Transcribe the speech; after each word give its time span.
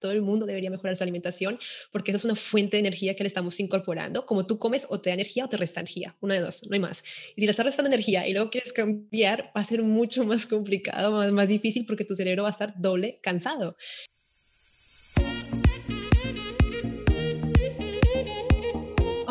todo 0.00 0.12
el 0.12 0.22
mundo 0.22 0.46
debería 0.46 0.70
mejorar 0.70 0.96
su 0.96 1.04
alimentación 1.04 1.58
porque 1.92 2.10
eso 2.10 2.18
es 2.18 2.24
una 2.24 2.34
fuente 2.34 2.76
de 2.76 2.80
energía 2.80 3.14
que 3.14 3.22
le 3.22 3.28
estamos 3.28 3.60
incorporando. 3.60 4.26
Como 4.26 4.46
tú 4.46 4.58
comes 4.58 4.86
o 4.90 5.00
te 5.00 5.10
da 5.10 5.14
energía 5.14 5.44
o 5.44 5.48
te 5.48 5.56
resta 5.56 5.80
energía, 5.80 6.16
una 6.20 6.34
de 6.34 6.40
dos, 6.40 6.66
no 6.68 6.74
hay 6.74 6.80
más. 6.80 7.04
Y 7.36 7.40
si 7.40 7.46
le 7.46 7.50
estás 7.50 7.66
restando 7.66 7.88
energía 7.88 8.26
y 8.26 8.32
luego 8.32 8.50
quieres 8.50 8.72
cambiar, 8.72 9.52
va 9.56 9.60
a 9.60 9.64
ser 9.64 9.82
mucho 9.82 10.24
más 10.24 10.46
complicado, 10.46 11.12
más, 11.12 11.30
más 11.32 11.48
difícil 11.48 11.86
porque 11.86 12.04
tu 12.04 12.14
cerebro 12.14 12.42
va 12.44 12.48
a 12.48 12.52
estar 12.52 12.74
doble 12.80 13.20
cansado. 13.22 13.76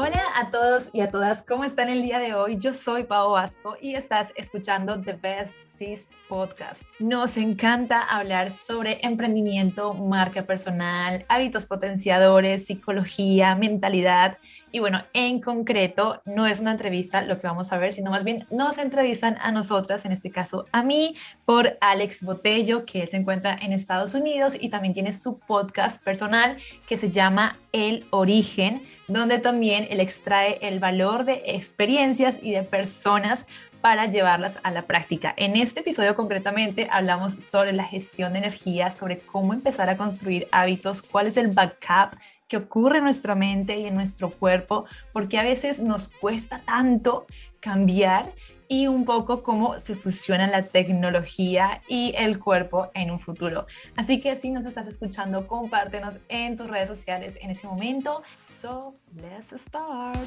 Hola 0.09 0.23
a 0.37 0.49
todos 0.49 0.89
y 0.91 1.01
a 1.01 1.11
todas, 1.11 1.43
¿cómo 1.43 1.63
están 1.63 1.87
el 1.87 2.01
día 2.01 2.17
de 2.17 2.33
hoy? 2.33 2.57
Yo 2.57 2.73
soy 2.73 3.03
Pau 3.03 3.33
Vasco 3.33 3.77
y 3.79 3.93
estás 3.93 4.33
escuchando 4.35 4.99
The 4.99 5.13
Best 5.13 5.59
Sis 5.67 6.09
Podcast. 6.27 6.81
Nos 6.97 7.37
encanta 7.37 8.01
hablar 8.01 8.49
sobre 8.49 9.05
emprendimiento, 9.05 9.93
marca 9.93 10.47
personal, 10.47 11.27
hábitos 11.29 11.67
potenciadores, 11.67 12.65
psicología, 12.65 13.53
mentalidad 13.53 14.39
y 14.71 14.79
bueno, 14.79 15.03
en 15.13 15.41
concreto, 15.41 16.21
no 16.25 16.47
es 16.47 16.59
una 16.59 16.71
entrevista 16.71 17.21
lo 17.21 17.39
que 17.39 17.47
vamos 17.47 17.71
a 17.71 17.77
ver, 17.77 17.93
sino 17.93 18.11
más 18.11 18.23
bien 18.23 18.45
nos 18.51 18.77
entrevistan 18.77 19.37
a 19.41 19.51
nosotras, 19.51 20.05
en 20.05 20.11
este 20.11 20.29
caso 20.31 20.65
a 20.71 20.83
mí, 20.83 21.15
por 21.45 21.77
Alex 21.81 22.23
Botello, 22.23 22.85
que 22.85 23.07
se 23.07 23.17
encuentra 23.17 23.57
en 23.61 23.73
Estados 23.73 24.13
Unidos 24.13 24.55
y 24.59 24.69
también 24.69 24.93
tiene 24.93 25.13
su 25.13 25.39
podcast 25.39 26.03
personal 26.03 26.57
que 26.87 26.97
se 26.97 27.09
llama 27.09 27.57
El 27.71 28.05
Origen, 28.11 28.81
donde 29.07 29.39
también 29.39 29.87
él 29.89 29.99
extrae 29.99 30.59
el 30.61 30.79
valor 30.79 31.25
de 31.25 31.41
experiencias 31.45 32.39
y 32.41 32.51
de 32.51 32.63
personas 32.63 33.45
para 33.81 34.07
llevarlas 34.07 34.59
a 34.63 34.71
la 34.71 34.83
práctica. 34.83 35.33
En 35.37 35.55
este 35.55 35.79
episodio 35.79 36.15
concretamente 36.15 36.87
hablamos 36.91 37.33
sobre 37.33 37.71
la 37.71 37.85
gestión 37.85 38.33
de 38.33 38.39
energía, 38.39 38.91
sobre 38.91 39.19
cómo 39.19 39.53
empezar 39.53 39.89
a 39.89 39.97
construir 39.97 40.47
hábitos, 40.51 41.01
cuál 41.01 41.27
es 41.27 41.37
el 41.37 41.47
backup 41.47 42.17
que 42.49 42.57
ocurre 42.57 42.97
en 42.97 43.05
nuestra 43.05 43.35
mente 43.35 43.79
y 43.79 43.85
en 43.85 43.93
nuestro 43.93 44.31
cuerpo, 44.31 44.85
porque 45.13 45.37
a 45.37 45.43
veces 45.43 45.79
nos 45.79 46.09
cuesta 46.09 46.61
tanto 46.65 47.27
cambiar 47.61 48.33
y 48.67 48.87
un 48.87 49.05
poco 49.05 49.41
cómo 49.43 49.79
se 49.79 49.95
fusiona 49.95 50.47
la 50.47 50.63
tecnología 50.63 51.81
y 51.87 52.13
el 52.17 52.39
cuerpo 52.39 52.89
en 52.93 53.11
un 53.11 53.19
futuro. 53.19 53.65
Así 53.95 54.19
que 54.19 54.35
si 54.35 54.51
nos 54.51 54.65
estás 54.65 54.87
escuchando, 54.87 55.47
compártenos 55.47 56.19
en 56.27 56.57
tus 56.57 56.67
redes 56.67 56.89
sociales 56.89 57.37
en 57.41 57.51
ese 57.51 57.67
momento. 57.67 58.21
So, 58.37 58.95
let's 59.15 59.53
start. 59.61 60.17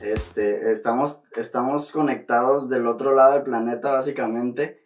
Este, 0.00 0.72
estamos, 0.72 1.22
estamos 1.36 1.92
conectados 1.92 2.68
del 2.68 2.86
otro 2.86 3.14
lado 3.14 3.34
del 3.34 3.42
planeta, 3.42 3.92
básicamente. 3.92 4.79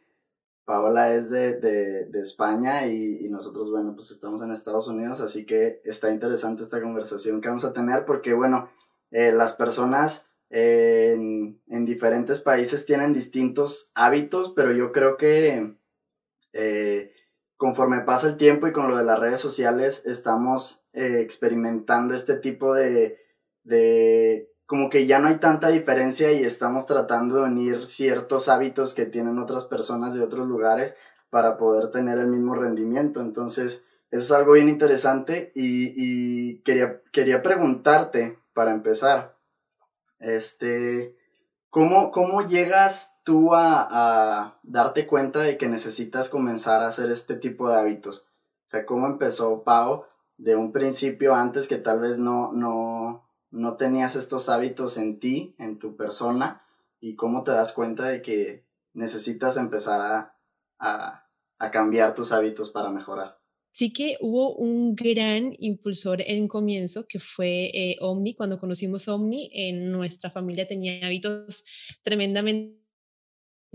Paola 0.64 1.14
es 1.14 1.30
de, 1.30 1.54
de, 1.54 2.06
de 2.06 2.20
España 2.20 2.86
y, 2.86 3.28
nosotros, 3.28 3.70
bueno, 3.70 3.94
pues 3.94 4.10
estamos 4.10 4.42
en 4.42 4.50
Estados 4.50 4.88
Unidos, 4.88 5.20
así 5.20 5.44
que 5.44 5.80
está 5.84 6.10
interesante 6.10 6.62
esta 6.62 6.80
conversación 6.80 7.40
que 7.40 7.48
vamos 7.48 7.64
a 7.64 7.72
tener 7.72 8.04
porque, 8.04 8.32
bueno, 8.32 8.70
eh, 9.10 9.32
las 9.32 9.54
personas 9.54 10.26
en, 10.50 11.60
en, 11.66 11.84
diferentes 11.84 12.40
países 12.40 12.86
tienen 12.86 13.12
distintos 13.12 13.90
hábitos, 13.94 14.52
pero 14.54 14.72
yo 14.72 14.92
creo 14.92 15.16
que 15.16 15.76
eh, 16.52 17.12
conforme 17.56 18.00
pasa 18.00 18.28
el 18.28 18.36
tiempo 18.36 18.66
y 18.66 18.72
con 18.72 18.88
lo 18.88 18.96
de 18.96 19.04
las 19.04 19.18
redes 19.18 19.40
sociales, 19.40 20.02
estamos 20.06 20.82
eh, 20.92 21.20
experimentando 21.20 22.14
este 22.14 22.36
tipo 22.36 22.74
de, 22.74 23.18
de 23.64 24.53
como 24.66 24.90
que 24.90 25.06
ya 25.06 25.18
no 25.18 25.28
hay 25.28 25.36
tanta 25.36 25.68
diferencia 25.68 26.32
y 26.32 26.44
estamos 26.44 26.86
tratando 26.86 27.36
de 27.36 27.42
unir 27.42 27.86
ciertos 27.86 28.48
hábitos 28.48 28.94
que 28.94 29.06
tienen 29.06 29.38
otras 29.38 29.64
personas 29.64 30.14
de 30.14 30.22
otros 30.22 30.48
lugares 30.48 30.96
para 31.30 31.56
poder 31.56 31.90
tener 31.90 32.18
el 32.18 32.28
mismo 32.28 32.54
rendimiento. 32.54 33.20
Entonces, 33.20 33.82
es 34.10 34.30
algo 34.30 34.52
bien 34.52 34.68
interesante 34.68 35.52
y, 35.54 35.92
y 35.96 36.58
quería, 36.60 37.02
quería 37.12 37.42
preguntarte, 37.42 38.38
para 38.54 38.72
empezar, 38.72 39.36
este, 40.20 41.16
¿cómo, 41.68 42.12
cómo 42.12 42.46
llegas 42.46 43.12
tú 43.24 43.52
a, 43.54 43.88
a 43.90 44.60
darte 44.62 45.06
cuenta 45.06 45.40
de 45.40 45.58
que 45.58 45.66
necesitas 45.66 46.28
comenzar 46.28 46.82
a 46.82 46.86
hacer 46.86 47.10
este 47.10 47.34
tipo 47.34 47.68
de 47.68 47.76
hábitos? 47.76 48.24
O 48.66 48.70
sea, 48.70 48.86
¿cómo 48.86 49.06
empezó 49.06 49.64
Pau 49.64 50.04
de 50.38 50.56
un 50.56 50.72
principio 50.72 51.34
antes 51.34 51.68
que 51.68 51.76
tal 51.76 52.00
vez 52.00 52.18
no, 52.18 52.52
no, 52.52 53.23
no 53.54 53.76
tenías 53.76 54.16
estos 54.16 54.48
hábitos 54.48 54.98
en 54.98 55.20
ti, 55.20 55.54
en 55.58 55.78
tu 55.78 55.96
persona, 55.96 56.62
y 57.00 57.14
cómo 57.14 57.44
te 57.44 57.52
das 57.52 57.72
cuenta 57.72 58.08
de 58.08 58.20
que 58.20 58.64
necesitas 58.94 59.56
empezar 59.56 60.00
a, 60.00 60.36
a, 61.58 61.70
cambiar 61.70 62.14
tus 62.14 62.32
hábitos 62.32 62.70
para 62.70 62.90
mejorar. 62.90 63.38
Sí 63.70 63.92
que 63.92 64.16
hubo 64.20 64.54
un 64.54 64.94
gran 64.94 65.54
impulsor 65.58 66.20
en 66.20 66.46
comienzo 66.46 67.06
que 67.08 67.18
fue 67.18 67.70
eh, 67.72 67.96
Omni. 68.00 68.34
Cuando 68.34 68.60
conocimos 68.60 69.08
Omni, 69.08 69.50
en 69.52 69.90
nuestra 69.90 70.30
familia 70.30 70.68
tenía 70.68 71.06
hábitos 71.06 71.64
tremendamente 72.02 72.76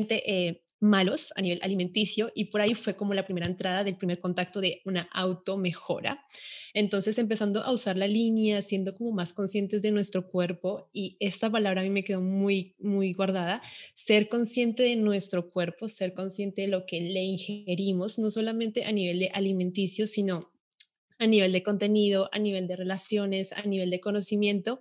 eh, 0.07 0.63
malos 0.79 1.33
a 1.35 1.41
nivel 1.41 1.59
alimenticio 1.61 2.31
y 2.35 2.45
por 2.45 2.61
ahí 2.61 2.73
fue 2.73 2.95
como 2.95 3.13
la 3.13 3.25
primera 3.25 3.47
entrada 3.47 3.83
del 3.83 3.97
primer 3.97 4.19
contacto 4.19 4.61
de 4.61 4.81
una 4.85 5.09
auto 5.11 5.57
mejora. 5.57 6.25
Entonces 6.73 7.17
empezando 7.17 7.63
a 7.63 7.71
usar 7.71 7.97
la 7.97 8.07
línea, 8.07 8.61
siendo 8.61 8.95
como 8.95 9.11
más 9.11 9.33
conscientes 9.33 9.81
de 9.81 9.91
nuestro 9.91 10.29
cuerpo 10.29 10.89
y 10.93 11.17
esta 11.19 11.49
palabra 11.49 11.81
a 11.81 11.83
mí 11.83 11.89
me 11.89 12.03
quedó 12.03 12.21
muy, 12.21 12.75
muy 12.79 13.13
guardada, 13.13 13.61
ser 13.93 14.29
consciente 14.29 14.83
de 14.83 14.95
nuestro 14.95 15.49
cuerpo, 15.49 15.89
ser 15.89 16.13
consciente 16.13 16.61
de 16.63 16.69
lo 16.69 16.85
que 16.85 17.01
le 17.01 17.23
ingerimos, 17.23 18.19
no 18.19 18.31
solamente 18.31 18.85
a 18.85 18.91
nivel 18.91 19.19
de 19.19 19.29
alimenticio, 19.33 20.07
sino 20.07 20.51
a 21.17 21.27
nivel 21.27 21.51
de 21.51 21.63
contenido, 21.63 22.29
a 22.31 22.39
nivel 22.39 22.67
de 22.67 22.77
relaciones, 22.77 23.51
a 23.51 23.63
nivel 23.63 23.89
de 23.89 23.99
conocimiento. 23.99 24.79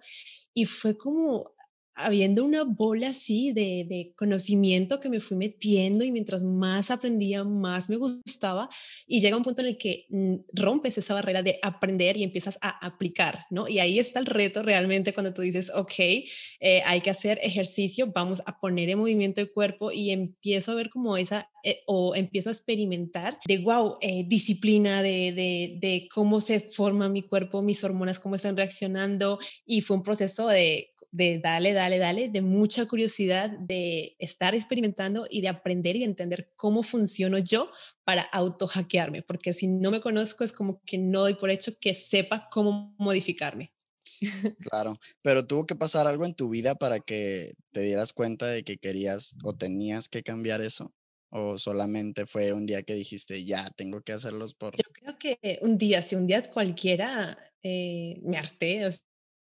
Y 0.54 0.66
fue 0.66 0.96
como 0.96 1.52
habiendo 1.98 2.44
una 2.44 2.64
bola 2.64 3.08
así 3.08 3.52
de, 3.52 3.84
de, 3.88 4.12
conocimiento 4.16 5.00
que 5.00 5.08
me 5.08 5.20
fui 5.20 5.36
metiendo 5.36 6.04
y 6.04 6.12
mientras 6.12 6.42
más 6.42 6.90
aprendía, 6.90 7.44
más 7.44 7.88
me 7.88 7.96
gustaba 7.96 8.68
y 9.06 9.20
llega 9.20 9.36
un 9.36 9.42
punto 9.42 9.62
en 9.62 9.68
el 9.68 9.78
que 9.78 10.06
mm, 10.08 10.34
rompes 10.52 10.98
esa 10.98 11.14
barrera 11.14 11.42
de 11.42 11.58
aprender 11.62 12.16
y 12.16 12.22
empiezas 12.22 12.58
a 12.60 12.70
aplicar, 12.84 13.46
¿no? 13.50 13.68
Y 13.68 13.80
ahí 13.80 13.98
está 13.98 14.20
el 14.20 14.26
reto 14.26 14.62
realmente 14.62 15.12
cuando 15.12 15.34
tú 15.34 15.42
dices, 15.42 15.70
ok, 15.74 15.92
eh, 15.98 16.82
hay 16.84 17.00
que 17.00 17.10
hacer 17.10 17.40
ejercicio, 17.42 18.10
vamos 18.14 18.42
a 18.46 18.58
poner 18.60 18.88
en 18.88 18.98
movimiento 18.98 19.40
el 19.40 19.50
cuerpo 19.50 19.90
y 19.92 20.10
empiezo 20.10 20.72
a 20.72 20.76
ver 20.76 20.90
como 20.90 21.16
esa, 21.16 21.50
eh, 21.64 21.80
o 21.86 22.14
empiezo 22.14 22.50
a 22.50 22.52
experimentar 22.52 23.38
de, 23.46 23.58
wow, 23.58 23.98
eh, 24.00 24.24
disciplina, 24.26 25.02
de, 25.02 25.32
de, 25.32 25.78
de 25.80 26.08
cómo 26.14 26.40
se 26.40 26.60
forma 26.60 27.08
mi 27.08 27.22
cuerpo, 27.22 27.62
mis 27.62 27.82
hormonas, 27.82 28.20
cómo 28.20 28.36
están 28.36 28.56
reaccionando 28.56 29.38
y 29.66 29.80
fue 29.80 29.96
un 29.96 30.02
proceso 30.02 30.46
de 30.48 30.90
de 31.10 31.40
dale, 31.42 31.72
dale, 31.72 31.87
dale, 31.96 32.28
de 32.28 32.42
mucha 32.42 32.84
curiosidad, 32.84 33.48
de 33.48 34.16
estar 34.18 34.54
experimentando 34.54 35.26
y 35.30 35.40
de 35.40 35.48
aprender 35.48 35.96
y 35.96 36.04
entender 36.04 36.52
cómo 36.56 36.82
funciono 36.82 37.38
yo 37.38 37.70
para 38.04 38.20
auto 38.22 38.66
hackearme, 38.66 39.22
porque 39.22 39.54
si 39.54 39.66
no 39.66 39.90
me 39.90 40.02
conozco 40.02 40.44
es 40.44 40.52
como 40.52 40.82
que 40.84 40.98
no 40.98 41.20
doy 41.20 41.34
por 41.34 41.48
hecho 41.48 41.72
que 41.80 41.94
sepa 41.94 42.50
cómo 42.50 42.94
modificarme. 42.98 43.72
Claro, 44.70 44.98
pero 45.22 45.46
tuvo 45.46 45.66
que 45.66 45.76
pasar 45.76 46.06
algo 46.06 46.26
en 46.26 46.34
tu 46.34 46.48
vida 46.48 46.74
para 46.74 47.00
que 47.00 47.54
te 47.72 47.80
dieras 47.80 48.12
cuenta 48.12 48.46
de 48.46 48.64
que 48.64 48.76
querías 48.78 49.36
o 49.44 49.54
tenías 49.54 50.08
que 50.08 50.22
cambiar 50.22 50.60
eso. 50.60 50.92
¿O 51.30 51.58
solamente 51.58 52.24
fue 52.24 52.52
un 52.54 52.64
día 52.64 52.82
que 52.82 52.94
dijiste, 52.94 53.44
ya, 53.44 53.70
tengo 53.76 54.00
que 54.00 54.12
hacerlos 54.12 54.54
por... 54.54 54.74
Yo 54.76 54.90
creo 54.92 55.18
que 55.18 55.58
un 55.60 55.76
día, 55.76 56.00
si 56.00 56.16
un 56.16 56.26
día 56.26 56.42
cualquiera 56.42 57.36
eh, 57.62 58.18
me 58.22 58.38
harté, 58.38 58.86
o 58.86 58.90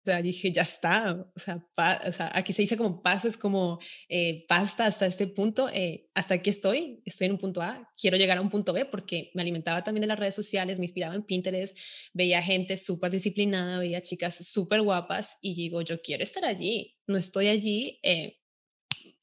o 0.05 0.11
sea, 0.11 0.21
dije, 0.21 0.51
ya 0.51 0.61
está, 0.61 1.25
o 1.35 1.39
sea, 1.39 1.65
o 2.07 2.11
sea, 2.11 2.29
aquí 2.35 2.53
se 2.53 2.61
dice 2.61 2.77
como 2.77 3.01
paso, 3.01 3.27
es 3.27 3.37
como 3.37 3.79
eh, 4.07 4.45
basta 4.47 4.85
hasta 4.85 5.07
este 5.07 5.25
punto, 5.25 5.67
eh, 5.73 6.11
hasta 6.13 6.35
aquí 6.35 6.51
estoy, 6.51 7.01
estoy 7.05 7.25
en 7.25 7.31
un 7.33 7.39
punto 7.39 7.63
A, 7.63 7.91
quiero 7.99 8.15
llegar 8.15 8.37
a 8.37 8.41
un 8.41 8.51
punto 8.51 8.71
B 8.71 8.85
porque 8.85 9.31
me 9.33 9.41
alimentaba 9.41 9.83
también 9.83 10.01
de 10.01 10.07
las 10.07 10.19
redes 10.19 10.35
sociales, 10.35 10.77
me 10.77 10.85
inspiraba 10.85 11.15
en 11.15 11.23
Pinterest, 11.23 11.75
veía 12.13 12.39
gente 12.43 12.77
súper 12.77 13.09
disciplinada, 13.09 13.79
veía 13.79 13.99
chicas 13.99 14.35
súper 14.35 14.83
guapas 14.83 15.37
y 15.41 15.55
digo, 15.55 15.81
yo 15.81 15.99
quiero 15.99 16.23
estar 16.23 16.45
allí, 16.45 16.95
no 17.07 17.17
estoy 17.17 17.47
allí, 17.47 17.99
eh, 18.03 18.37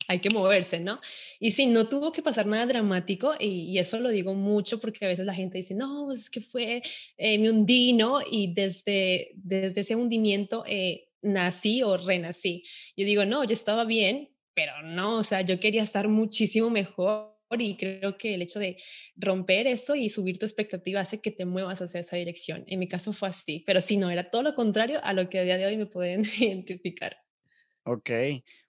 hay 0.09 0.21
que 0.21 0.31
moverse, 0.31 0.81
¿no? 0.81 1.01
Y 1.39 1.53
sí, 1.53 1.67
no 1.67 1.89
tuvo 1.89 2.13
que 2.13 2.23
pasar 2.23 2.47
nada 2.47 2.67
dramático 2.67 3.35
y, 3.39 3.79
eso 3.79 3.99
lo 3.99 4.11
digo 4.11 4.35
mucho 4.35 4.81
porque 4.81 5.05
a 5.05 5.09
veces 5.09 5.27
la 5.27 5.35
gente 5.35 5.59
dice, 5.59 5.75
no, 5.75 6.13
es 6.13 6.31
que 6.31 6.41
fue, 6.41 6.83
eh, 7.17 7.39
me 7.39 7.51
hundí, 7.51 7.93
¿no? 7.93 8.21
Y 8.29 8.53
desde, 8.55 9.33
desde 9.35 9.81
ese 9.81 9.97
hundimiento 9.97 10.65
eh, 10.67 11.09
nací 11.23 11.83
o 11.83 11.97
renací. 11.97 12.65
Yo 12.97 13.07
digo, 13.07 13.25
no, 13.25 13.45
yo 13.45 13.53
estaba 13.53 13.85
bien, 13.85 14.31
pero 14.55 14.73
no, 14.83 15.17
o 15.17 15.23
sea, 15.23 15.43
yo 15.43 15.59
quería 15.59 15.83
estar 15.83 16.09
muchísimo 16.09 16.71
mejor 16.71 17.33
y 17.59 17.77
creo 17.77 18.17
que 18.17 18.35
el 18.35 18.43
hecho 18.43 18.59
de 18.59 18.79
romper 19.17 19.67
eso 19.67 19.95
y 19.95 20.09
subir 20.09 20.39
tu 20.39 20.47
expectativa 20.47 21.01
hace 21.01 21.21
que 21.21 21.31
te 21.31 21.45
muevas 21.45 21.83
hacia 21.83 22.01
esa 22.01 22.17
dirección. 22.17 22.65
En 22.67 22.79
mi 22.79 22.89
caso 22.89 23.13
fue 23.13 23.29
así, 23.29 23.63
pero 23.67 23.81
sí, 23.81 23.97
no, 23.97 24.11
era 24.11 24.31
todo 24.31 24.43
lo 24.43 24.55
contrario 24.55 25.01
a 25.03 25.13
lo 25.13 25.29
que 25.29 25.39
a 25.39 25.43
día 25.43 25.59
de 25.59 25.67
hoy 25.67 25.77
me 25.77 25.87
pueden 25.87 26.23
identificar. 26.39 27.17
Ok, 27.85 28.11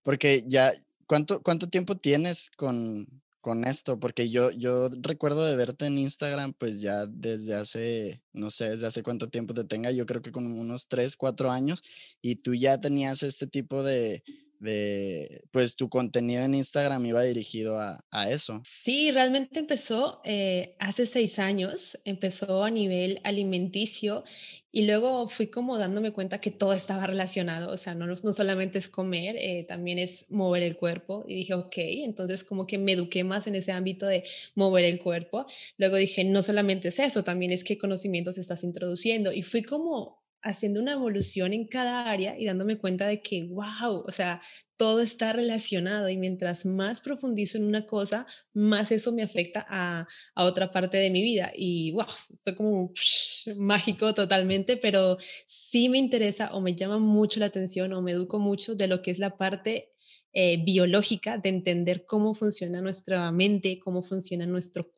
porque 0.02 0.44
ya, 0.48 0.74
¿Cuánto, 1.08 1.42
¿Cuánto 1.42 1.70
tiempo 1.70 1.98
tienes 1.98 2.50
con, 2.56 3.08
con 3.44 3.66
esto, 3.66 4.00
porque 4.00 4.30
yo, 4.30 4.52
yo 4.52 4.90
recuerdo 5.02 5.46
de 5.46 5.58
verte 5.58 5.86
en 5.86 6.00
Instagram, 6.00 6.54
pues 6.54 6.80
ya 6.80 7.06
desde 7.06 7.56
hace, 7.56 8.22
no 8.32 8.50
sé, 8.50 8.70
desde 8.70 8.88
hace 8.88 9.04
cuánto 9.04 9.30
tiempo 9.30 9.54
te 9.54 9.66
tenga, 9.66 9.92
yo 9.92 10.06
creo 10.06 10.22
que 10.22 10.32
con 10.32 10.46
unos 10.46 10.88
3, 10.88 11.18
4 11.18 11.52
años, 11.52 11.84
y 12.22 12.38
tú 12.38 12.56
ya 12.56 12.80
tenías 12.80 13.22
este 13.22 13.46
tipo 13.46 13.84
de, 13.84 14.24
de, 14.64 15.44
pues 15.52 15.76
tu 15.76 15.90
contenido 15.90 16.44
en 16.44 16.56
Instagram 16.56 17.06
iba 17.06 17.22
dirigido 17.22 17.80
a, 17.80 18.00
eso. 18.30 18.62
Sí, 18.66 19.12
realmente 19.12 19.60
empezó 19.60 20.22
eh, 20.24 20.76
hace 20.80 21.06
seis 21.06 21.38
años, 21.38 22.00
empezó 22.06 22.64
a 22.64 22.72
nivel 22.72 23.20
alimenticio 23.24 24.24
y 24.72 24.86
luego 24.86 25.28
fui 25.28 25.48
como 25.48 25.78
dándome 25.78 26.14
cuenta 26.14 26.40
que 26.40 26.50
todo 26.50 26.74
estaba 26.74 27.06
relacionado, 27.06 27.72
o 27.72 27.78
sea, 27.78 27.94
no, 27.94 28.08
no 28.08 28.32
solamente 28.32 28.78
es 28.78 28.88
comer, 28.88 29.36
eh, 29.38 29.66
también 29.68 30.00
es 30.00 30.26
mover 30.30 30.64
el 30.64 30.78
cuerpo 30.78 31.26
y 31.28 31.36
dije, 31.36 31.54
ok, 31.54 31.74
entonces 31.78 32.44
como 32.44 32.66
que 32.66 32.78
me 32.78 32.94
eduqué 32.94 33.24
más 33.24 33.46
en 33.46 33.56
ese 33.56 33.72
ámbito 33.74 34.08
de 34.08 34.24
mover 34.56 34.86
el 34.86 35.00
cuerpo. 35.00 35.46
Luego 35.78 35.98
dije, 35.98 36.24
no 36.24 36.42
solamente 36.42 36.88
es 36.88 37.00
eso, 37.00 37.24
también 37.24 37.52
es 37.52 37.64
qué 37.64 37.78
conocimientos 37.78 38.38
estás 38.38 38.64
introduciendo 38.64 39.34
y 39.34 39.44
fui 39.44 39.62
como 39.64 40.23
haciendo 40.44 40.82
una 40.82 40.94
evolución 40.94 41.54
en 41.54 41.66
cada 41.66 42.10
área 42.10 42.38
y 42.38 42.46
dándome 42.46 42.78
cuenta 42.78 43.08
de 43.08 43.22
que, 43.22 43.46
wow, 43.46 44.04
o 44.06 44.12
sea, 44.12 44.42
todo 44.78 45.02
está 45.02 45.32
relacionado 45.32 46.10
y 46.10 46.18
mientras 46.18 46.66
más 46.66 47.00
profundizo 47.00 47.58
en 47.58 47.64
una 47.64 47.88
cosa, 47.88 48.28
más 48.54 48.92
eso 48.92 49.14
me 49.14 49.24
afecta 49.24 49.66
a, 49.70 50.08
otra 50.36 50.72
parte 50.72 50.98
de 50.98 51.10
mi 51.10 51.24
vida. 51.24 51.52
Y 51.56 51.92
wow, 51.92 52.06
fue 52.44 52.56
como 52.56 52.92
mágico 53.58 54.14
totalmente, 54.14 54.76
pero 54.78 55.18
sí 55.46 55.88
me 55.90 55.98
interesa 55.98 56.54
o 56.54 56.62
me 56.62 56.76
llama 56.76 57.00
mucho 57.00 57.40
la 57.40 57.48
atención 57.48 57.94
o 57.94 58.02
me 58.02 58.12
educo 58.12 58.40
mucho 58.40 58.76
de 58.76 58.88
lo 58.88 59.02
que 59.02 59.12
es 59.12 59.20
la 59.20 59.38
parte 59.38 59.94
eh, 60.34 60.58
biológica 60.64 61.38
de 61.38 61.50
entender 61.50 62.06
cómo 62.06 62.36
funciona 62.36 62.82
nuestra 62.82 63.32
mente, 63.32 63.80
cómo 63.80 64.04
funciona 64.04 64.46
nuestro 64.46 64.92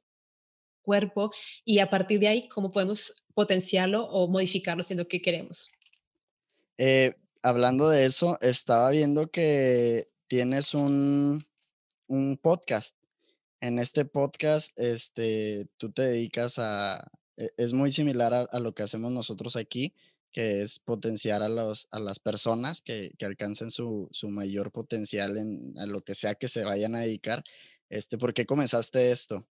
cuerpo 0.81 1.31
y 1.65 1.79
a 1.79 1.89
partir 1.89 2.19
de 2.19 2.27
ahí 2.29 2.47
cómo 2.47 2.71
podemos 2.71 3.24
potenciarlo 3.35 4.05
o 4.05 4.27
modificarlo 4.27 4.81
si 4.81 4.95
lo 4.95 5.07
que 5.07 5.21
queremos. 5.21 5.69
Eh, 6.77 7.13
hablando 7.43 7.89
de 7.89 8.05
eso, 8.05 8.39
estaba 8.41 8.89
viendo 8.89 9.29
que 9.29 10.09
tienes 10.27 10.73
un, 10.73 11.45
un 12.07 12.37
podcast. 12.41 12.97
En 13.61 13.77
este 13.77 14.05
podcast, 14.05 14.77
este, 14.77 15.67
tú 15.77 15.91
te 15.91 16.01
dedicas 16.03 16.57
a, 16.57 17.11
e, 17.37 17.51
es 17.57 17.73
muy 17.73 17.91
similar 17.91 18.47
a, 18.51 18.59
lo 18.59 18.73
que 18.73 18.83
hacemos 18.83 19.11
nosotros 19.11 19.55
aquí, 19.55 19.93
que 20.31 20.61
es 20.61 20.79
potenciar 20.79 21.43
a, 21.43 21.49
los, 21.49 21.87
a 21.91 21.99
las 21.99 22.19
personas 22.19 22.81
que, 22.81 23.13
que 23.17 23.25
alcancen 23.25 23.69
su, 23.69 24.09
su, 24.11 24.29
mayor 24.29 24.71
potencial 24.71 25.37
en 25.37 25.73
lo 25.91 26.01
que 26.01 26.15
sea 26.15 26.35
que 26.35 26.47
se 26.47 26.63
vayan 26.63 26.95
a 26.95 27.01
dedicar. 27.01 27.43
Este, 27.89 28.17
¿Por 28.17 28.33
qué 28.33 28.45
comenzaste 28.45 29.11
esto? 29.11 29.45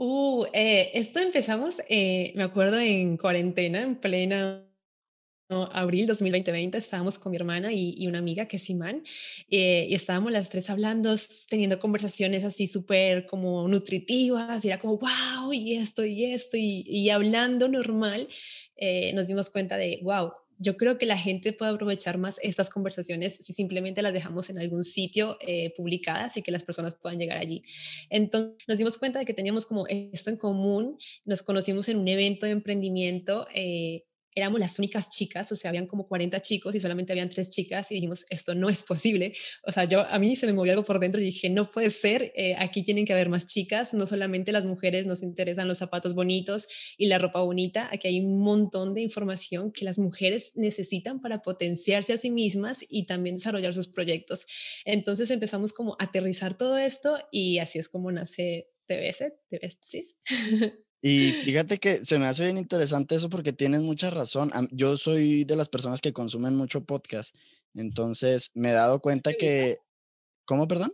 Uh, 0.00 0.46
eh, 0.52 0.92
esto 0.94 1.18
empezamos, 1.18 1.82
eh, 1.88 2.32
me 2.36 2.44
acuerdo 2.44 2.78
en 2.78 3.16
cuarentena, 3.16 3.82
en 3.82 3.96
plena 3.96 4.64
abril 5.72 6.06
2020, 6.06 6.78
estábamos 6.78 7.18
con 7.18 7.32
mi 7.32 7.36
hermana 7.36 7.72
y, 7.72 8.06
una 8.06 8.18
amiga 8.18 8.46
que 8.46 8.58
es 8.58 8.70
Imán, 8.70 9.02
eh, 9.50 9.86
y 9.88 9.94
estábamos 9.94 10.30
las 10.30 10.50
tres 10.50 10.70
hablando, 10.70 11.16
teniendo 11.48 11.80
conversaciones 11.80 12.44
así 12.44 12.68
súper 12.68 13.26
como 13.26 13.66
nutritivas, 13.66 14.64
y 14.64 14.68
era 14.68 14.78
como, 14.78 14.98
wow, 14.98 15.52
y 15.52 15.74
esto, 15.74 16.04
y 16.04 16.26
esto, 16.26 16.56
y, 16.56 16.84
y 16.86 17.10
hablando 17.10 17.66
normal, 17.66 18.28
nos 19.14 19.26
dimos 19.26 19.50
cuenta 19.50 19.76
de, 19.76 19.98
wow, 20.04 20.30
yo 20.58 20.76
creo 20.76 20.98
que 20.98 21.06
la 21.06 21.16
gente 21.16 21.52
puede 21.52 21.72
aprovechar 21.72 22.18
más 22.18 22.38
estas 22.42 22.68
conversaciones 22.68 23.36
si 23.40 23.52
simplemente 23.52 24.02
las 24.02 24.12
dejamos 24.12 24.50
en 24.50 24.58
algún 24.58 24.84
sitio 24.84 25.38
eh, 25.40 25.72
publicadas 25.76 26.36
y 26.36 26.42
que 26.42 26.50
las 26.50 26.62
personas 26.62 26.94
puedan 26.94 27.18
llegar 27.18 27.38
allí. 27.38 27.62
Entonces 28.10 28.56
nos 28.66 28.78
dimos 28.78 28.98
cuenta 28.98 29.18
de 29.18 29.24
que 29.24 29.34
teníamos 29.34 29.66
como 29.66 29.86
esto 29.88 30.30
en 30.30 30.36
común, 30.36 30.98
nos 31.24 31.42
conocimos 31.42 31.88
en 31.88 31.98
un 31.98 32.08
evento 32.08 32.46
de 32.46 32.52
emprendimiento 32.52 33.46
eh, 33.54 34.04
éramos 34.38 34.60
las 34.60 34.78
únicas 34.78 35.10
chicas, 35.10 35.50
o 35.52 35.56
sea, 35.56 35.70
habían 35.70 35.86
como 35.86 36.06
40 36.06 36.40
chicos 36.40 36.74
y 36.74 36.80
solamente 36.80 37.12
habían 37.12 37.28
tres 37.28 37.50
chicas 37.50 37.90
y 37.90 37.96
dijimos, 37.96 38.24
esto 38.30 38.54
no 38.54 38.68
es 38.68 38.82
posible. 38.82 39.34
O 39.64 39.72
sea, 39.72 39.84
yo 39.84 40.06
a 40.08 40.18
mí 40.18 40.36
se 40.36 40.46
me 40.46 40.52
movió 40.52 40.72
algo 40.72 40.84
por 40.84 41.00
dentro 41.00 41.20
y 41.20 41.24
dije, 41.24 41.50
no 41.50 41.70
puede 41.70 41.90
ser, 41.90 42.32
eh, 42.36 42.54
aquí 42.58 42.82
tienen 42.82 43.04
que 43.04 43.12
haber 43.12 43.28
más 43.28 43.46
chicas, 43.46 43.94
no 43.94 44.06
solamente 44.06 44.52
las 44.52 44.64
mujeres 44.64 45.06
nos 45.06 45.22
interesan 45.22 45.68
los 45.68 45.78
zapatos 45.78 46.14
bonitos 46.14 46.68
y 46.96 47.06
la 47.06 47.18
ropa 47.18 47.40
bonita, 47.42 47.88
aquí 47.92 48.08
hay 48.08 48.20
un 48.20 48.40
montón 48.40 48.94
de 48.94 49.02
información 49.02 49.72
que 49.72 49.84
las 49.84 49.98
mujeres 49.98 50.52
necesitan 50.54 51.20
para 51.20 51.42
potenciarse 51.42 52.12
a 52.12 52.18
sí 52.18 52.30
mismas 52.30 52.84
y 52.88 53.06
también 53.06 53.36
desarrollar 53.36 53.74
sus 53.74 53.88
proyectos. 53.88 54.46
Entonces 54.84 55.30
empezamos 55.30 55.72
como 55.72 55.96
a 55.98 56.04
aterrizar 56.04 56.56
todo 56.56 56.78
esto 56.78 57.18
y 57.30 57.58
así 57.58 57.78
es 57.78 57.88
como 57.88 58.10
nace 58.12 58.70
TBS, 58.86 59.32
TBS, 59.50 60.16
Y 61.00 61.32
fíjate 61.44 61.78
que 61.78 62.04
se 62.04 62.18
me 62.18 62.26
hace 62.26 62.44
bien 62.44 62.58
interesante 62.58 63.14
eso 63.14 63.28
porque 63.28 63.52
tienes 63.52 63.80
mucha 63.82 64.10
razón. 64.10 64.50
Yo 64.72 64.96
soy 64.96 65.44
de 65.44 65.56
las 65.56 65.68
personas 65.68 66.00
que 66.00 66.12
consumen 66.12 66.56
mucho 66.56 66.84
podcast, 66.84 67.34
entonces 67.74 68.50
me 68.54 68.70
he 68.70 68.72
dado 68.72 69.00
cuenta 69.00 69.32
que... 69.32 69.78
¿Cómo, 70.44 70.66
perdón? 70.66 70.92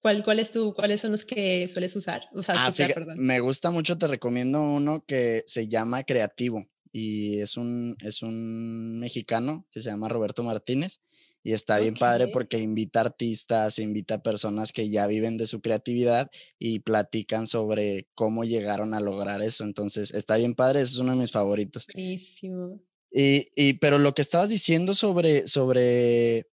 ¿Cuál, 0.00 0.24
cuál 0.24 0.38
es 0.38 0.50
tu, 0.50 0.72
¿Cuáles 0.72 1.00
son 1.00 1.12
los 1.12 1.24
que 1.24 1.66
sueles 1.68 1.94
usar? 1.96 2.28
O 2.32 2.42
sea, 2.42 2.54
ah, 2.58 2.72
perdón. 2.72 3.18
Me 3.18 3.40
gusta 3.40 3.70
mucho, 3.70 3.98
te 3.98 4.06
recomiendo 4.06 4.62
uno 4.62 5.04
que 5.06 5.44
se 5.46 5.68
llama 5.68 6.04
Creativo 6.04 6.66
y 6.92 7.40
es 7.40 7.56
un, 7.56 7.96
es 8.00 8.22
un 8.22 8.98
mexicano 8.98 9.66
que 9.70 9.82
se 9.82 9.90
llama 9.90 10.08
Roberto 10.08 10.42
Martínez 10.42 11.00
y 11.46 11.52
está 11.52 11.78
bien 11.78 11.94
padre 11.94 12.26
porque 12.26 12.58
invita 12.58 13.02
artistas, 13.02 13.78
invita 13.78 14.20
personas 14.20 14.72
que 14.72 14.90
ya 14.90 15.06
viven 15.06 15.36
de 15.36 15.46
su 15.46 15.60
creatividad 15.60 16.28
y 16.58 16.80
platican 16.80 17.46
sobre 17.46 18.08
cómo 18.16 18.42
llegaron 18.42 18.94
a 18.94 19.00
lograr 19.00 19.40
eso. 19.42 19.62
Entonces, 19.62 20.12
está 20.12 20.38
bien 20.38 20.56
padre, 20.56 20.80
eso 20.80 20.94
es 20.94 20.98
uno 20.98 21.12
de 21.12 21.18
mis 21.18 21.30
favoritos. 21.30 21.86
Buenísimo. 21.94 22.80
Y, 23.12 23.46
y 23.54 23.74
pero 23.74 24.00
lo 24.00 24.12
que 24.12 24.22
estabas 24.22 24.48
diciendo 24.48 24.92
sobre, 24.94 25.46
sobre 25.46 26.48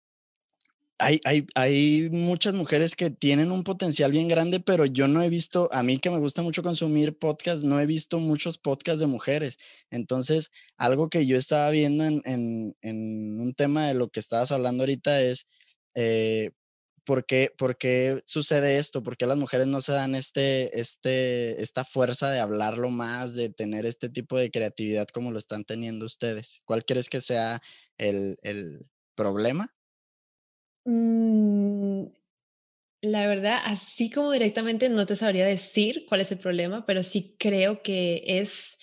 hay, 1.02 1.20
hay, 1.24 1.46
hay, 1.54 2.08
muchas 2.10 2.54
mujeres 2.54 2.94
que 2.94 3.10
tienen 3.10 3.50
un 3.50 3.64
potencial 3.64 4.12
bien 4.12 4.28
grande, 4.28 4.60
pero 4.60 4.86
yo 4.86 5.08
no 5.08 5.22
he 5.22 5.28
visto, 5.28 5.68
a 5.72 5.82
mí 5.82 5.98
que 5.98 6.10
me 6.10 6.18
gusta 6.18 6.42
mucho 6.42 6.62
consumir 6.62 7.18
podcasts, 7.18 7.64
no 7.64 7.80
he 7.80 7.86
visto 7.86 8.18
muchos 8.18 8.56
podcasts 8.58 9.00
de 9.00 9.06
mujeres. 9.06 9.58
Entonces, 9.90 10.50
algo 10.76 11.10
que 11.10 11.26
yo 11.26 11.36
estaba 11.36 11.70
viendo 11.70 12.04
en, 12.04 12.22
en, 12.24 12.76
en 12.82 13.40
un 13.40 13.52
tema 13.54 13.88
de 13.88 13.94
lo 13.94 14.10
que 14.10 14.20
estabas 14.20 14.52
hablando 14.52 14.84
ahorita 14.84 15.20
es, 15.20 15.46
eh, 15.94 16.52
¿por, 17.04 17.26
qué, 17.26 17.50
¿por, 17.58 17.76
qué, 17.78 18.22
sucede 18.26 18.78
esto? 18.78 19.02
¿Por 19.02 19.16
qué 19.16 19.26
las 19.26 19.38
mujeres 19.38 19.66
no 19.66 19.80
se 19.80 19.92
dan 19.92 20.14
este, 20.14 20.78
este, 20.80 21.60
esta 21.62 21.84
fuerza 21.84 22.30
de 22.30 22.40
hablarlo 22.40 22.90
más, 22.90 23.34
de 23.34 23.50
tener 23.50 23.86
este 23.86 24.08
tipo 24.08 24.38
de 24.38 24.50
creatividad 24.50 25.08
como 25.08 25.32
lo 25.32 25.38
están 25.38 25.64
teniendo 25.64 26.06
ustedes? 26.06 26.62
¿Cuál 26.64 26.84
crees 26.84 27.08
que 27.08 27.20
sea 27.20 27.60
el, 27.98 28.38
el 28.42 28.86
problema? 29.16 29.74
Mm, 30.84 32.06
la 33.02 33.26
verdad, 33.26 33.58
así 33.64 34.10
como 34.10 34.32
directamente 34.32 34.88
no 34.88 35.06
te 35.06 35.16
sabría 35.16 35.46
decir 35.46 36.06
cuál 36.08 36.20
es 36.22 36.32
el 36.32 36.38
problema, 36.38 36.86
pero 36.86 37.02
sí 37.02 37.36
creo 37.38 37.82
que 37.82 38.22
es 38.26 38.78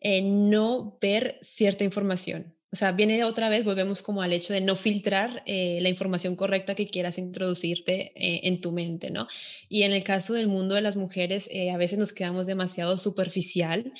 eh, 0.00 0.22
no 0.22 0.98
ver 1.00 1.38
cierta 1.42 1.84
información. 1.84 2.53
O 2.74 2.76
sea, 2.76 2.90
viene 2.90 3.22
otra 3.22 3.48
vez, 3.48 3.64
volvemos 3.64 4.02
como 4.02 4.20
al 4.20 4.32
hecho 4.32 4.52
de 4.52 4.60
no 4.60 4.74
filtrar 4.74 5.44
eh, 5.46 5.78
la 5.80 5.88
información 5.88 6.34
correcta 6.34 6.74
que 6.74 6.88
quieras 6.88 7.18
introducirte 7.18 8.10
eh, 8.16 8.40
en 8.48 8.60
tu 8.60 8.72
mente, 8.72 9.12
¿no? 9.12 9.28
Y 9.68 9.84
en 9.84 9.92
el 9.92 10.02
caso 10.02 10.34
del 10.34 10.48
mundo 10.48 10.74
de 10.74 10.80
las 10.80 10.96
mujeres, 10.96 11.48
eh, 11.52 11.70
a 11.70 11.76
veces 11.76 12.00
nos 12.00 12.12
quedamos 12.12 12.48
demasiado 12.48 12.98
superficial, 12.98 13.92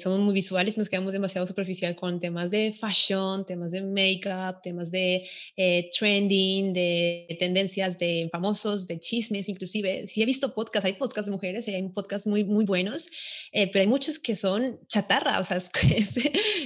somos 0.00 0.18
muy 0.18 0.34
visuales, 0.34 0.76
nos 0.76 0.88
quedamos 0.88 1.12
demasiado 1.12 1.46
superficial 1.46 1.94
con 1.94 2.18
temas 2.18 2.50
de 2.50 2.72
fashion, 2.72 3.46
temas 3.46 3.70
de 3.70 3.82
makeup, 3.82 4.60
temas 4.60 4.90
de 4.90 5.24
trending, 5.96 6.72
de 6.72 7.36
tendencias 7.38 7.96
de 7.96 8.28
famosos, 8.32 8.88
de 8.88 8.98
chismes, 8.98 9.48
inclusive. 9.48 10.08
Sí 10.08 10.20
he 10.20 10.26
visto 10.26 10.52
podcasts, 10.52 10.84
hay 10.84 10.94
podcasts 10.94 11.26
de 11.26 11.30
mujeres, 11.30 11.68
hay 11.68 11.80
podcasts 11.90 12.26
muy, 12.26 12.42
muy 12.42 12.64
buenos, 12.64 13.08
pero 13.52 13.78
hay 13.78 13.86
muchos 13.86 14.18
que 14.18 14.34
son 14.34 14.80
chatarra, 14.88 15.38
o 15.38 15.44
sea, 15.44 15.58
es, 15.96 16.14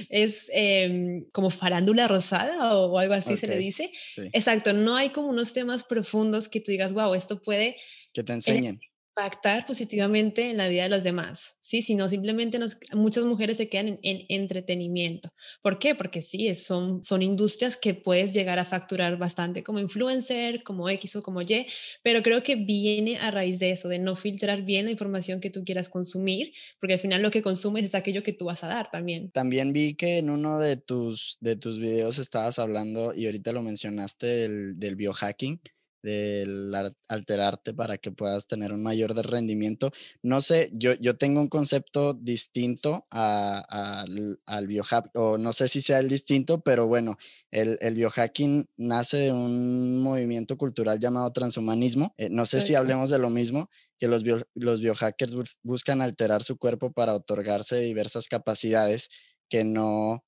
es, 0.09 0.49
em, 0.51 1.25
como 1.31 1.42
como 1.43 1.49
farándula 1.49 2.07
rosada 2.07 2.73
o, 2.73 2.97
algo 2.97 3.13
así 3.13 3.35
se 3.35 3.47
le 3.47 3.57
dice. 3.57 3.91
Exacto, 4.31 4.71
no 4.71 4.95
hay 4.95 5.09
como 5.09 5.27
unos 5.27 5.51
temas 5.51 5.83
profundos 5.83 6.47
que 6.47 6.61
tú 6.61 6.71
digas, 6.71 6.93
wow, 6.93 7.13
esto 7.15 7.41
puede... 7.41 7.75
Que 8.13 8.23
te 8.23 8.31
enseñen 8.31 8.79
impactar 9.15 9.65
positivamente 9.67 10.49
en 10.49 10.57
la 10.57 10.67
vida 10.67 10.83
de 10.83 10.89
los 10.89 11.03
demás, 11.03 11.55
¿sí? 11.59 11.83
Sino 11.83 12.09
simplemente 12.09 12.57
nos, 12.57 12.77
muchas 12.93 13.25
mujeres 13.25 13.57
se 13.57 13.69
quedan 13.69 13.99
en, 14.01 14.25
entretenimiento. 14.27 15.29
¿Por 15.61 15.77
qué? 15.77 15.93
Porque 15.93 16.21
sí, 16.21 16.53
son, 16.55 17.03
son 17.03 17.21
industrias 17.21 17.77
que 17.77 17.93
puedes 17.93 18.33
llegar 18.33 18.57
a 18.57 18.65
facturar 18.65 19.17
bastante 19.17 19.63
como 19.63 19.79
influencer, 19.79 20.63
como 20.63 20.89
X 20.89 21.15
o 21.17 21.21
como 21.21 21.41
Y, 21.43 21.67
pero 22.01 22.23
creo 22.23 22.41
que 22.41 22.55
viene 22.55 23.17
a 23.19 23.29
raíz 23.29 23.59
de 23.59 23.71
eso, 23.71 23.87
de 23.87 23.99
no 23.99 24.15
filtrar 24.15 24.63
bien 24.63 24.85
la 24.85 24.91
información 24.91 25.39
que 25.39 25.51
tú 25.51 25.63
quieras 25.63 25.89
consumir, 25.89 26.51
porque 26.79 26.95
al 26.95 26.99
final 26.99 27.21
lo 27.21 27.29
que 27.29 27.43
consumes 27.43 27.85
es 27.85 27.95
aquello 27.95 28.23
que 28.23 28.33
tú 28.33 28.45
vas 28.45 28.63
a 28.63 28.67
dar 28.67 28.89
también. 28.89 29.29
También 29.31 29.73
vi 29.73 29.93
que 29.93 30.17
en 30.17 30.31
uno 30.31 30.59
de 30.59 30.77
tus, 30.77 31.37
de 31.39 31.55
tus 31.55 31.79
videos 31.79 32.17
estabas 32.17 32.57
hablando, 32.57 33.13
y 33.13 33.27
ahorita 33.27 33.51
lo 33.51 33.61
mencionaste, 33.61 34.25
del, 34.25 34.79
del 34.79 34.95
biohacking 34.95 35.59
del 36.03 36.75
alterarte 37.07 37.73
para 37.73 37.97
que 37.97 38.11
puedas 38.11 38.45
tener 38.45 38.73
un 38.73 38.83
mayor 38.83 39.15
rendimiento. 39.15 39.91
No 40.21 40.41
sé, 40.41 40.69
yo, 40.73 40.93
yo 40.95 41.15
tengo 41.17 41.39
un 41.39 41.47
concepto 41.47 42.13
distinto 42.13 43.07
al, 43.09 44.39
al 44.45 44.67
biohacking, 44.67 45.11
o 45.15 45.37
no 45.37 45.53
sé 45.53 45.69
si 45.69 45.81
sea 45.81 45.99
el 45.99 46.09
distinto, 46.09 46.61
pero 46.61 46.87
bueno, 46.87 47.17
el, 47.51 47.77
el 47.81 47.95
biohacking 47.95 48.69
nace 48.77 49.17
de 49.17 49.31
un 49.31 50.01
movimiento 50.01 50.57
cultural 50.57 50.99
llamado 50.99 51.31
transhumanismo. 51.31 52.13
Eh, 52.17 52.27
no 52.29 52.45
sé 52.45 52.61
si 52.61 52.75
hablemos 52.75 53.09
de 53.09 53.19
lo 53.19 53.29
mismo, 53.29 53.69
que 53.97 54.09
los, 54.09 54.23
los 54.53 54.81
biohackers 54.81 55.35
buscan 55.63 56.01
alterar 56.01 56.43
su 56.43 56.57
cuerpo 56.57 56.91
para 56.91 57.15
otorgarse 57.15 57.79
diversas 57.79 58.27
capacidades 58.27 59.09
que 59.49 59.63
no 59.63 60.25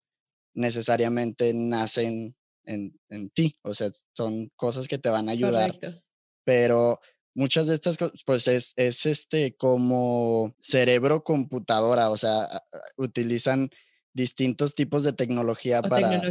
necesariamente 0.54 1.54
nacen 1.54 2.36
en, 2.66 3.00
en, 3.10 3.30
ti, 3.30 3.58
o 3.62 3.74
sea, 3.74 3.90
son 4.16 4.52
cosas 4.56 4.88
que 4.88 4.98
te 4.98 5.10
van 5.10 5.30
a 5.30 5.34
ayudar. 5.34 5.78
Pero 6.44 7.00
muchas 7.34 7.68
de 7.68 7.76
estas 7.76 7.98
cosas, 7.98 8.22
pues 8.26 8.48
es, 8.48 8.74
es 8.76 9.06
este 9.06 9.56
como 9.56 10.56
cerebro 10.60 11.24
computadora, 11.24 12.10
o 12.10 12.18
sea, 12.18 12.64
utilizan 12.98 13.70
distintos 14.16 14.76
tipos 14.76 15.04
de 15.04 15.12
tecnología 15.14 15.82
para, 15.82 16.22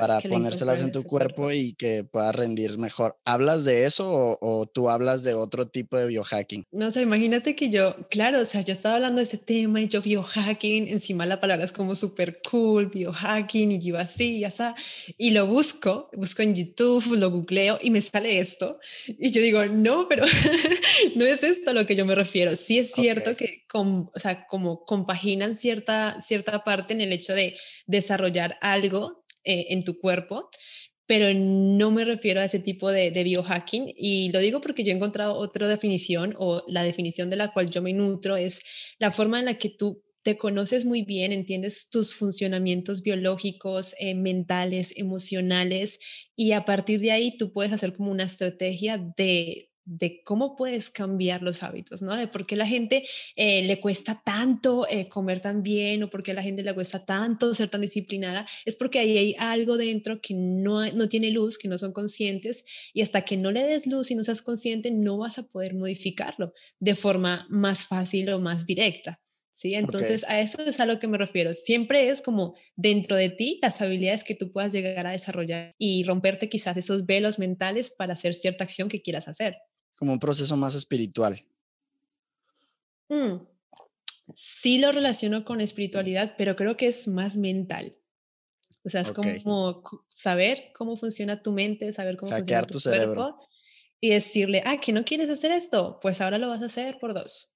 para 0.00 0.20
ponérselas 0.22 0.80
en 0.80 0.90
tu 0.90 1.04
cuerpo, 1.04 1.52
y 1.52 1.74
que 1.74 2.04
pueda 2.04 2.32
rendir 2.32 2.78
mejor. 2.78 3.18
¿Hablas 3.24 3.64
de 3.64 3.84
eso 3.84 4.38
o, 4.40 4.66
tú 4.66 4.88
hablas 4.88 5.22
de 5.22 5.34
otro 5.34 5.68
tipo 5.68 5.98
de 5.98 6.06
biohacking? 6.06 6.66
No 6.72 6.90
sé, 6.90 7.02
imagínate 7.02 7.54
que 7.54 7.68
yo, 7.68 7.96
claro, 8.08 8.40
o 8.40 8.46
sea, 8.46 8.62
yo 8.62 8.72
estaba 8.72 8.94
hablando 8.96 9.18
de 9.18 9.24
ese 9.24 9.36
tema 9.36 9.82
y 9.82 9.88
yo 9.88 10.00
biohacking, 10.00 10.88
encima 10.88 11.26
la 11.26 11.38
palabra 11.38 11.64
es 11.64 11.72
como 11.72 11.94
súper 11.94 12.40
cool, 12.50 12.86
biohacking, 12.86 13.72
y 13.72 13.78
yo 13.80 13.98
así, 13.98 14.40
ya 14.40 14.48
está, 14.48 14.74
y 15.18 15.32
lo 15.32 15.46
busco, 15.46 16.08
busco 16.14 16.40
en 16.42 16.54
YouTube, 16.54 17.18
lo 17.18 17.30
googleo 17.30 17.78
y 17.82 17.90
me 17.90 18.00
sale 18.00 18.38
esto, 18.38 18.78
y 19.06 19.30
yo 19.30 19.42
digo, 19.42 19.66
no, 19.66 20.08
pero 20.08 20.24
no 21.16 21.26
es 21.26 21.42
esto 21.42 21.70
a 21.70 21.74
lo 21.74 21.86
que 21.86 21.94
yo 21.94 22.06
me 22.06 22.14
refiero. 22.14 22.56
Sí 22.56 22.78
es 22.78 22.92
cierto 22.92 23.36
que, 23.36 23.64
o 23.74 24.10
sea, 24.16 24.46
como 24.46 24.86
compaginan 24.86 25.56
cierta, 25.56 26.18
cierta 26.22 26.64
parte 26.64 26.94
en 26.94 27.01
el 27.02 27.12
hecho 27.12 27.34
de 27.34 27.56
desarrollar 27.86 28.56
algo 28.60 29.24
eh, 29.44 29.66
en 29.70 29.84
tu 29.84 29.98
cuerpo, 29.98 30.50
pero 31.06 31.34
no 31.34 31.90
me 31.90 32.04
refiero 32.04 32.40
a 32.40 32.44
ese 32.44 32.58
tipo 32.58 32.90
de, 32.90 33.10
biohacking. 33.10 33.92
Y 33.96 34.30
lo 34.32 34.38
digo 34.38 34.60
porque 34.60 34.84
yo 34.84 34.92
he 34.92 34.94
encontrado 34.94 35.34
otra 35.34 35.68
definición 35.68 36.34
o 36.38 36.62
la 36.68 36.84
definición 36.84 37.28
de 37.28 37.36
la 37.36 37.52
cual 37.52 37.70
yo 37.70 37.82
me 37.82 37.92
nutro 37.92 38.36
es 38.36 38.62
la 38.98 39.10
forma 39.10 39.38
en 39.40 39.46
la 39.46 39.58
que 39.58 39.68
tú 39.68 40.02
te 40.22 40.38
conoces 40.38 40.84
muy 40.84 41.02
bien, 41.02 41.32
entiendes 41.32 41.88
tus 41.90 42.14
funcionamientos 42.14 43.02
biológicos, 43.02 43.94
eh, 43.98 44.14
mentales, 44.14 44.94
emocionales 44.96 45.98
y 46.36 46.52
a 46.52 46.64
partir 46.64 47.00
de 47.00 47.10
ahí 47.10 47.36
tú 47.36 47.52
puedes 47.52 47.72
hacer 47.72 47.92
como 47.94 48.12
una 48.12 48.24
estrategia 48.24 48.98
de 49.16 49.71
de 49.84 50.22
cómo 50.22 50.56
puedes 50.56 50.90
cambiar 50.90 51.42
los 51.42 51.62
hábitos, 51.62 52.02
¿no? 52.02 52.16
De 52.16 52.28
por 52.28 52.46
qué 52.46 52.56
la 52.56 52.66
gente 52.66 53.04
eh, 53.36 53.62
le 53.62 53.80
cuesta 53.80 54.22
tanto 54.24 54.86
eh, 54.88 55.08
comer 55.08 55.40
tan 55.40 55.62
bien 55.62 56.02
o 56.02 56.10
por 56.10 56.22
qué 56.22 56.32
a 56.32 56.34
la 56.34 56.42
gente 56.42 56.62
le 56.62 56.74
cuesta 56.74 57.04
tanto 57.04 57.52
ser 57.54 57.68
tan 57.68 57.80
disciplinada, 57.80 58.46
es 58.64 58.76
porque 58.76 59.00
ahí 59.00 59.18
hay 59.18 59.34
algo 59.38 59.76
dentro 59.76 60.20
que 60.20 60.34
no, 60.34 60.86
no 60.92 61.08
tiene 61.08 61.30
luz, 61.30 61.58
que 61.58 61.68
no 61.68 61.78
son 61.78 61.92
conscientes 61.92 62.64
y 62.92 63.02
hasta 63.02 63.22
que 63.24 63.36
no 63.36 63.50
le 63.50 63.64
des 63.64 63.86
luz 63.86 64.10
y 64.10 64.14
no 64.14 64.24
seas 64.24 64.42
consciente 64.42 64.90
no 64.90 65.18
vas 65.18 65.38
a 65.38 65.44
poder 65.44 65.74
modificarlo 65.74 66.52
de 66.78 66.94
forma 66.94 67.46
más 67.50 67.84
fácil 67.86 68.30
o 68.30 68.40
más 68.40 68.66
directa. 68.66 69.20
¿Sí? 69.54 69.74
Entonces, 69.74 70.24
a 70.26 70.40
eso 70.40 70.60
es 70.62 70.80
a 70.80 70.86
lo 70.86 70.98
que 70.98 71.06
me 71.06 71.18
refiero. 71.18 71.52
Siempre 71.52 72.08
es 72.08 72.22
como 72.22 72.56
dentro 72.74 73.14
de 73.14 73.28
ti 73.28 73.60
las 73.62 73.80
habilidades 73.80 74.24
que 74.24 74.34
tú 74.34 74.50
puedas 74.50 74.72
llegar 74.72 75.06
a 75.06 75.12
desarrollar 75.12 75.74
y 75.78 76.02
romperte 76.04 76.48
quizás 76.48 76.76
esos 76.78 77.06
velos 77.06 77.38
mentales 77.38 77.90
para 77.90 78.14
hacer 78.14 78.34
cierta 78.34 78.64
acción 78.64 78.88
que 78.88 79.02
quieras 79.02 79.28
hacer 79.28 79.56
como 80.02 80.14
un 80.14 80.18
proceso 80.18 80.56
más 80.56 80.74
espiritual. 80.74 81.44
Mm. 83.08 83.36
Sí 84.34 84.80
lo 84.80 84.90
relaciono 84.90 85.44
con 85.44 85.60
espiritualidad, 85.60 86.34
pero 86.36 86.56
creo 86.56 86.76
que 86.76 86.88
es 86.88 87.06
más 87.06 87.36
mental. 87.36 87.94
O 88.82 88.88
sea, 88.88 89.02
es 89.02 89.12
como 89.12 89.80
saber 90.08 90.72
cómo 90.74 90.96
funciona 90.96 91.40
tu 91.40 91.52
mente, 91.52 91.92
saber 91.92 92.16
cómo 92.16 92.32
funciona 92.32 92.64
tu, 92.64 92.80
cerebro 92.80 93.38
y 94.00 94.08
decirle, 94.10 94.64
ah, 94.66 94.80
que 94.80 94.92
no 94.92 95.04
quieres 95.04 95.30
hacer 95.30 95.52
esto, 95.52 96.00
pues 96.02 96.20
ahora 96.20 96.36
lo 96.38 96.48
vas 96.48 96.62
a 96.62 96.66
hacer 96.66 96.98
por 96.98 97.14
dos. 97.14 97.52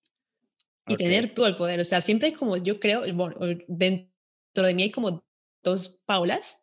Y 0.87 0.97
tener 0.97 1.35
todo 1.35 1.49
el 1.49 1.57
poder. 1.57 1.81
O 1.81 1.85
sea, 1.85 2.01
siempre 2.01 2.29
hay 2.29 2.35
como, 2.35 2.57
yo 2.59 2.79
creo, 2.79 3.13
bueno, 3.13 3.35
dentro 3.67 4.13
de 4.55 4.73
mí 4.73 4.85
hay 4.85 4.93
como 4.93 5.27
dos 5.65 6.01
Paulas 6.07 6.61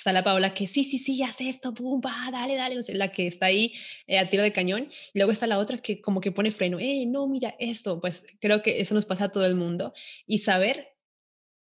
está 0.00 0.12
la 0.12 0.24
Paola 0.24 0.54
que 0.54 0.66
sí, 0.66 0.82
sí, 0.82 0.98
sí, 0.98 1.22
hace 1.22 1.48
esto, 1.48 1.74
pum, 1.74 2.00
va, 2.04 2.30
dale, 2.32 2.56
dale, 2.56 2.76
la 2.94 3.12
que 3.12 3.26
está 3.26 3.46
ahí 3.46 3.74
eh, 4.06 4.18
a 4.18 4.30
tiro 4.30 4.42
de 4.42 4.52
cañón, 4.52 4.88
y 5.12 5.18
luego 5.18 5.30
está 5.30 5.46
la 5.46 5.58
otra 5.58 5.78
que 5.78 6.00
como 6.00 6.20
que 6.20 6.32
pone 6.32 6.52
freno, 6.52 6.78
eh, 6.80 7.04
no, 7.06 7.28
mira 7.28 7.54
esto, 7.58 8.00
pues 8.00 8.24
creo 8.40 8.62
que 8.62 8.80
eso 8.80 8.94
nos 8.94 9.04
pasa 9.04 9.26
a 9.26 9.30
todo 9.30 9.44
el 9.44 9.54
mundo, 9.54 9.92
y 10.26 10.38
saber, 10.38 10.96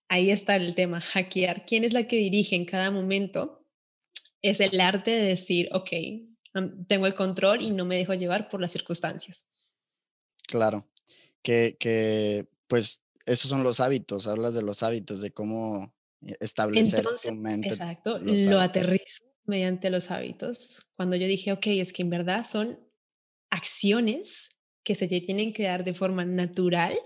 ahí 0.07 0.31
está 0.31 0.55
el 0.55 0.73
tema, 0.73 1.01
hackear, 1.01 1.65
quién 1.65 1.83
es 1.83 1.91
la 1.91 2.07
que 2.07 2.15
dirige 2.15 2.55
en 2.55 2.65
cada 2.65 2.91
momento, 2.91 3.65
es 4.41 4.61
el 4.61 4.79
arte 4.79 5.11
de 5.11 5.23
decir, 5.23 5.69
ok, 5.73 5.89
tengo 6.87 7.07
el 7.07 7.15
control 7.15 7.61
y 7.61 7.71
no 7.71 7.83
me 7.83 7.97
dejo 7.97 8.13
llevar 8.13 8.49
por 8.49 8.61
las 8.61 8.71
circunstancias. 8.71 9.45
Claro, 10.47 10.87
que, 11.41 11.75
que 11.79 12.47
pues 12.67 13.01
esos 13.25 13.49
son 13.49 13.63
los 13.63 13.79
hábitos, 13.79 14.27
hablas 14.27 14.53
de 14.53 14.61
los 14.61 14.83
hábitos, 14.83 15.21
de 15.21 15.31
cómo 15.31 15.93
e, 16.27 16.35
establecer 16.39 17.05
tu 17.23 17.31
mente. 17.33 17.69
Exacto, 17.69 18.19
lo 18.19 18.59
aterrizo 18.59 19.23
mediante 19.45 19.89
los 19.89 20.09
hábitos. 20.11 20.87
Cuando 20.95 21.15
yo 21.15 21.27
dije, 21.27 21.51
ok, 21.51 21.67
es 21.67 21.93
que 21.93 22.01
en 22.01 22.09
verdad 22.09 22.45
son 22.45 22.79
acciones 23.49 24.49
que 24.83 24.95
se 24.95 25.07
te 25.07 25.21
tienen 25.21 25.53
que 25.53 25.63
dar 25.63 25.83
de 25.83 25.93
forma 25.93 26.25
natural 26.25 26.97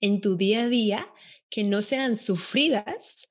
en 0.00 0.20
tu 0.20 0.36
día 0.36 0.64
a 0.64 0.68
día, 0.68 1.08
que 1.50 1.64
no 1.64 1.82
sean 1.82 2.16
sufridas, 2.16 3.28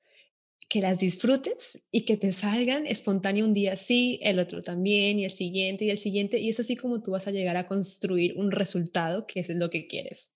que 0.68 0.80
las 0.80 0.98
disfrutes 0.98 1.80
y 1.90 2.04
que 2.04 2.16
te 2.16 2.32
salgan 2.32 2.86
espontáneo 2.86 3.44
un 3.44 3.54
día 3.54 3.76
sí, 3.76 4.18
el 4.22 4.38
otro 4.38 4.62
también, 4.62 5.18
y 5.18 5.24
el 5.24 5.30
siguiente, 5.30 5.84
y 5.84 5.90
el 5.90 5.98
siguiente, 5.98 6.38
y 6.38 6.48
es 6.48 6.58
así 6.58 6.76
como 6.76 7.02
tú 7.02 7.12
vas 7.12 7.26
a 7.28 7.30
llegar 7.30 7.56
a 7.56 7.66
construir 7.66 8.36
un 8.36 8.50
resultado 8.50 9.26
que 9.26 9.40
es 9.40 9.48
lo 9.50 9.70
que 9.70 9.86
quieres. 9.86 10.35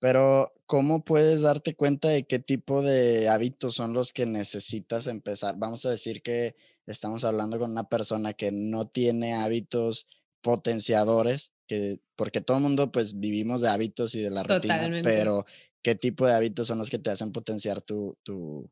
Pero, 0.00 0.54
¿cómo 0.66 1.04
puedes 1.04 1.42
darte 1.42 1.76
cuenta 1.76 2.08
de 2.08 2.26
qué 2.26 2.38
tipo 2.38 2.82
de 2.82 3.28
hábitos 3.28 3.74
son 3.74 3.92
los 3.92 4.12
que 4.14 4.24
necesitas 4.26 5.06
empezar? 5.06 5.56
Vamos 5.58 5.84
a 5.86 5.90
decir 5.90 6.22
que 6.22 6.56
estamos 6.86 7.22
hablando 7.24 7.58
con 7.58 7.70
una 7.70 7.88
persona 7.88 8.32
que 8.32 8.50
no 8.50 8.88
tiene 8.88 9.34
hábitos 9.34 10.06
potenciadores, 10.40 11.52
que, 11.68 12.00
porque 12.16 12.40
todo 12.40 12.56
el 12.56 12.62
mundo 12.62 12.90
pues 12.90 13.20
vivimos 13.20 13.60
de 13.60 13.68
hábitos 13.68 14.14
y 14.14 14.22
de 14.22 14.30
la 14.30 14.42
rutina, 14.42 14.90
pero 15.02 15.44
¿qué 15.82 15.94
tipo 15.94 16.26
de 16.26 16.32
hábitos 16.34 16.68
son 16.68 16.78
los 16.78 16.88
que 16.90 16.98
te 16.98 17.10
hacen 17.10 17.30
potenciar 17.32 17.82
tu, 17.82 18.16
tu, 18.22 18.70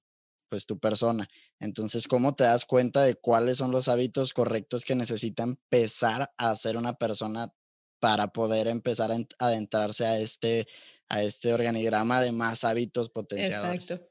pues, 0.48 0.64
tu 0.66 0.78
persona? 0.78 1.28
Entonces, 1.60 2.08
¿cómo 2.08 2.34
te 2.36 2.44
das 2.44 2.64
cuenta 2.64 3.02
de 3.04 3.16
cuáles 3.16 3.58
son 3.58 3.70
los 3.70 3.88
hábitos 3.88 4.32
correctos 4.32 4.84
que 4.86 4.94
necesita 4.94 5.42
empezar 5.42 6.32
a 6.38 6.54
ser 6.54 6.78
una 6.78 6.94
persona 6.94 7.52
para 8.00 8.28
poder 8.28 8.68
empezar 8.68 9.12
a 9.12 9.18
adentrarse 9.38 10.06
a 10.06 10.18
este 10.18 10.66
a 11.08 11.22
este 11.22 11.52
organigrama 11.52 12.20
de 12.20 12.32
más 12.32 12.64
hábitos 12.64 13.08
potenciadores. 13.08 13.90
Exacto. 13.90 14.10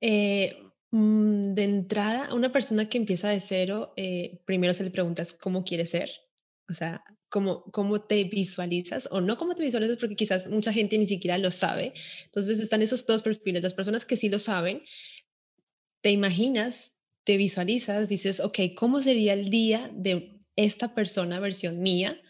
Eh, 0.00 0.58
mm, 0.90 1.54
de 1.54 1.64
entrada, 1.64 2.34
una 2.34 2.52
persona 2.52 2.88
que 2.88 2.98
empieza 2.98 3.28
de 3.28 3.40
cero, 3.40 3.92
eh, 3.96 4.40
primero 4.44 4.74
se 4.74 4.84
le 4.84 4.90
preguntas 4.90 5.32
cómo 5.32 5.64
quiere 5.64 5.86
ser, 5.86 6.10
o 6.68 6.74
sea, 6.74 7.04
cómo, 7.28 7.64
cómo 7.72 8.00
te 8.00 8.22
visualizas 8.24 9.08
o 9.10 9.20
no 9.20 9.38
cómo 9.38 9.54
te 9.54 9.62
visualizas, 9.62 9.98
porque 9.98 10.16
quizás 10.16 10.48
mucha 10.48 10.72
gente 10.72 10.98
ni 10.98 11.06
siquiera 11.06 11.38
lo 11.38 11.50
sabe. 11.50 11.94
Entonces 12.26 12.60
están 12.60 12.82
esos 12.82 13.06
dos 13.06 13.22
perfiles, 13.22 13.62
las 13.62 13.74
personas 13.74 14.04
que 14.04 14.16
sí 14.16 14.28
lo 14.28 14.38
saben, 14.38 14.82
te 16.00 16.10
imaginas, 16.10 16.92
te 17.24 17.36
visualizas, 17.36 18.08
dices, 18.08 18.40
ok, 18.40 18.58
¿cómo 18.76 19.00
sería 19.00 19.32
el 19.32 19.50
día 19.50 19.90
de 19.94 20.40
esta 20.56 20.94
persona, 20.94 21.40
versión 21.40 21.80
mía? 21.80 22.20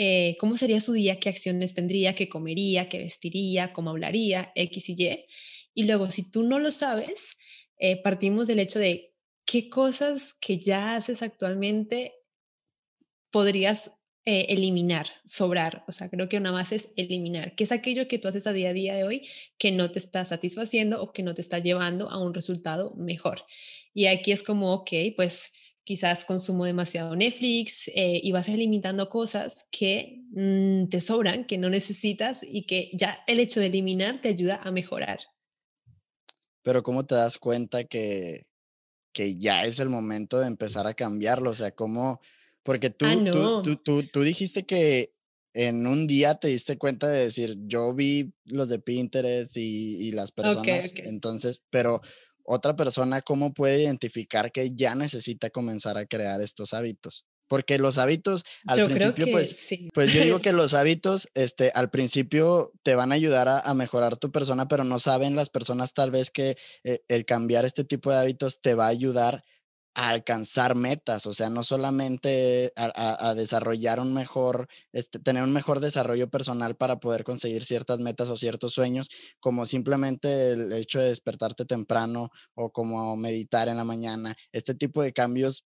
Eh, 0.00 0.36
cómo 0.38 0.56
sería 0.56 0.78
su 0.80 0.92
día, 0.92 1.18
qué 1.18 1.28
acciones 1.28 1.74
tendría, 1.74 2.14
qué 2.14 2.28
comería, 2.28 2.88
qué 2.88 2.98
vestiría, 2.98 3.72
cómo 3.72 3.90
hablaría, 3.90 4.52
X 4.54 4.90
y 4.90 4.92
Y. 4.96 5.26
Y 5.74 5.82
luego, 5.82 6.12
si 6.12 6.30
tú 6.30 6.44
no 6.44 6.60
lo 6.60 6.70
sabes, 6.70 7.36
eh, 7.78 8.00
partimos 8.00 8.46
del 8.46 8.60
hecho 8.60 8.78
de 8.78 9.12
qué 9.44 9.68
cosas 9.68 10.34
que 10.34 10.60
ya 10.60 10.94
haces 10.94 11.20
actualmente 11.20 12.14
podrías 13.32 13.90
eh, 14.24 14.46
eliminar, 14.50 15.08
sobrar. 15.24 15.84
O 15.88 15.92
sea, 15.92 16.08
creo 16.08 16.28
que 16.28 16.36
una 16.36 16.52
base 16.52 16.76
es 16.76 16.90
eliminar, 16.94 17.56
¿Qué 17.56 17.64
es 17.64 17.72
aquello 17.72 18.06
que 18.06 18.20
tú 18.20 18.28
haces 18.28 18.46
a 18.46 18.52
día 18.52 18.68
a 18.70 18.74
día 18.74 18.94
de 18.94 19.02
hoy 19.02 19.28
que 19.58 19.72
no 19.72 19.90
te 19.90 19.98
está 19.98 20.24
satisfaciendo 20.24 21.02
o 21.02 21.12
que 21.12 21.24
no 21.24 21.34
te 21.34 21.42
está 21.42 21.58
llevando 21.58 22.08
a 22.08 22.18
un 22.18 22.34
resultado 22.34 22.94
mejor. 22.94 23.42
Y 23.94 24.06
aquí 24.06 24.30
es 24.30 24.44
como, 24.44 24.72
ok, 24.74 24.90
pues 25.16 25.50
quizás 25.88 26.26
consumo 26.26 26.66
demasiado 26.66 27.16
Netflix 27.16 27.88
eh, 27.94 28.20
y 28.22 28.30
vas 28.30 28.46
eliminando 28.50 29.08
cosas 29.08 29.64
que 29.70 30.20
mm, 30.32 30.90
te 30.90 31.00
sobran, 31.00 31.46
que 31.46 31.56
no 31.56 31.70
necesitas 31.70 32.40
y 32.42 32.66
que 32.66 32.90
ya 32.92 33.20
el 33.26 33.40
hecho 33.40 33.58
de 33.58 33.66
eliminar 33.68 34.20
te 34.20 34.28
ayuda 34.28 34.60
a 34.62 34.70
mejorar. 34.70 35.20
Pero 36.62 36.82
¿cómo 36.82 37.06
te 37.06 37.14
das 37.14 37.38
cuenta 37.38 37.84
que, 37.84 38.44
que 39.14 39.38
ya 39.38 39.64
es 39.64 39.80
el 39.80 39.88
momento 39.88 40.38
de 40.38 40.48
empezar 40.48 40.86
a 40.86 40.92
cambiarlo? 40.92 41.48
O 41.48 41.54
sea, 41.54 41.70
¿cómo, 41.70 42.20
Porque 42.62 42.90
tú, 42.90 43.06
ah, 43.06 43.62
tú, 43.64 43.76
tú, 43.76 44.02
tú, 44.02 44.20
dijiste 44.20 44.66
que 44.66 45.14
en 45.54 45.86
un 45.86 46.06
día 46.06 46.34
te 46.34 46.48
diste 46.48 46.76
cuenta 46.76 47.08
de 47.08 47.22
decir, 47.22 47.56
yo 47.62 47.94
vi 47.94 48.34
los 48.44 48.68
de 48.68 48.78
Pinterest 48.78 49.56
y, 49.56 49.96
y 50.06 50.12
las 50.12 50.32
personas, 50.32 50.92
entonces, 50.96 51.62
pero 51.70 52.02
otra 52.48 52.74
persona, 52.76 53.20
¿cómo 53.20 53.52
puede 53.52 53.82
identificar 53.82 54.50
que 54.52 54.74
ya 54.74 54.94
necesita 54.94 55.50
comenzar 55.50 55.98
a 55.98 56.06
crear 56.06 56.40
estos 56.40 56.72
hábitos? 56.72 57.26
Porque 57.46 57.78
los 57.78 57.98
hábitos 57.98 58.44
al 58.66 58.86
principio, 58.86 59.26
pues, 59.30 59.68
pues 59.92 60.12
yo 60.12 60.22
digo 60.22 60.40
que 60.40 60.52
los 60.54 60.72
hábitos, 60.74 61.28
este, 61.34 61.70
al 61.74 61.90
principio 61.90 62.72
te 62.82 62.94
van 62.94 63.12
a 63.12 63.16
ayudar 63.16 63.48
a, 63.48 63.74
mejorar 63.74 64.16
tu 64.16 64.32
persona, 64.32 64.66
pero 64.66 64.84
no 64.84 64.98
saben 64.98 65.36
las 65.36 65.50
personas 65.50 65.92
tal 65.92 66.10
vez 66.10 66.30
que 66.30 66.56
eh, 66.84 67.00
el 67.08 67.26
cambiar 67.26 67.64
este 67.64 67.84
tipo 67.84 68.10
de 68.10 68.18
hábitos 68.18 68.60
te 68.60 68.74
va 68.74 68.86
a 68.86 68.88
ayudar 68.88 69.44
a 69.94 70.10
alcanzar 70.10 70.76
metas, 70.76 71.26
o 71.26 71.32
sea, 71.32 71.50
no 71.50 71.62
solamente 71.64 72.72
a, 72.76 73.34
desarrollar 73.34 73.98
un 73.98 74.14
mejor, 74.14 74.68
este, 74.92 75.18
tener 75.18 75.42
un 75.42 75.52
mejor 75.52 75.80
desarrollo 75.80 76.30
personal 76.30 76.76
para 76.76 77.00
poder 77.00 77.24
conseguir 77.24 77.64
ciertas 77.64 77.98
metas 78.00 78.28
o 78.28 78.36
ciertos 78.36 78.74
sueños, 78.74 79.08
como 79.40 79.66
simplemente 79.66 80.52
el 80.52 80.72
hecho 80.72 81.00
de 81.00 81.08
despertarte 81.08 81.64
temprano 81.64 82.30
o 82.54 82.70
como 82.70 83.16
meditar 83.16 83.68
en 83.68 83.76
la 83.76 83.84
mañana. 83.84 84.36
Este 84.52 84.74
tipo 84.74 85.02
de 85.02 85.12
cambios 85.12 85.64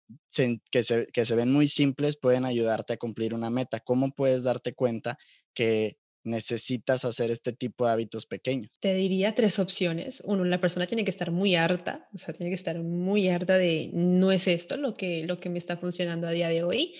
que, 0.71 0.83
se, 0.85 1.07
que 1.13 1.27
se 1.27 1.37
ven 1.37 1.53
muy 1.53 1.69
simples 1.69 2.17
pueden 2.17 2.45
ayudarte 2.45 2.95
a 2.95 2.99
cumplir 2.99 3.35
una 3.35 3.51
meta. 3.51 3.81
¿Cómo 3.81 4.13
puedes 4.13 4.43
darte 4.43 4.75
cuenta 4.75 5.19
que 5.55 5.99
necesitas 6.25 7.05
hacer 7.05 7.31
este 7.31 7.53
tipo 7.53 7.87
de 7.87 7.93
hábitos 7.93 8.27
pequeños? 8.27 8.71
Te 8.81 8.95
diría 8.95 9.35
tres 9.35 9.59
opciones. 9.59 10.23
Uno, 10.25 10.45
la 10.45 10.61
persona 10.61 10.87
tiene 10.87 11.05
que 11.05 11.11
estar 11.11 11.31
muy 11.31 11.55
harta, 11.55 12.09
o 12.13 12.19
sea, 12.19 12.35
tiene 12.35 12.51
que 12.51 12.57
estar 12.57 12.79
muy 12.83 13.29
harta 13.29 13.59
de 13.59 13.91
no 13.93 14.33
es 14.33 14.49
esto 14.49 14.77
lo 14.77 14.95
que, 14.95 15.25
lo 15.25 15.39
que 15.39 15.51
me 15.51 15.59
está 15.59 15.77
funcionando 15.77 16.27
a 16.27 16.33
día 16.33 16.49
de 16.49 16.63
hoy. 16.65 16.95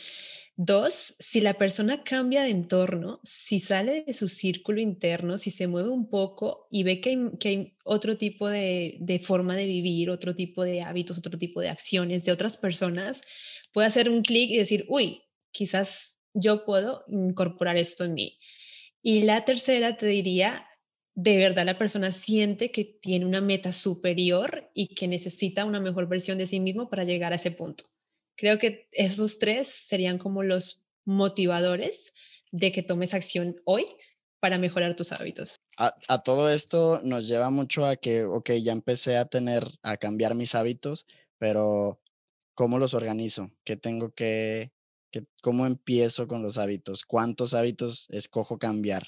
Dos, 0.57 1.17
si 1.19 1.41
la 1.41 1.55
persona 1.55 2.05
cambia 2.05 2.45
de 2.45 2.51
entorno, 2.51 3.21
si 3.25 3.59
sale 3.59 4.05
de 4.07 4.15
su 4.15 4.29
círculo 4.29 4.81
interno, 4.81 5.37
si 5.37 5.51
se 5.51 5.67
mueve 5.67 5.89
un 5.89 6.09
poco 6.09 6.69
y 6.71 6.85
ve 6.85 7.01
que 7.01 7.11
hay, 7.11 7.19
que 7.41 7.49
hay 7.49 7.77
otro 7.83 8.17
tipo 8.17 8.49
de, 8.49 8.97
de, 9.01 9.19
forma 9.19 9.57
de 9.57 9.67
vivir, 9.67 10.11
otro 10.11 10.37
tipo 10.37 10.63
de 10.63 10.83
hábitos, 10.83 11.19
otro 11.19 11.37
tipo 11.39 11.61
de 11.61 11.71
acciones 11.71 12.25
de 12.25 12.31
otras 12.31 12.57
personas, 12.57 13.23
puede 13.73 13.89
hacer 13.89 14.09
un 14.09 14.23
clic 14.23 14.49
y 14.51 14.59
decir, 14.59 14.85
uy, 14.89 15.23
quizás 15.51 16.21
yo 16.35 16.65
puedo 16.65 17.05
incorporar 17.09 17.77
esto 17.77 18.05
en 18.05 18.15
mí. 18.15 18.39
Y 19.07 19.21
la 19.25 19.45
tercera 19.45 19.99
te 19.99 20.07
diría, 20.07 20.67
de 21.15 21.37
verdad 21.37 21.67
la 21.67 21.77
persona 21.77 22.11
siente 22.11 22.71
que 22.71 22.85
tiene 22.87 23.27
una 23.27 23.43
meta 23.43 23.71
superior 23.75 24.71
y 24.73 24.95
que 24.95 25.07
necesita 25.09 25.67
una 25.67 25.79
mejor 25.79 26.09
versión 26.09 26.39
de 26.39 26.47
sí 26.47 26.59
mismo 26.59 26.89
para 26.89 27.05
llegar 27.05 27.33
a 27.33 27.37
ese 27.37 27.51
punto. 27.51 27.85
Creo 28.35 28.59
que 28.59 28.89
esos 28.93 29.39
tres 29.39 29.69
serían 29.69 30.17
como 30.17 30.43
los 30.43 30.87
motivadores 31.05 32.15
de 32.51 32.73
que 32.73 32.83
tomes 32.83 33.13
acción 33.13 33.61
hoy 33.67 33.85
para 34.41 34.57
mejorar 34.57 34.97
tus 34.97 35.13
hábitos. 35.13 35.57
A, 35.77 36.23
todo 36.23 36.49
esto 36.49 37.01
nos 37.03 37.29
lleva 37.29 37.51
mucho 37.51 37.85
a 37.85 37.97
que, 37.97 38.25
ok, 38.25 38.53
ya 38.63 38.73
empecé 38.73 39.19
a 39.19 39.27
tener, 39.27 39.67
a 39.83 39.99
cambiar 39.99 40.35
mis 40.35 40.55
hábitos, 40.55 41.05
pero 41.37 42.01
¿cómo 42.55 42.79
los 42.79 42.95
organizo? 42.95 43.51
¿Qué 43.65 43.77
tengo 43.77 44.15
que 44.15 44.73
¿Cómo 45.43 45.67
empiezo 45.67 46.27
con 46.29 46.43
los 46.43 46.59
hábitos? 46.59 47.05
¿Cuántos 47.05 47.55
hábitos 47.55 48.07
escojo 48.11 48.59
cambiar? 48.59 49.07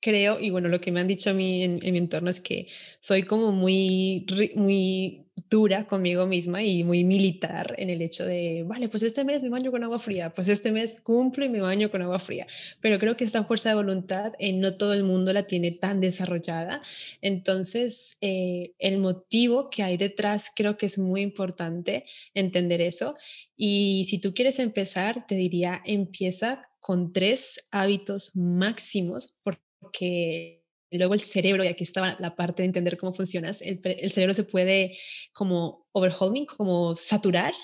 Creo, 0.00 0.38
y 0.40 0.50
bueno, 0.50 0.68
lo 0.68 0.80
que 0.80 0.92
me 0.92 1.00
han 1.00 1.08
dicho 1.08 1.30
a 1.30 1.32
mí 1.32 1.64
en, 1.64 1.80
en 1.82 1.92
mi 1.92 1.98
entorno 1.98 2.30
es 2.30 2.40
que 2.40 2.68
soy 3.00 3.24
como 3.24 3.50
muy, 3.50 4.24
muy 4.54 5.25
dura 5.48 5.86
conmigo 5.86 6.26
misma 6.26 6.62
y 6.62 6.84
muy 6.84 7.04
militar 7.04 7.74
en 7.78 7.90
el 7.90 8.02
hecho 8.02 8.24
de, 8.24 8.64
vale, 8.66 8.88
pues 8.88 9.02
este 9.02 9.24
mes 9.24 9.42
me 9.42 9.48
baño 9.48 9.70
con 9.70 9.84
agua 9.84 9.98
fría, 9.98 10.34
pues 10.34 10.48
este 10.48 10.72
mes 10.72 11.00
cumplo 11.00 11.44
y 11.44 11.48
me 11.48 11.60
baño 11.60 11.90
con 11.90 12.02
agua 12.02 12.18
fría. 12.18 12.46
Pero 12.80 12.98
creo 12.98 13.16
que 13.16 13.24
esta 13.24 13.44
fuerza 13.44 13.68
de 13.70 13.76
voluntad 13.76 14.32
eh, 14.38 14.52
no 14.52 14.76
todo 14.76 14.94
el 14.94 15.04
mundo 15.04 15.32
la 15.32 15.46
tiene 15.46 15.70
tan 15.70 16.00
desarrollada. 16.00 16.82
Entonces, 17.22 18.16
eh, 18.20 18.72
el 18.78 18.98
motivo 18.98 19.70
que 19.70 19.82
hay 19.82 19.96
detrás 19.96 20.50
creo 20.54 20.76
que 20.76 20.86
es 20.86 20.98
muy 20.98 21.20
importante 21.22 22.04
entender 22.34 22.80
eso. 22.80 23.16
Y 23.56 24.06
si 24.08 24.18
tú 24.18 24.34
quieres 24.34 24.58
empezar, 24.58 25.26
te 25.26 25.34
diría, 25.34 25.82
empieza 25.84 26.68
con 26.80 27.12
tres 27.12 27.64
hábitos 27.70 28.30
máximos 28.34 29.34
porque 29.42 30.65
luego 30.90 31.14
el 31.14 31.20
cerebro, 31.20 31.64
y 31.64 31.68
aquí 31.68 31.84
estaba 31.84 32.16
la 32.18 32.36
parte 32.36 32.62
de 32.62 32.66
entender 32.66 32.96
cómo 32.96 33.12
funcionas, 33.12 33.62
el, 33.62 33.80
cerebro 34.10 34.34
se 34.34 34.44
puede 34.44 34.98
como 35.32 35.86
overwhelming, 35.92 36.46
como 36.46 36.94
saturar, 36.94 37.54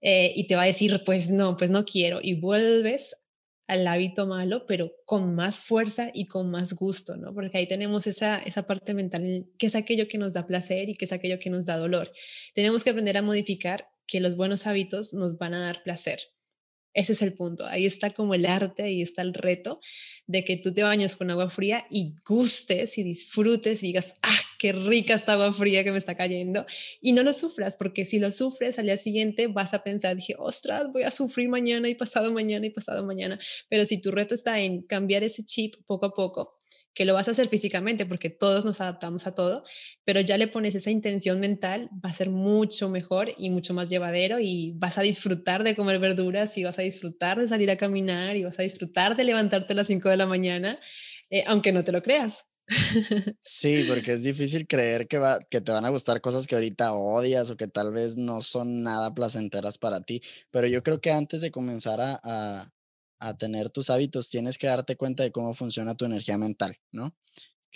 eh, 0.00 0.32
y 0.36 0.46
te 0.46 0.56
va 0.56 0.62
a 0.62 0.66
decir, 0.66 1.02
pues 1.04 1.30
no, 1.30 1.56
pues 1.56 1.70
no 1.70 1.84
quiero, 1.84 2.20
y 2.22 2.34
vuelves 2.34 3.16
al 3.68 3.86
hábito 3.86 4.26
malo, 4.26 4.64
pero 4.66 4.92
con 5.04 5.34
más 5.34 5.58
fuerza 5.58 6.10
y 6.14 6.26
con 6.26 6.50
más 6.50 6.72
gusto, 6.72 7.16
¿no? 7.16 7.34
Porque 7.34 7.58
ahí 7.58 7.68
tenemos 7.68 8.06
esa, 8.06 8.38
esa 8.38 8.66
parte 8.66 8.94
mental, 8.94 9.46
que 9.58 9.66
es 9.66 9.74
aquello 9.74 10.08
que 10.08 10.16
nos 10.16 10.32
da 10.32 10.46
placer 10.46 10.88
y 10.88 10.94
que 10.94 11.04
es 11.04 11.12
aquello 11.12 11.38
que 11.38 11.50
nos 11.50 11.66
da 11.66 11.76
dolor. 11.76 12.10
Tenemos 12.54 12.82
que 12.82 12.90
aprender 12.90 13.18
a 13.18 13.22
modificar 13.22 13.88
que 14.06 14.20
los 14.20 14.36
buenos 14.36 14.66
hábitos 14.66 15.12
nos 15.12 15.36
van 15.36 15.52
a 15.52 15.60
dar 15.60 15.82
placer. 15.82 16.20
Ese 16.94 17.12
es 17.12 17.22
el 17.22 17.34
punto. 17.34 17.66
Ahí 17.66 17.86
está 17.86 18.10
como 18.10 18.34
el 18.34 18.46
arte, 18.46 18.82
ahí 18.82 19.02
está 19.02 19.22
el 19.22 19.34
reto 19.34 19.80
de 20.26 20.44
que 20.44 20.56
tú 20.56 20.72
te 20.72 20.82
bañes 20.82 21.16
con 21.16 21.30
agua 21.30 21.50
fría 21.50 21.86
y 21.90 22.14
gustes 22.26 22.98
y 22.98 23.02
disfrutes 23.02 23.82
y 23.82 23.88
digas, 23.88 24.14
ah, 24.22 24.40
qué 24.58 24.72
rica 24.72 25.14
esta 25.14 25.34
agua 25.34 25.52
fría 25.52 25.84
que 25.84 25.92
me 25.92 25.98
está 25.98 26.16
cayendo. 26.16 26.66
Y 27.00 27.12
no 27.12 27.22
lo 27.22 27.32
sufras, 27.32 27.76
porque 27.76 28.04
si 28.04 28.18
lo 28.18 28.32
sufres 28.32 28.78
al 28.78 28.86
día 28.86 28.98
siguiente 28.98 29.46
vas 29.46 29.74
a 29.74 29.82
pensar, 29.82 30.16
dije, 30.16 30.34
ostras, 30.38 30.92
voy 30.92 31.04
a 31.04 31.10
sufrir 31.10 31.48
mañana 31.48 31.88
y 31.88 31.94
pasado 31.94 32.32
mañana 32.32 32.66
y 32.66 32.70
pasado 32.70 33.04
mañana. 33.04 33.38
Pero 33.68 33.84
si 33.84 34.00
tu 34.00 34.10
reto 34.10 34.34
está 34.34 34.60
en 34.60 34.82
cambiar 34.82 35.24
ese 35.24 35.44
chip 35.44 35.76
poco 35.86 36.06
a 36.06 36.14
poco, 36.14 36.57
que 36.94 37.04
lo 37.04 37.14
vas 37.14 37.28
a 37.28 37.30
hacer 37.30 37.48
físicamente 37.48 38.06
porque 38.06 38.30
todos 38.30 38.64
nos 38.64 38.80
adaptamos 38.80 39.26
a 39.26 39.34
todo, 39.34 39.64
pero 40.04 40.20
ya 40.20 40.36
le 40.36 40.48
pones 40.48 40.74
esa 40.74 40.90
intención 40.90 41.40
mental, 41.40 41.90
va 42.04 42.10
a 42.10 42.12
ser 42.12 42.30
mucho 42.30 42.88
mejor 42.88 43.34
y 43.38 43.50
mucho 43.50 43.74
más 43.74 43.88
llevadero 43.88 44.40
y 44.40 44.72
vas 44.76 44.98
a 44.98 45.02
disfrutar 45.02 45.64
de 45.64 45.76
comer 45.76 45.98
verduras 45.98 46.56
y 46.58 46.64
vas 46.64 46.78
a 46.78 46.82
disfrutar 46.82 47.38
de 47.38 47.48
salir 47.48 47.70
a 47.70 47.76
caminar 47.76 48.36
y 48.36 48.44
vas 48.44 48.58
a 48.58 48.62
disfrutar 48.62 49.16
de 49.16 49.24
levantarte 49.24 49.72
a 49.72 49.76
las 49.76 49.86
5 49.86 50.08
de 50.08 50.16
la 50.16 50.26
mañana, 50.26 50.78
eh, 51.30 51.44
aunque 51.46 51.72
no 51.72 51.84
te 51.84 51.92
lo 51.92 52.02
creas. 52.02 52.46
Sí, 53.40 53.84
porque 53.88 54.12
es 54.12 54.22
difícil 54.22 54.66
creer 54.66 55.08
que, 55.08 55.18
va, 55.18 55.38
que 55.50 55.60
te 55.60 55.72
van 55.72 55.84
a 55.84 55.90
gustar 55.90 56.20
cosas 56.20 56.46
que 56.46 56.54
ahorita 56.54 56.92
odias 56.92 57.50
o 57.50 57.56
que 57.56 57.68
tal 57.68 57.92
vez 57.92 58.16
no 58.16 58.40
son 58.40 58.82
nada 58.82 59.14
placenteras 59.14 59.78
para 59.78 60.02
ti, 60.02 60.22
pero 60.50 60.66
yo 60.66 60.82
creo 60.82 61.00
que 61.00 61.10
antes 61.10 61.40
de 61.40 61.50
comenzar 61.50 62.00
a, 62.00 62.20
a 62.22 62.72
tener 63.36 63.70
tus 63.70 63.90
hábitos, 63.90 64.28
tienes 64.28 64.58
que 64.58 64.66
darte 64.66 64.96
cuenta 64.96 65.22
de 65.22 65.32
cómo 65.32 65.54
funciona 65.54 65.96
tu 65.96 66.04
energía 66.04 66.38
mental, 66.38 66.78
¿no? 66.92 67.16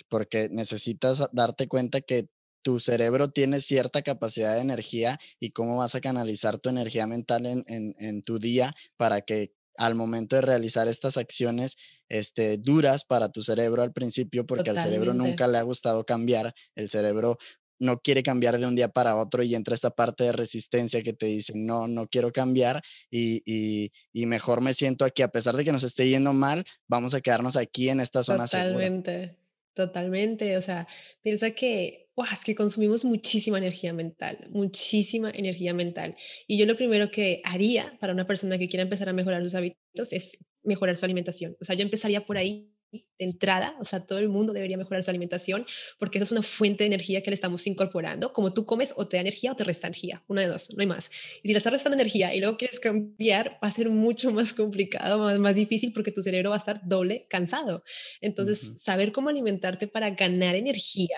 Porque 0.09 0.49
necesitas 0.49 1.23
darte 1.31 1.67
cuenta 1.67 2.01
que 2.01 2.29
tu 2.63 2.79
cerebro 2.79 3.29
tiene 3.29 3.61
cierta 3.61 4.01
capacidad 4.01 4.55
de 4.55 4.61
energía 4.61 5.19
y 5.39 5.51
cómo 5.51 5.77
vas 5.77 5.95
a 5.95 6.01
canalizar 6.01 6.57
tu 6.57 6.69
energía 6.69 7.05
mental 7.05 7.45
en, 7.45 7.63
en, 7.67 8.21
tu 8.23 8.39
día 8.39 8.73
para 8.97 9.21
que 9.21 9.53
al 9.77 9.95
momento 9.95 10.35
de 10.35 10.43
realizar 10.43 10.87
estas 10.87 11.17
acciones 11.17 11.77
este, 12.09 12.57
duras 12.57 13.05
para 13.05 13.29
tu 13.31 13.43
cerebro 13.43 13.83
al 13.83 13.91
principio, 13.91 14.45
porque 14.45 14.69
al 14.69 14.81
cerebro 14.81 15.13
nunca 15.13 15.47
le 15.47 15.57
ha 15.57 15.63
gustado 15.63 16.05
cambiar, 16.05 16.55
el 16.75 16.89
cerebro 16.89 17.37
no 17.83 17.99
quiere 17.99 18.23
cambiar 18.23 18.57
de 18.57 18.65
un 18.65 18.75
día 18.75 18.87
para 18.87 19.15
otro 19.15 19.43
y 19.43 19.53
entra 19.55 19.75
esta 19.75 19.91
parte 19.91 20.23
de 20.23 20.31
resistencia 20.31 21.03
que 21.03 21.13
te 21.13 21.27
dice, 21.27 21.53
no, 21.55 21.87
no 21.87 22.07
quiero 22.07 22.31
cambiar 22.31 22.81
y, 23.11 23.91
mejor 24.13 24.61
me 24.61 24.73
siento 24.73 25.05
aquí, 25.05 25.21
a 25.21 25.27
pesar 25.27 25.55
de 25.55 25.63
que 25.63 25.71
nos 25.71 25.83
esté 25.83 26.07
yendo 26.07 26.33
mal, 26.33 26.63
vamos 26.87 27.13
a 27.13 27.21
quedarnos 27.21 27.57
aquí 27.57 27.89
en 27.89 27.99
esta 27.99 28.23
zona 28.23 28.45
totalmente, 28.45 29.37
Totalmente, 29.73 30.55
o 30.55 30.61
sea, 30.61 30.87
piensa 31.23 31.51
que, 31.51 32.07
es 32.31 32.43
que 32.45 32.53
consumimos 32.53 33.05
muchísima 33.05 33.57
energía 33.57 33.91
mental, 33.91 34.47
muchísima 34.51 35.31
energía 35.31 35.73
mental. 35.73 36.15
Y 36.47 36.59
yo 36.59 36.67
lo 36.67 36.77
primero 36.77 37.09
que 37.09 37.41
haría 37.43 37.97
para 37.99 38.13
una 38.13 38.27
persona 38.27 38.59
que 38.59 38.69
quiera 38.69 38.83
empezar 38.83 39.09
a 39.09 39.13
mejorar 39.13 39.41
sus 39.41 39.55
hábitos 39.55 40.13
es 40.13 40.37
mejorar 40.63 40.95
su 40.95 41.05
alimentación. 41.05 41.57
O 41.59 41.65
sea, 41.65 41.75
yo 41.75 41.81
empezaría 41.81 42.23
por 42.23 42.37
ahí 42.37 42.72
de 42.93 43.25
entrada, 43.25 43.75
o 43.79 43.85
sea, 43.85 44.05
todo 44.05 44.19
el 44.19 44.29
mundo 44.29 44.53
debería 44.53 44.77
mejorar 44.77 45.03
su 45.03 45.09
alimentación 45.09 45.65
porque 45.99 46.17
eso 46.17 46.25
es 46.25 46.31
una 46.31 46.43
fuente 46.43 46.83
de 46.83 46.87
energía 46.87 47.21
que 47.21 47.31
le 47.31 47.35
estamos 47.35 47.65
incorporando. 47.67 48.33
Como 48.33 48.53
tú 48.53 48.65
comes, 48.65 48.93
o 48.95 49.07
te 49.07 49.17
da 49.17 49.21
energía 49.21 49.51
o 49.51 49.55
te 49.55 49.63
resta 49.63 49.87
energía, 49.87 50.23
una 50.27 50.41
de 50.41 50.47
dos, 50.47 50.73
no 50.75 50.81
hay 50.81 50.87
más. 50.87 51.09
Y 51.41 51.47
si 51.47 51.53
le 51.53 51.57
estás 51.57 51.73
restando 51.73 51.95
energía 51.95 52.33
y 52.33 52.39
luego 52.39 52.57
quieres 52.57 52.79
cambiar, 52.79 53.59
va 53.63 53.67
a 53.67 53.71
ser 53.71 53.89
mucho 53.89 54.31
más 54.31 54.53
complicado, 54.53 55.19
más, 55.19 55.39
más 55.39 55.55
difícil 55.55 55.93
porque 55.93 56.11
tu 56.11 56.21
cerebro 56.21 56.51
va 56.51 56.55
a 56.55 56.59
estar 56.59 56.81
doble 56.87 57.27
cansado. 57.29 57.83
Entonces, 58.21 58.73
saber 58.77 59.11
cómo 59.11 59.29
alimentarte 59.29 59.87
para 59.87 60.11
ganar 60.11 60.55
energía 60.55 61.17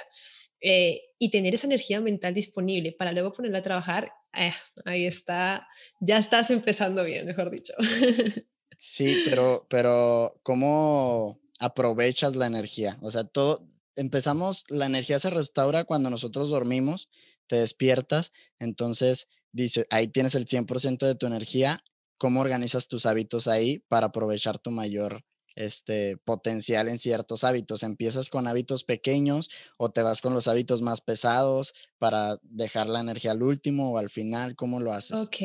eh, 0.62 1.02
y 1.20 1.30
tener 1.30 1.54
esa 1.54 1.68
energía 1.68 2.02
mental 2.02 2.34
disponible 2.34 2.92
para 2.92 3.12
luego 3.12 3.34
ponerla 3.34 3.60
a 3.60 3.64
trabajar, 3.64 4.12
eh, 4.34 4.54
ahí 4.86 5.06
está, 5.06 5.68
ya 6.00 6.18
estás 6.18 6.50
empezando 6.50 7.04
bien, 7.04 7.26
mejor 7.26 7.52
dicho. 7.52 7.74
Sí, 8.78 9.24
pero, 9.26 9.66
pero 9.70 10.40
¿cómo, 10.44 11.40
aprovechas 11.60 12.36
la 12.36 12.48
energía. 12.48 12.98
O 13.02 13.12
sea, 13.12 13.24
todo, 13.24 13.68
empezamos, 13.96 14.64
la 14.70 14.86
energía 14.86 15.20
se 15.20 15.30
restaura 15.30 15.84
cuando 15.86 16.10
nosotros 16.10 16.50
dormimos, 16.50 17.10
te 17.48 17.58
despiertas, 17.58 18.32
entonces 18.60 19.28
dice, 19.52 19.86
ahí 19.90 20.08
tienes 20.08 20.36
el 20.36 20.46
100% 20.46 21.06
de 21.06 21.16
tu 21.16 21.28
energía 21.28 21.84
cómo 22.18 22.42
organizas 22.42 22.88
tus 22.88 23.06
hábitos 23.06 23.48
ahí 23.48 23.80
para 23.88 24.08
aprovechar 24.08 24.58
tu 24.60 24.72
mayor 24.72 25.24
este, 25.56 26.18
potencial 26.18 26.90
en 26.90 27.00
ciertos 27.00 27.44
hábitos. 27.44 27.84
¿Empiezas 27.84 28.30
con 28.30 28.48
hábitos 28.48 28.84
pequeños 28.84 29.50
o 29.78 29.92
te 29.92 30.02
vas 30.02 30.22
con 30.22 30.34
los 30.34 30.48
hábitos 30.48 30.82
más 30.82 31.02
pesados 31.02 31.74
para 31.98 32.40
dejar 32.42 32.88
la 32.88 33.00
energía 33.00 33.32
al 33.32 33.44
último 33.44 33.92
o 33.92 33.98
al 33.98 34.10
final? 34.10 34.56
¿Cómo 34.56 34.80
lo 34.80 34.94
haces? 34.94 35.20
Ok. 35.20 35.38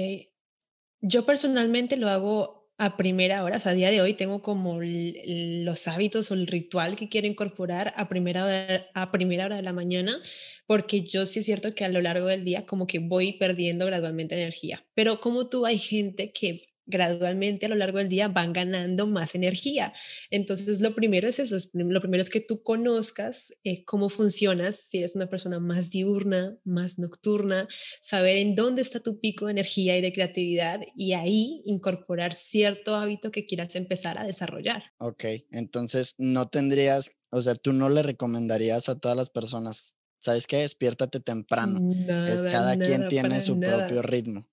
Yo 1.01 1.25
personalmente 1.25 1.97
lo 1.97 2.09
hago 2.09 2.60
a 2.81 2.97
primera 2.97 3.45
hora, 3.45 3.59
o 3.59 3.61
sea, 3.61 3.73
a 3.73 3.75
día 3.75 3.91
de 3.91 4.01
hoy 4.01 4.15
tengo 4.15 4.41
como 4.41 4.81
los 4.81 5.87
hábitos 5.87 6.31
o 6.31 6.35
el 6.35 6.47
ritual 6.47 6.97
que 6.97 7.11
quiero 7.11 7.27
incorporar 7.27 7.93
a 7.95 8.09
primera, 8.09 8.47
hora, 8.47 8.87
a 8.95 9.13
primera 9.13 9.45
hora 9.45 9.57
de 9.57 9.63
la 9.63 9.75
mañana, 9.75 10.19
porque 10.67 11.03
yo 11.03 11.27
sí 11.27 11.41
es 11.41 11.45
cierto 11.45 11.75
que 11.75 11.85
a 11.85 11.91
lo 11.91 12.01
largo 12.01 12.27
del 12.27 12.43
día 12.43 12.65
como 12.65 12.87
que 12.87 12.99
voy 12.99 13.35
perdiendo 13.35 13.85
gradualmente 13.85 14.35
energía, 14.35 14.87
pero 14.95 15.21
como 15.21 15.51
tú 15.51 15.67
hay 15.67 15.77
gente 15.79 16.33
que 16.33 16.70
gradualmente 16.91 17.67
a 17.67 17.69
lo 17.69 17.77
largo 17.77 17.99
del 17.99 18.09
día 18.09 18.29
van 18.29 18.53
ganando 18.53 19.07
más 19.07 19.35
energía. 19.35 19.95
Entonces, 20.31 20.81
lo 20.81 20.95
primero 20.95 21.29
es 21.29 21.39
eso, 21.39 21.57
lo 21.73 22.01
primero 22.01 22.21
es 22.21 22.31
que 22.31 22.41
tú 22.41 22.63
conozcas 22.63 23.53
eh, 23.65 23.85
cómo 23.85 24.09
funcionas, 24.09 24.77
si 24.77 24.99
eres 24.99 25.15
una 25.17 25.29
persona 25.29 25.61
más 25.61 25.91
diurna, 25.91 26.59
más 26.65 26.99
nocturna, 26.99 27.69
saber 28.03 28.37
en 28.37 28.55
dónde 28.55 28.83
está 28.83 29.01
tu 29.01 29.21
pico 29.21 29.47
de 29.47 29.53
energía 29.53 29.97
y 29.97 30.01
de 30.01 30.13
creatividad 30.13 30.81
y 30.95 31.13
ahí 31.13 31.63
incorporar 31.65 32.35
cierto 32.35 32.95
hábito 32.95 33.31
que 33.31 33.47
quieras 33.47 33.75
empezar 33.77 34.19
a 34.19 34.25
desarrollar. 34.25 34.83
Ok, 34.99 35.25
entonces 35.51 36.15
no 36.19 36.49
tendrías, 36.49 37.13
o 37.31 37.41
sea, 37.43 37.55
tú 37.55 37.73
no 37.73 37.89
le 37.89 38.03
recomendarías 38.03 38.89
a 38.89 38.99
todas 38.99 39.17
las 39.17 39.31
personas, 39.31 39.97
¿sabes 40.19 40.47
qué? 40.47 40.59
Despiértate 40.59 41.21
temprano. 41.21 41.81
es 42.27 42.43
cada 42.43 42.77
quien 42.77 43.09
tiene 43.09 43.41
su 43.41 43.59
propio 43.59 44.03
ritmo. 44.03 44.47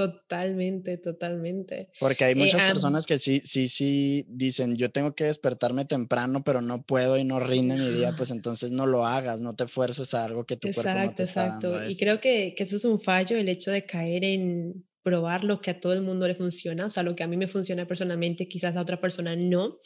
Totalmente, 0.00 0.96
totalmente. 0.96 1.90
Porque 2.00 2.24
hay 2.24 2.32
eh, 2.32 2.36
muchas 2.36 2.62
personas 2.62 3.06
que 3.06 3.18
sí, 3.18 3.42
sí, 3.44 3.68
sí 3.68 4.24
dicen, 4.28 4.76
yo 4.76 4.90
tengo 4.90 5.14
que 5.14 5.24
despertarme 5.24 5.84
temprano, 5.84 6.42
pero 6.42 6.62
no 6.62 6.82
puedo 6.82 7.18
y 7.18 7.24
no 7.24 7.38
rinde 7.38 7.76
mi 7.76 7.90
día, 7.90 8.14
pues 8.16 8.30
entonces 8.30 8.72
no 8.72 8.86
lo 8.86 9.04
hagas, 9.04 9.40
no 9.40 9.54
te 9.54 9.66
fuerces 9.66 10.14
a 10.14 10.24
algo 10.24 10.44
que 10.44 10.56
tu 10.56 10.72
cuerpo 10.72 10.92
no 10.92 11.14
te 11.14 11.24
está 11.24 11.44
Exacto, 11.44 11.68
exacto. 11.74 11.90
Y 11.90 11.96
creo 11.96 12.20
que, 12.20 12.54
que 12.56 12.62
eso 12.62 12.76
es 12.76 12.84
un 12.84 13.00
fallo, 13.00 13.36
el 13.36 13.48
hecho 13.48 13.70
de 13.70 13.84
caer 13.84 14.24
en 14.24 14.84
probar 15.02 15.44
lo 15.44 15.60
que 15.60 15.70
a 15.70 15.80
todo 15.80 15.92
el 15.92 16.02
mundo 16.02 16.28
le 16.28 16.34
funciona, 16.34 16.86
o 16.86 16.90
sea, 16.90 17.02
lo 17.02 17.16
que 17.16 17.22
a 17.22 17.26
mí 17.26 17.36
me 17.36 17.48
funciona 17.48 17.86
personalmente, 17.86 18.48
quizás 18.48 18.76
a 18.76 18.80
otra 18.80 19.00
persona 19.00 19.36
no. 19.36 19.78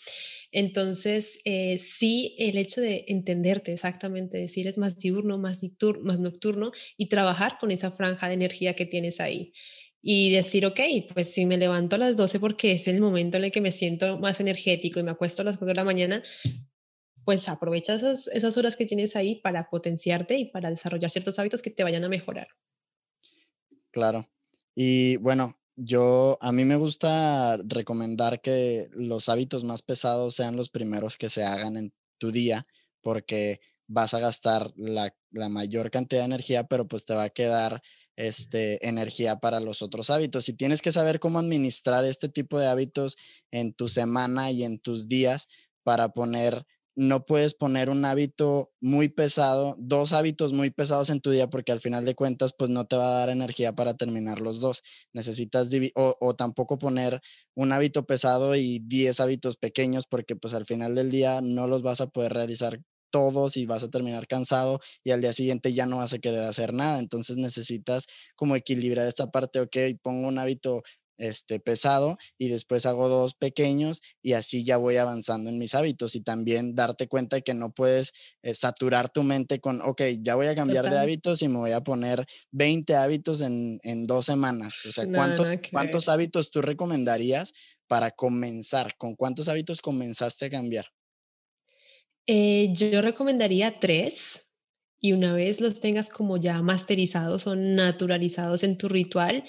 Entonces, 0.50 1.38
eh, 1.44 1.78
sí, 1.78 2.36
el 2.38 2.58
hecho 2.58 2.80
de 2.80 3.04
entenderte 3.08 3.72
exactamente, 3.72 4.38
decir 4.38 4.68
es 4.68 4.78
más 4.78 4.98
diurno, 4.98 5.38
más, 5.38 5.60
más 6.02 6.20
nocturno 6.20 6.72
y 6.96 7.08
trabajar 7.08 7.58
con 7.58 7.70
esa 7.70 7.90
franja 7.90 8.28
de 8.28 8.34
energía 8.34 8.74
que 8.74 8.86
tienes 8.86 9.20
ahí 9.20 9.52
y 10.06 10.30
decir, 10.30 10.66
ok, 10.66 10.80
pues 11.14 11.32
si 11.32 11.46
me 11.46 11.56
levanto 11.56 11.96
a 11.96 11.98
las 11.98 12.14
12 12.14 12.38
porque 12.38 12.72
es 12.72 12.86
el 12.88 13.00
momento 13.00 13.38
en 13.38 13.44
el 13.44 13.50
que 13.50 13.62
me 13.62 13.72
siento 13.72 14.18
más 14.18 14.38
energético 14.38 15.00
y 15.00 15.02
me 15.02 15.12
acuesto 15.12 15.40
a 15.40 15.46
las 15.46 15.56
4 15.56 15.68
de 15.68 15.74
la 15.76 15.84
mañana, 15.84 16.22
pues 17.24 17.48
aprovecha 17.48 17.94
esas, 17.94 18.56
horas 18.58 18.76
que 18.76 18.84
tienes 18.84 19.16
ahí 19.16 19.36
para 19.36 19.70
potenciarte 19.70 20.36
y 20.36 20.44
para 20.44 20.68
desarrollar 20.68 21.10
ciertos 21.10 21.38
hábitos 21.38 21.62
que 21.62 21.70
te 21.70 21.84
vayan 21.84 22.04
a 22.04 22.10
mejorar. 22.10 22.48
Claro. 23.90 24.28
Y 24.74 25.16
bueno, 25.16 25.58
yo, 25.74 26.36
a 26.42 26.52
mí 26.52 26.66
me 26.66 26.76
gusta 26.76 27.56
recomendar 27.64 28.42
que 28.42 28.88
los 28.92 29.30
hábitos 29.30 29.64
más 29.64 29.80
pesados 29.80 30.34
sean 30.34 30.54
los 30.54 30.68
primeros 30.68 31.16
que 31.16 31.30
se 31.30 31.44
hagan 31.44 31.78
en 31.78 31.94
tu 32.18 32.30
día, 32.30 32.66
porque 33.00 33.60
vas 33.86 34.12
a 34.12 34.20
gastar 34.20 34.74
la 34.76 35.48
mayor 35.48 35.90
cantidad 35.90 36.20
de 36.20 36.26
energía, 36.26 36.64
pero 36.64 36.86
pues 36.86 37.06
te 37.06 37.14
va 37.14 37.22
a 37.22 37.30
quedar 37.30 37.80
este, 38.16 38.86
energía 38.86 39.36
para 39.36 39.60
los 39.60 39.82
otros 39.82 40.10
hábitos. 40.10 40.48
Y 40.48 40.54
tienes 40.54 40.82
que 40.82 40.92
saber 40.92 41.20
cómo 41.20 41.38
administrar 41.38 42.04
este 42.04 42.28
tipo 42.28 42.58
de 42.58 42.68
hábitos 42.68 43.16
en 43.50 43.74
tu 43.74 43.88
semana 43.88 44.50
y 44.50 44.64
en 44.64 44.78
tus 44.78 45.08
días 45.08 45.48
para 45.82 46.10
poner, 46.10 46.64
no 46.96 47.26
puedes 47.26 47.54
poner 47.54 47.90
un 47.90 48.04
hábito 48.04 48.72
muy 48.80 49.08
pesado, 49.08 49.74
dos 49.78 50.12
hábitos 50.12 50.52
muy 50.52 50.70
pesados 50.70 51.10
en 51.10 51.20
tu 51.20 51.30
día 51.30 51.50
porque 51.50 51.72
al 51.72 51.80
final 51.80 52.04
de 52.04 52.14
cuentas 52.14 52.54
pues 52.56 52.70
no 52.70 52.86
te 52.86 52.96
va 52.96 53.08
a 53.08 53.18
dar 53.18 53.30
energía 53.30 53.74
para 53.74 53.96
terminar 53.96 54.40
los 54.40 54.60
dos. 54.60 54.82
Necesitas 55.12 55.70
o, 55.94 56.16
o 56.20 56.36
tampoco 56.36 56.78
poner 56.78 57.20
un 57.54 57.72
hábito 57.72 58.06
pesado 58.06 58.54
y 58.54 58.78
10 58.78 59.20
hábitos 59.20 59.56
pequeños 59.56 60.06
porque 60.06 60.36
pues 60.36 60.54
al 60.54 60.66
final 60.66 60.94
del 60.94 61.10
día 61.10 61.40
no 61.42 61.66
los 61.66 61.82
vas 61.82 62.00
a 62.00 62.06
poder 62.06 62.32
realizar 62.32 62.80
todos 63.14 63.56
y 63.56 63.64
vas 63.64 63.84
a 63.84 63.90
terminar 63.90 64.26
cansado 64.26 64.80
y 65.04 65.12
al 65.12 65.20
día 65.20 65.32
siguiente 65.32 65.72
ya 65.72 65.86
no 65.86 65.98
vas 65.98 66.12
a 66.14 66.18
querer 66.18 66.42
hacer 66.42 66.74
nada. 66.74 66.98
Entonces 66.98 67.36
necesitas 67.36 68.06
como 68.34 68.56
equilibrar 68.56 69.06
esta 69.06 69.30
parte, 69.30 69.60
ok, 69.60 69.76
pongo 70.02 70.26
un 70.26 70.40
hábito 70.40 70.82
este 71.16 71.60
pesado 71.60 72.18
y 72.38 72.48
después 72.48 72.86
hago 72.86 73.08
dos 73.08 73.34
pequeños 73.36 74.02
y 74.20 74.32
así 74.32 74.64
ya 74.64 74.78
voy 74.78 74.96
avanzando 74.96 75.48
en 75.48 75.58
mis 75.58 75.76
hábitos 75.76 76.16
y 76.16 76.22
también 76.22 76.74
darte 76.74 77.06
cuenta 77.06 77.36
de 77.36 77.42
que 77.42 77.54
no 77.54 77.72
puedes 77.72 78.10
eh, 78.42 78.52
saturar 78.52 79.10
tu 79.10 79.22
mente 79.22 79.60
con, 79.60 79.80
ok, 79.80 80.02
ya 80.20 80.34
voy 80.34 80.48
a 80.48 80.56
cambiar 80.56 80.88
de 80.90 80.98
hábitos 80.98 81.40
y 81.42 81.46
me 81.46 81.58
voy 81.58 81.70
a 81.70 81.82
poner 81.82 82.26
20 82.50 82.96
hábitos 82.96 83.42
en, 83.42 83.78
en 83.84 84.08
dos 84.08 84.26
semanas. 84.26 84.84
O 84.86 84.90
sea, 84.90 85.06
¿cuántos, 85.06 85.60
¿cuántos 85.70 86.08
hábitos 86.08 86.50
tú 86.50 86.62
recomendarías 86.62 87.52
para 87.86 88.10
comenzar? 88.10 88.96
¿Con 88.96 89.14
cuántos 89.14 89.46
hábitos 89.46 89.80
comenzaste 89.80 90.46
a 90.46 90.50
cambiar? 90.50 90.93
Eh, 92.26 92.72
yo 92.72 93.02
recomendaría 93.02 93.78
tres 93.80 94.48
y 94.98 95.12
una 95.12 95.34
vez 95.34 95.60
los 95.60 95.80
tengas 95.80 96.08
como 96.08 96.38
ya 96.38 96.62
masterizados 96.62 97.46
o 97.46 97.54
naturalizados 97.54 98.62
en 98.62 98.78
tu 98.78 98.88
ritual 98.88 99.44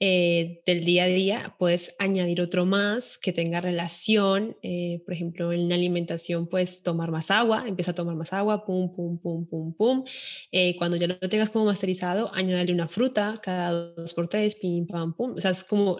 eh, 0.00 0.62
del 0.66 0.84
día 0.84 1.04
a 1.04 1.06
día, 1.06 1.56
puedes 1.58 1.96
añadir 1.98 2.42
otro 2.42 2.66
más 2.66 3.16
que 3.16 3.32
tenga 3.32 3.62
relación. 3.62 4.58
Eh, 4.62 5.02
por 5.06 5.14
ejemplo, 5.14 5.52
en 5.52 5.70
la 5.70 5.76
alimentación 5.76 6.46
puedes 6.46 6.82
tomar 6.82 7.10
más 7.10 7.30
agua, 7.30 7.64
empieza 7.66 7.92
a 7.92 7.94
tomar 7.94 8.16
más 8.16 8.34
agua, 8.34 8.66
pum, 8.66 8.94
pum, 8.94 9.18
pum, 9.18 9.46
pum, 9.46 9.72
pum. 9.74 10.04
cuando 10.76 10.98
ya 10.98 11.06
lo 11.06 11.18
tengas 11.30 11.48
como 11.48 11.64
masterizado, 11.64 12.30
añadirle 12.34 12.74
una 12.74 12.88
fruta 12.88 13.34
cada 13.42 13.72
dos 13.72 14.12
por 14.12 14.28
tres, 14.28 14.56
pim, 14.56 14.86
pam, 14.86 15.14
pum. 15.14 15.34
O 15.36 15.40
sea, 15.40 15.52
es 15.52 15.64
como 15.64 15.98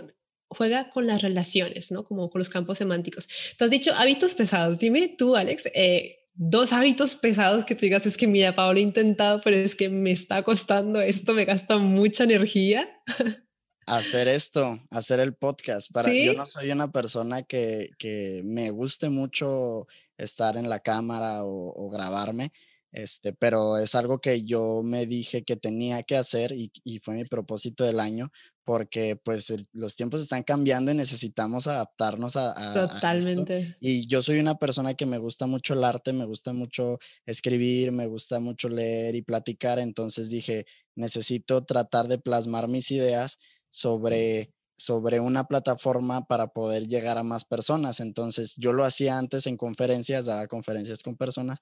juega 0.48 0.90
con 0.90 1.06
las 1.06 1.22
relaciones, 1.22 1.90
¿no? 1.92 2.04
Como 2.04 2.30
con 2.30 2.38
los 2.38 2.48
campos 2.48 2.78
semánticos. 2.78 3.28
Tú 3.56 3.64
has 3.64 3.70
dicho 3.70 3.92
hábitos 3.94 4.34
pesados. 4.34 4.78
Dime 4.78 5.14
tú, 5.16 5.36
Alex, 5.36 5.68
eh, 5.74 6.17
dos 6.38 6.72
hábitos 6.72 7.16
pesados 7.16 7.64
que 7.64 7.74
tú 7.74 7.80
digas, 7.80 8.06
es 8.06 8.16
que 8.16 8.28
mira, 8.28 8.54
Paola, 8.54 8.78
he 8.78 8.82
intentado, 8.82 9.40
pero 9.42 9.56
es 9.56 9.74
que 9.74 9.88
me 9.88 10.12
está 10.12 10.42
costando 10.44 11.00
esto, 11.00 11.34
me 11.34 11.44
gasta 11.44 11.76
mucha 11.78 12.24
energía. 12.24 12.88
Hacer 13.86 14.28
esto, 14.28 14.78
hacer 14.90 15.18
el 15.18 15.34
podcast. 15.34 15.90
Para, 15.90 16.12
Yo 16.12 16.34
no 16.34 16.44
soy 16.44 16.70
una 16.70 16.92
persona 16.92 17.42
que, 17.42 17.88
que, 17.98 18.42
me 18.44 18.68
guste 18.68 19.08
mucho 19.08 19.86
estar 20.18 20.58
en 20.58 20.68
la 20.68 20.80
cámara 20.80 21.42
o, 21.42 21.72
o 21.74 21.88
grabarme. 21.88 22.52
Este, 22.92 23.32
pero 23.32 23.78
es 23.78 23.94
algo 23.94 24.18
que 24.20 24.44
yo 24.44 24.82
me 24.84 25.06
dije 25.06 25.42
que 25.42 25.56
tenía 25.56 26.02
que 26.02 26.18
hacer 26.18 26.52
y, 26.52 26.70
y 26.84 26.98
fue 26.98 27.14
mi 27.14 27.24
propósito 27.24 27.82
del 27.82 27.98
año 27.98 28.30
porque 28.68 29.16
pues 29.16 29.50
los 29.72 29.96
tiempos 29.96 30.20
están 30.20 30.42
cambiando 30.42 30.92
y 30.92 30.94
necesitamos 30.94 31.66
adaptarnos 31.66 32.36
a, 32.36 32.74
Totalmente. 32.74 33.78
y 33.80 34.06
yo 34.08 34.22
soy 34.22 34.40
una 34.40 34.58
persona 34.58 34.92
que 34.92 35.06
me 35.06 35.16
gusta 35.16 35.46
mucho 35.46 35.72
el 35.72 35.84
arte, 35.84 36.12
me 36.12 36.26
gusta 36.26 36.52
mucho 36.52 36.98
escribir, 37.24 37.92
me 37.92 38.06
gusta 38.06 38.40
mucho 38.40 38.68
leer 38.68 39.14
y 39.14 39.22
platicar, 39.22 39.78
entonces 39.78 40.28
dije, 40.28 40.66
necesito 40.96 41.64
tratar 41.64 42.08
de 42.08 42.18
plasmar 42.18 42.68
mis 42.68 42.90
ideas 42.90 43.38
sobre 43.70 44.52
sobre 44.76 45.18
una 45.18 45.44
plataforma 45.44 46.26
para 46.26 46.48
poder 46.48 46.86
llegar 46.88 47.16
a 47.16 47.22
más 47.22 47.46
personas. 47.46 47.98
Entonces, 48.00 48.54
yo 48.58 48.72
lo 48.72 48.84
hacía 48.84 49.18
antes 49.18 49.46
en 49.46 49.56
conferencias, 49.56 50.26
daba 50.26 50.46
conferencias 50.46 51.02
con 51.02 51.16
personas, 51.16 51.58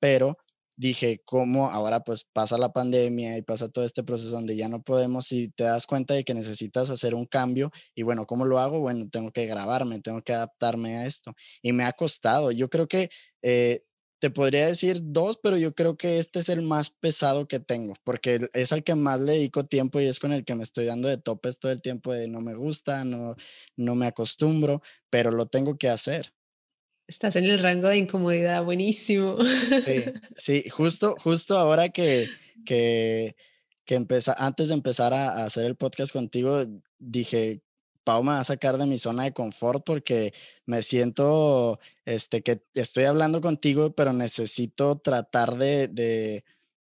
pero 0.00 0.38
dije, 0.76 1.22
¿cómo 1.24 1.70
ahora 1.70 2.00
pues 2.00 2.24
pasa 2.32 2.58
la 2.58 2.72
pandemia 2.72 3.36
y 3.38 3.42
pasa 3.42 3.68
todo 3.68 3.84
este 3.84 4.02
proceso 4.04 4.30
donde 4.30 4.56
ya 4.56 4.68
no 4.68 4.82
podemos 4.82 5.32
y 5.32 5.48
te 5.48 5.64
das 5.64 5.86
cuenta 5.86 6.14
de 6.14 6.24
que 6.24 6.34
necesitas 6.34 6.90
hacer 6.90 7.14
un 7.14 7.26
cambio 7.26 7.70
y 7.94 8.02
bueno, 8.02 8.26
¿cómo 8.26 8.44
lo 8.44 8.58
hago? 8.58 8.80
Bueno, 8.80 9.08
tengo 9.10 9.32
que 9.32 9.46
grabarme, 9.46 10.00
tengo 10.00 10.22
que 10.22 10.32
adaptarme 10.34 10.96
a 10.98 11.06
esto 11.06 11.34
y 11.62 11.72
me 11.72 11.84
ha 11.84 11.92
costado. 11.92 12.50
Yo 12.52 12.68
creo 12.68 12.88
que 12.88 13.10
eh, 13.42 13.82
te 14.18 14.30
podría 14.30 14.66
decir 14.66 14.98
dos, 15.02 15.38
pero 15.42 15.56
yo 15.58 15.74
creo 15.74 15.96
que 15.96 16.18
este 16.18 16.40
es 16.40 16.48
el 16.48 16.62
más 16.62 16.90
pesado 16.90 17.46
que 17.48 17.60
tengo 17.60 17.94
porque 18.04 18.48
es 18.54 18.72
al 18.72 18.82
que 18.84 18.94
más 18.94 19.20
le 19.20 19.32
dedico 19.32 19.66
tiempo 19.66 20.00
y 20.00 20.06
es 20.06 20.18
con 20.18 20.32
el 20.32 20.44
que 20.44 20.54
me 20.54 20.62
estoy 20.62 20.86
dando 20.86 21.08
de 21.08 21.18
topes 21.18 21.58
todo 21.58 21.72
el 21.72 21.82
tiempo 21.82 22.12
de 22.12 22.28
no 22.28 22.40
me 22.40 22.54
gusta, 22.54 23.04
no, 23.04 23.36
no 23.76 23.94
me 23.94 24.06
acostumbro, 24.06 24.82
pero 25.10 25.30
lo 25.30 25.46
tengo 25.46 25.76
que 25.78 25.88
hacer. 25.88 26.32
Estás 27.08 27.36
en 27.36 27.44
el 27.44 27.60
rango 27.60 27.88
de 27.88 27.98
incomodidad, 27.98 28.64
buenísimo. 28.64 29.38
Sí, 29.84 30.04
sí, 30.36 30.68
justo, 30.70 31.14
justo 31.20 31.56
ahora 31.56 31.88
que, 31.90 32.28
que, 32.64 33.36
que 33.84 34.06
antes 34.36 34.68
de 34.68 34.74
empezar 34.74 35.14
a, 35.14 35.44
hacer 35.44 35.64
el 35.66 35.76
podcast 35.76 36.12
contigo, 36.12 36.64
dije, 36.98 37.62
Pau 38.02 38.22
me 38.22 38.32
va 38.32 38.40
a 38.40 38.44
sacar 38.44 38.76
de 38.76 38.86
mi 38.86 38.98
zona 38.98 39.24
de 39.24 39.32
confort 39.32 39.84
porque 39.84 40.32
me 40.64 40.82
siento, 40.82 41.78
este, 42.04 42.42
que 42.42 42.62
estoy 42.74 43.04
hablando 43.04 43.40
contigo, 43.40 43.94
pero 43.94 44.12
necesito 44.12 44.98
tratar 44.98 45.56
de, 45.58 45.86
de 45.88 46.44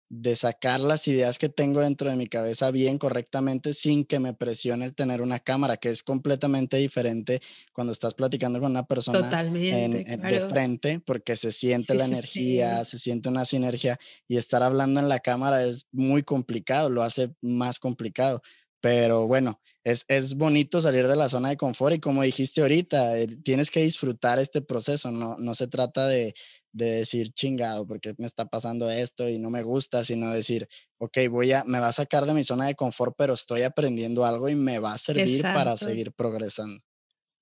de 0.09 0.37
sacar 0.37 0.81
las 0.81 1.09
ideas 1.09 1.39
que 1.39 1.49
tengo 1.49 1.81
dentro 1.81 2.11
de 2.11 2.17
mi 2.17 2.27
cabeza 2.27 2.71
bien 2.71 2.99
correctamente 2.99 3.73
sin 3.75 4.05
que 4.05 4.21
me 4.21 4.35
presione 4.35 4.85
el 4.85 4.95
tener 4.95 5.23
una 5.23 5.41
cámara, 5.41 5.77
que 5.77 5.91
es 5.91 6.03
completamente 6.03 6.77
diferente 6.77 7.41
cuando 7.73 7.93
estás 7.93 8.15
platicando 8.15 8.61
con 8.61 8.71
una 8.71 8.87
persona 8.87 9.29
de 9.29 10.47
frente, 10.49 11.01
porque 11.01 11.37
se 11.37 11.53
siente 11.53 11.95
la 11.95 12.05
energía, 12.05 12.85
se 12.85 12.99
siente 12.99 13.29
una 13.29 13.45
sinergia 13.45 13.99
y 14.29 14.37
estar 14.37 14.63
hablando 14.63 15.01
en 15.01 15.09
la 15.09 15.21
cámara 15.21 15.65
es 15.65 15.87
muy 15.91 16.23
complicado, 16.23 16.91
lo 16.91 17.03
hace 17.03 17.35
más 17.41 17.79
complicado. 17.79 18.43
Pero 18.81 19.27
bueno, 19.27 19.63
es, 19.83 20.05
es 20.09 20.35
bonito 20.35 20.79
salir 20.79 21.09
de 21.09 21.17
la 21.17 21.31
zona 21.31 21.49
de 21.49 21.57
confort 21.57 21.95
y 21.95 22.01
como 22.01 22.23
dijiste 22.23 22.61
ahorita, 22.61 23.19
eh, 23.19 23.39
tienes 23.43 23.71
que 23.71 23.81
disfrutar 23.81 24.39
este 24.39 24.61
proceso, 24.61 25.11
no, 25.11 25.37
no 25.39 25.55
se 25.55 25.69
trata 25.69 26.07
de, 26.07 26.35
de 26.75 26.91
decir 26.91 27.33
chingado, 27.33 27.87
porque 27.87 28.15
me 28.19 28.27
está 28.27 28.47
pasando 28.47 28.91
esto 28.91 29.29
y 29.29 29.39
no 29.39 29.49
me 29.49 29.63
gusta, 29.63 30.05
sino 30.05 30.31
decir, 30.31 30.69
ok, 30.99 31.19
voy 31.31 31.53
a, 31.53 31.65
me 31.65 31.79
va 31.79 31.89
a 31.89 31.93
sacar 31.93 32.27
de 32.27 32.35
mi 32.35 32.45
zona 32.45 32.67
de 32.67 32.75
confort, 32.75 33.15
pero 33.17 33.33
estoy 33.33 33.63
aprendiendo 33.63 34.25
algo 34.25 34.49
y 34.49 34.57
me 34.57 34.81
va 34.81 34.93
a 34.93 34.99
servir 34.99 35.43
para 35.43 35.77
seguir 35.77 36.13
progresando. 36.13 36.83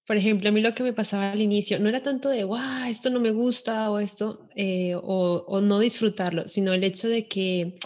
Por 0.07 0.17
ejemplo, 0.17 0.49
a 0.49 0.53
mí 0.53 0.61
lo 0.61 0.75
que 0.75 0.83
me 0.83 0.93
pasaba 0.93 1.33
al 1.33 1.41
inicio 1.41 1.79
no 1.79 1.89
era 1.89 2.03
tanto 2.03 2.29
de, 2.29 2.45
wow, 2.45 2.85
esto 2.89 3.09
no 3.09 3.21
me 3.21 3.31
gusta 3.31 3.91
o 3.91 4.01
esto, 4.01 4.49
eh, 4.55 4.95
o, 4.97 5.45
o 5.47 5.61
no 5.61 5.79
disfrutarlo, 5.79 6.47
sino 6.47 6.75
el 6.75 6.85
hecho 6.85 7.09
de 7.09 7.27
que 7.27 7.79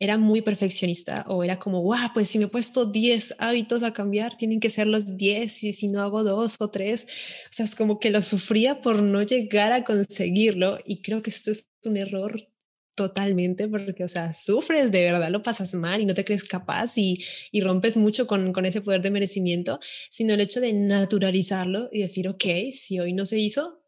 era 0.00 0.16
muy 0.16 0.40
perfeccionista 0.40 1.26
o 1.28 1.44
era 1.44 1.58
como, 1.58 1.82
wow, 1.82 2.10
pues 2.14 2.30
si 2.30 2.38
me 2.38 2.46
he 2.46 2.48
puesto 2.48 2.86
10 2.86 3.36
hábitos 3.38 3.82
a 3.82 3.92
cambiar, 3.92 4.36
tienen 4.38 4.58
que 4.58 4.70
ser 4.70 4.86
los 4.86 5.16
10 5.18 5.62
y 5.62 5.72
si 5.74 5.88
no 5.88 6.00
hago 6.00 6.24
dos 6.24 6.56
o 6.58 6.70
tres, 6.70 7.04
o 7.04 7.52
sea, 7.52 7.66
es 7.66 7.74
como 7.74 8.00
que 8.00 8.10
lo 8.10 8.22
sufría 8.22 8.80
por 8.80 9.02
no 9.02 9.22
llegar 9.22 9.72
a 9.72 9.84
conseguirlo 9.84 10.78
y 10.86 11.02
creo 11.02 11.22
que 11.22 11.30
esto 11.30 11.50
es 11.50 11.68
un 11.84 11.98
error 11.98 12.48
totalmente 12.94 13.68
porque, 13.68 14.04
o 14.04 14.08
sea, 14.08 14.32
sufres 14.32 14.90
de 14.90 15.04
verdad, 15.04 15.30
lo 15.30 15.42
pasas 15.42 15.74
mal 15.74 16.00
y 16.00 16.06
no 16.06 16.14
te 16.14 16.24
crees 16.24 16.44
capaz 16.44 16.96
y, 16.96 17.18
y 17.52 17.60
rompes 17.60 17.96
mucho 17.96 18.26
con, 18.26 18.52
con 18.52 18.66
ese 18.66 18.80
poder 18.80 19.02
de 19.02 19.10
merecimiento, 19.10 19.80
sino 20.10 20.34
el 20.34 20.40
hecho 20.40 20.60
de 20.60 20.72
naturalizarlo 20.72 21.90
y 21.92 22.02
decir, 22.02 22.28
ok, 22.28 22.44
si 22.72 23.00
hoy 23.00 23.12
no 23.12 23.26
se 23.26 23.38
hizo, 23.38 23.79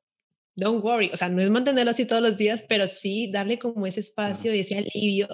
don't 0.54 0.84
worry, 0.84 1.10
o 1.12 1.16
sea, 1.16 1.28
no 1.28 1.40
es 1.42 1.50
mantenerlo 1.50 1.90
así 1.90 2.04
todos 2.04 2.22
los 2.22 2.36
días, 2.36 2.64
pero 2.68 2.86
sí 2.88 3.30
darle 3.32 3.58
como 3.58 3.86
ese 3.86 4.00
espacio 4.00 4.54
y 4.54 4.60
ese 4.60 4.78
alivio, 4.78 5.28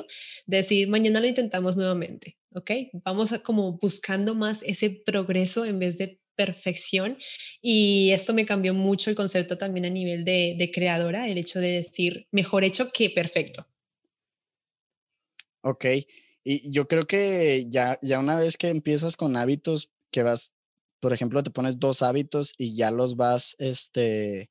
decir, 0.46 0.88
mañana 0.88 1.20
lo 1.20 1.26
intentamos 1.26 1.76
nuevamente, 1.76 2.36
¿ok? 2.54 2.70
Vamos 3.04 3.32
a 3.32 3.40
como 3.40 3.78
buscando 3.78 4.34
más 4.34 4.62
ese 4.62 4.90
progreso 4.90 5.64
en 5.64 5.78
vez 5.78 5.98
de 5.98 6.20
perfección 6.36 7.18
y 7.60 8.10
esto 8.12 8.32
me 8.32 8.46
cambió 8.46 8.72
mucho 8.72 9.10
el 9.10 9.16
concepto 9.16 9.58
también 9.58 9.86
a 9.86 9.90
nivel 9.90 10.24
de, 10.24 10.54
de 10.56 10.70
creadora, 10.70 11.28
el 11.28 11.36
hecho 11.36 11.58
de 11.60 11.72
decir 11.72 12.28
mejor 12.30 12.62
hecho 12.64 12.92
que 12.92 13.10
perfecto. 13.10 13.66
Ok, 15.62 15.84
y 16.44 16.70
yo 16.70 16.86
creo 16.86 17.06
que 17.06 17.66
ya, 17.68 17.98
ya 18.00 18.20
una 18.20 18.36
vez 18.36 18.56
que 18.56 18.68
empiezas 18.68 19.16
con 19.16 19.36
hábitos 19.36 19.90
que 20.12 20.22
vas, 20.22 20.52
por 21.00 21.12
ejemplo, 21.12 21.42
te 21.42 21.50
pones 21.50 21.78
dos 21.78 22.02
hábitos 22.02 22.54
y 22.56 22.76
ya 22.76 22.90
los 22.90 23.16
vas, 23.16 23.56
este, 23.58 24.48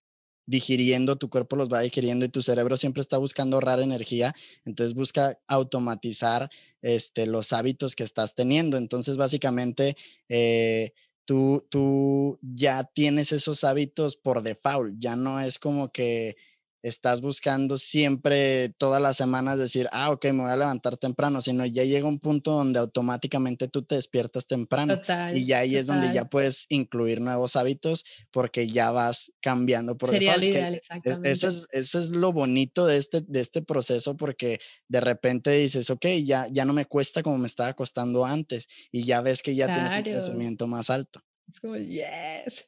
digiriendo, 0.47 1.17
tu 1.17 1.29
cuerpo 1.29 1.55
los 1.55 1.69
va 1.71 1.81
digiriendo 1.81 2.25
y 2.25 2.29
tu 2.29 2.41
cerebro 2.41 2.77
siempre 2.77 3.01
está 3.01 3.17
buscando 3.17 3.57
ahorrar 3.57 3.81
energía, 3.81 4.33
entonces 4.65 4.95
busca 4.95 5.37
automatizar 5.47 6.49
este, 6.81 7.27
los 7.27 7.53
hábitos 7.53 7.95
que 7.95 8.03
estás 8.03 8.33
teniendo. 8.33 8.77
Entonces, 8.77 9.17
básicamente, 9.17 9.95
eh, 10.29 10.93
tú, 11.25 11.67
tú 11.69 12.39
ya 12.41 12.85
tienes 12.85 13.33
esos 13.33 13.63
hábitos 13.63 14.15
por 14.15 14.41
default, 14.41 14.95
ya 14.97 15.15
no 15.15 15.39
es 15.41 15.59
como 15.59 15.91
que 15.91 16.37
estás 16.81 17.21
buscando 17.21 17.77
siempre 17.77 18.69
todas 18.77 19.01
las 19.01 19.17
semanas 19.17 19.57
decir, 19.57 19.87
ah, 19.91 20.11
ok, 20.11 20.25
me 20.25 20.43
voy 20.43 20.51
a 20.51 20.55
levantar 20.55 20.97
temprano, 20.97 21.41
sino 21.41 21.65
ya 21.65 21.83
llega 21.83 22.07
un 22.07 22.19
punto 22.19 22.51
donde 22.51 22.79
automáticamente 22.79 23.67
tú 23.67 23.83
te 23.83 23.95
despiertas 23.95 24.47
temprano 24.47 24.99
y 25.33 25.45
ya 25.45 25.59
ahí 25.59 25.75
es 25.75 25.87
donde 25.87 26.13
ya 26.13 26.25
puedes 26.25 26.65
incluir 26.69 27.21
nuevos 27.21 27.55
hábitos 27.55 28.05
porque 28.31 28.67
ya 28.67 28.91
vas 28.91 29.31
cambiando 29.41 29.97
por 29.97 30.09
Sería 30.09 30.37
lo 30.37 30.45
ideal, 30.45 30.73
e, 30.73 30.77
exactamente. 30.77 31.31
Eso 31.31 31.47
es, 31.47 31.67
eso 31.71 31.99
es 31.99 32.09
lo 32.09 32.31
bonito 32.31 32.85
de 32.85 32.97
este, 32.97 33.21
de 33.21 33.41
este 33.41 33.61
proceso 33.61 34.15
porque 34.15 34.59
de 34.87 35.01
repente 35.01 35.51
dices, 35.51 35.89
ok, 35.89 36.05
ya, 36.23 36.47
ya 36.51 36.65
no 36.65 36.73
me 36.73 36.85
cuesta 36.85 37.23
como 37.23 37.37
me 37.37 37.47
estaba 37.47 37.73
costando 37.73 38.25
antes 38.25 38.67
y 38.91 39.03
ya 39.03 39.21
ves 39.21 39.41
que 39.41 39.55
ya 39.55 39.71
tienes 39.73 39.95
un 39.95 40.03
crecimiento 40.03 40.67
más 40.67 40.89
alto. 40.89 41.26
Es 41.51 41.59
como, 41.61 41.77
yes. 41.77 42.65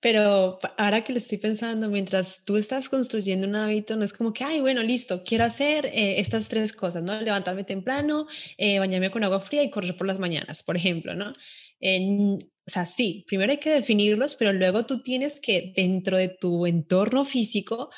Pero 0.00 0.58
ahora 0.76 1.02
que 1.02 1.12
lo 1.12 1.18
estoy 1.18 1.38
pensando, 1.38 1.88
mientras 1.88 2.42
tú 2.44 2.56
estás 2.56 2.88
construyendo 2.88 3.48
un 3.48 3.56
hábito, 3.56 3.96
no 3.96 4.04
es 4.04 4.12
como 4.12 4.32
que, 4.32 4.44
ay, 4.44 4.60
bueno, 4.60 4.82
listo, 4.82 5.22
quiero 5.24 5.44
hacer 5.44 5.86
eh, 5.86 6.20
estas 6.20 6.48
tres 6.48 6.72
cosas, 6.72 7.02
¿no? 7.02 7.20
Levantarme 7.20 7.64
temprano, 7.64 8.26
eh, 8.56 8.78
bañarme 8.78 9.10
con 9.10 9.24
agua 9.24 9.40
fría 9.40 9.62
y 9.62 9.70
correr 9.70 9.96
por 9.96 10.06
las 10.06 10.18
mañanas, 10.18 10.62
por 10.62 10.76
ejemplo, 10.76 11.14
¿no? 11.14 11.34
o 11.80 12.70
sea, 12.70 12.86
sí, 12.86 13.24
primero 13.28 13.52
hay 13.52 13.58
que 13.58 13.70
definirlos, 13.70 14.34
pero 14.34 14.52
luego 14.52 14.84
tú 14.84 15.00
tienes 15.00 15.40
que, 15.40 15.72
dentro 15.74 16.18
de 16.18 16.28
tu 16.28 16.66
entorno 16.66 17.24
físico, 17.24 17.88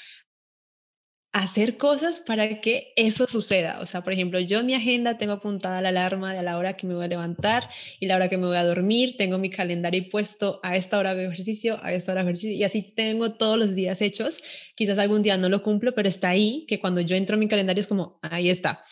hacer 1.33 1.77
cosas 1.77 2.21
para 2.21 2.61
que 2.61 2.93
eso 2.97 3.27
suceda. 3.29 3.79
O 3.81 3.87
sea, 3.87 4.03
por 4.03 4.13
ejemplo, 4.13 4.41
yo 4.41 4.61
en 4.61 4.67
mi 4.67 4.75
agenda 4.75 5.17
tengo 5.17 5.35
apuntada 5.35 5.81
la 5.81 5.91
alarma 5.91 6.35
de 6.35 6.43
la 6.43 6.59
hora 6.59 6.77
que 6.77 6.87
me 6.87 6.95
voy 6.95 7.05
a 7.05 7.09
levantar 7.09 7.69
y 8.01 8.07
la 8.07 8.17
hora 8.17 8.29
que 8.29 8.37
me 8.37 8.47
voy 8.47 8.57
a 8.57 8.65
dormir, 8.65 9.17
tengo 9.17 9.39
mi 9.39 9.51
calendario 9.51 10.09
puesto 10.11 10.59
a 10.63 10.77
esta 10.77 10.99
hora 10.99 11.15
de 11.15 11.27
ejercicio, 11.27 11.79
a 11.83 11.93
esta 11.93 12.13
hora 12.13 12.25
de 12.25 12.31
ejercicio 12.31 12.57
y 12.57 12.65
así 12.65 12.83
tengo 12.83 13.35
todos 13.35 13.59
los 13.59 13.75
días 13.75 14.03
hechos. 14.03 14.43
Quizás 14.75 14.99
algún 14.99 15.23
día 15.23 15.37
no 15.37 15.49
lo 15.49 15.63
cumplo, 15.63 15.95
pero 15.95 16.09
está 16.09 16.31
ahí, 16.31 16.65
que 16.67 16.81
cuando 16.81 17.01
yo 17.01 17.15
entro 17.15 17.37
a 17.37 17.39
mi 17.39 17.47
calendario 17.47 17.81
es 17.81 17.87
como, 17.87 18.19
ahí 18.23 18.51
está. 18.51 18.83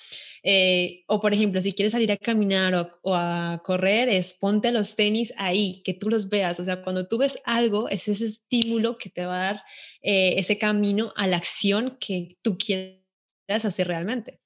Eh, 0.42 1.05
o 1.07 1.20
por 1.20 1.35
ejemplo, 1.35 1.61
si 1.61 1.72
quieres 1.72 1.92
salir 1.92 2.11
a 2.12 2.16
caminar 2.16 2.98
o, 3.03 3.14
a 3.14 3.62
correr, 3.64 4.09
es 4.09 4.35
ponte 4.35 4.72
los 4.72 4.96
tenis 4.96 5.33
ahí, 5.37 5.83
que 5.85 5.94
tú 5.94 6.09
los 6.11 6.29
veas. 6.29 6.61
O 6.61 6.64
sea, 6.64 6.83
cuando 6.83 7.07
tú 7.07 7.18
ves 7.18 7.38
algo, 7.44 7.88
es 7.88 8.09
ese 8.09 8.27
estímulo 8.27 8.98
que 8.98 9.11
te 9.11 9.24
va 9.27 9.35
a 9.35 9.44
dar 9.44 9.62
eh, 10.03 10.35
ese 10.37 10.59
camino 10.59 11.12
a 11.16 11.27
la 11.27 11.37
acción 11.37 11.96
que 12.01 12.37
tú 12.42 12.59
quieras 12.59 13.64
hacer 13.64 13.88
realmente. 13.88 14.40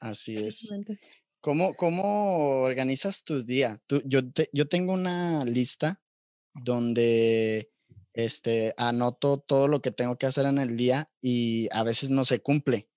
Así 0.00 0.36
es. 0.36 0.68
¿Cómo, 1.40 1.74
¿Cómo 1.74 2.62
organizas 2.62 3.22
tu 3.22 3.44
día? 3.44 3.80
Tú, 3.86 4.02
yo, 4.04 4.20
yo 4.52 4.68
tengo 4.68 4.92
una 4.92 5.44
lista 5.44 6.00
donde 6.54 7.70
este, 8.16 8.74
anoto 8.76 9.38
todo 9.38 9.68
lo 9.68 9.80
que 9.80 9.90
tengo 9.90 10.16
que 10.16 10.26
hacer 10.26 10.46
en 10.46 10.58
el 10.58 10.76
día 10.76 11.10
y 11.20 11.68
a 11.70 11.84
veces 11.84 12.10
no 12.10 12.24
se 12.24 12.40
cumple. 12.40 12.88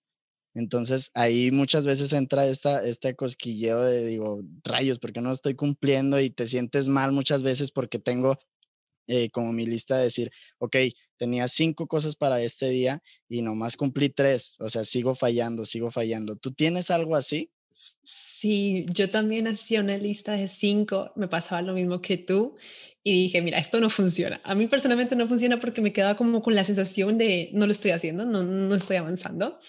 Entonces 0.54 1.12
ahí 1.14 1.52
muchas 1.52 1.86
veces 1.86 2.14
entra 2.14 2.48
esta, 2.48 2.86
este 2.86 3.16
cosquilleo 3.16 3.82
de, 3.82 4.06
digo, 4.06 4.42
rayos, 4.64 5.00
porque 5.00 5.22
no 5.22 5.32
estoy 5.32 5.56
cumpliendo 5.56 6.20
y 6.20 6.30
te 6.30 6.48
sientes 6.48 6.90
mal 6.90 7.12
muchas 7.12 7.44
veces 7.44 7.72
porque 7.72 8.00
tengo 8.00 8.38
eh, 9.08 9.32
como 9.32 9.52
mi 9.54 9.66
lista 9.66 9.98
de 9.98 10.04
decir, 10.04 10.32
ok, 10.60 10.78
tenía 11.18 11.48
cinco 11.48 11.88
cosas 11.88 12.16
para 12.16 12.42
este 12.42 12.70
día 12.70 13.02
y 13.28 13.42
nomás 13.42 13.76
cumplí 13.78 14.10
tres, 14.10 14.56
o 14.60 14.70
sea, 14.70 14.86
sigo 14.86 15.16
fallando, 15.16 15.66
sigo 15.66 15.92
fallando. 15.92 16.36
¿Tú 16.36 16.54
tienes 16.54 16.92
algo 16.92 17.16
así? 17.16 17.52
Sí, 17.72 18.86
yo 18.94 19.10
también 19.10 19.48
hacía 19.48 19.82
una 19.82 19.98
lista 19.98 20.32
de 20.32 20.48
cinco, 20.48 21.12
me 21.16 21.28
pasaba 21.28 21.62
lo 21.62 21.74
mismo 21.74 22.02
que 22.02 22.18
tú 22.18 22.56
y 23.04 23.24
dije, 23.24 23.42
mira, 23.42 23.60
esto 23.60 23.80
no 23.82 23.90
funciona. 23.90 24.40
A 24.44 24.56
mí 24.56 24.68
personalmente 24.68 25.16
no 25.16 25.28
funciona 25.28 25.60
porque 25.60 25.82
me 25.82 25.92
quedaba 25.92 26.16
como 26.16 26.42
con 26.42 26.56
la 26.56 26.64
sensación 26.64 27.18
de 27.18 27.50
no 27.54 27.66
lo 27.66 27.72
estoy 27.74 27.92
haciendo, 27.92 28.26
no, 28.26 28.44
no 28.44 28.76
estoy 28.76 28.98
avanzando. 28.98 29.60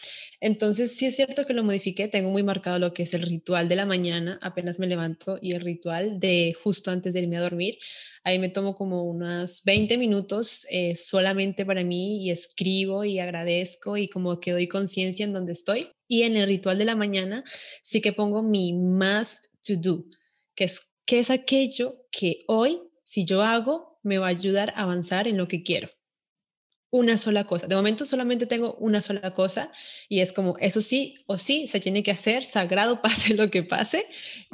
Entonces, 0.40 0.96
sí 0.96 1.06
es 1.06 1.16
cierto 1.16 1.46
que 1.46 1.52
lo 1.52 1.64
modifiqué, 1.64 2.08
tengo 2.08 2.30
muy 2.30 2.42
marcado 2.42 2.78
lo 2.78 2.94
que 2.94 3.02
es 3.02 3.14
el 3.14 3.22
ritual 3.22 3.68
de 3.68 3.76
la 3.76 3.86
mañana, 3.86 4.38
apenas 4.42 4.78
me 4.78 4.86
levanto, 4.86 5.38
y 5.42 5.52
el 5.52 5.60
ritual 5.62 6.20
de 6.20 6.54
justo 6.62 6.90
antes 6.90 7.12
de 7.12 7.20
irme 7.20 7.36
a 7.38 7.42
dormir. 7.42 7.78
Ahí 8.24 8.38
me 8.38 8.48
tomo 8.50 8.74
como 8.74 9.02
unos 9.02 9.62
20 9.64 9.98
minutos 9.98 10.66
eh, 10.70 10.94
solamente 10.96 11.66
para 11.66 11.82
mí 11.84 12.24
y 12.24 12.30
escribo 12.30 13.04
y 13.04 13.18
agradezco 13.18 13.96
y 13.96 14.08
como 14.08 14.40
que 14.40 14.52
doy 14.52 14.68
conciencia 14.68 15.24
en 15.24 15.32
donde 15.32 15.52
estoy. 15.52 15.90
Y 16.10 16.24
en 16.24 16.36
el 16.36 16.48
ritual 16.48 16.76
de 16.76 16.84
la 16.86 16.96
mañana 16.96 17.44
sí 17.82 18.00
que 18.00 18.12
pongo 18.12 18.42
mi 18.42 18.72
must 18.72 19.46
to 19.64 19.74
do, 19.76 20.06
que 20.56 20.64
es, 20.64 20.80
que 21.06 21.20
es 21.20 21.30
aquello 21.30 22.04
que 22.10 22.42
hoy, 22.48 22.80
si 23.04 23.24
yo 23.24 23.42
hago, 23.42 24.00
me 24.02 24.18
va 24.18 24.26
a 24.26 24.30
ayudar 24.30 24.72
a 24.74 24.82
avanzar 24.82 25.28
en 25.28 25.36
lo 25.36 25.46
que 25.46 25.62
quiero 25.62 25.88
una 26.90 27.16
sola 27.16 27.44
cosa. 27.44 27.68
De 27.68 27.76
momento 27.76 28.04
solamente 28.04 28.46
tengo 28.46 28.74
una 28.74 29.00
sola 29.00 29.32
cosa 29.34 29.70
y 30.08 30.18
es 30.18 30.32
como, 30.32 30.58
eso 30.58 30.80
sí 30.80 31.14
o 31.26 31.38
sí, 31.38 31.68
se 31.68 31.78
tiene 31.78 32.02
que 32.02 32.10
hacer, 32.10 32.44
sagrado, 32.44 33.00
pase 33.02 33.34
lo 33.34 33.48
que 33.50 33.62
pase. 33.62 34.06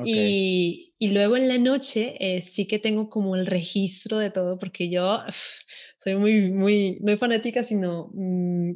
Y, 0.05 0.93
y, 0.99 1.09
luego 1.09 1.39
en 1.39 1.49
la 1.49 1.57
noche 1.57 2.17
eh, 2.21 2.43
sí 2.43 2.67
que 2.67 2.79
tengo 2.79 3.09
como 3.09 3.35
el 3.35 3.47
registro 3.47 4.19
de 4.19 4.31
todo 4.31 4.59
porque 4.59 4.91
yo 4.91 5.23
soy 6.05 6.17
muy, 6.17 6.51
muy, 6.51 6.99
no 7.01 7.17
fanática, 7.17 7.65
sino... 7.65 8.11
Mm, 8.13 8.73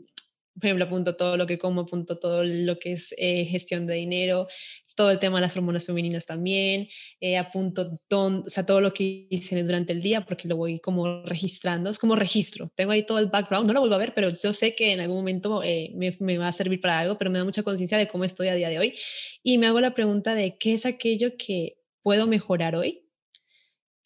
por 0.54 0.66
ejemplo, 0.66 0.84
apunto 0.84 1.16
todo 1.16 1.36
lo 1.36 1.46
que 1.46 1.58
como, 1.58 1.82
apunto 1.82 2.18
todo 2.18 2.44
lo 2.44 2.78
que 2.78 2.92
es 2.92 3.14
eh, 3.16 3.44
gestión 3.44 3.86
de 3.86 3.94
dinero, 3.94 4.48
todo 4.96 5.10
el 5.10 5.18
tema 5.18 5.38
de 5.38 5.42
las 5.42 5.56
hormonas 5.56 5.84
femeninas 5.84 6.26
también, 6.26 6.88
eh, 7.20 7.38
apunto 7.38 7.92
o 8.10 8.44
sea, 8.48 8.66
todo 8.66 8.80
lo 8.80 8.92
que 8.92 9.26
hice 9.30 9.62
durante 9.62 9.92
el 9.92 10.02
día 10.02 10.24
porque 10.24 10.48
lo 10.48 10.56
voy 10.56 10.80
como 10.80 11.22
registrando, 11.22 11.88
es 11.88 11.98
como 11.98 12.16
registro, 12.16 12.70
tengo 12.74 12.92
ahí 12.92 13.04
todo 13.04 13.18
el 13.18 13.26
background, 13.26 13.66
no 13.66 13.72
lo 13.72 13.80
vuelvo 13.80 13.94
a 13.94 13.98
ver, 13.98 14.12
pero 14.14 14.30
yo 14.30 14.52
sé 14.52 14.74
que 14.74 14.92
en 14.92 15.00
algún 15.00 15.18
momento 15.18 15.62
eh, 15.62 15.92
me, 15.94 16.38
va 16.38 16.48
a 16.48 16.52
servir 16.52 16.80
para 16.80 16.98
algo, 16.98 17.16
pero 17.16 17.30
me 17.30 17.38
da 17.38 17.44
mucha 17.44 17.62
conciencia 17.62 17.96
de 17.96 18.08
cómo 18.08 18.24
estoy 18.24 18.48
a 18.48 18.54
día 18.54 18.68
de 18.68 18.78
hoy. 18.78 18.94
Y 19.42 19.58
me 19.58 19.66
hago 19.66 19.80
la 19.80 19.94
pregunta 19.94 20.34
de 20.34 20.58
qué 20.58 20.74
es 20.74 20.84
aquello 20.84 21.36
que 21.38 21.78
puedo 22.02 22.26
mejorar 22.26 22.76
hoy 22.76 23.06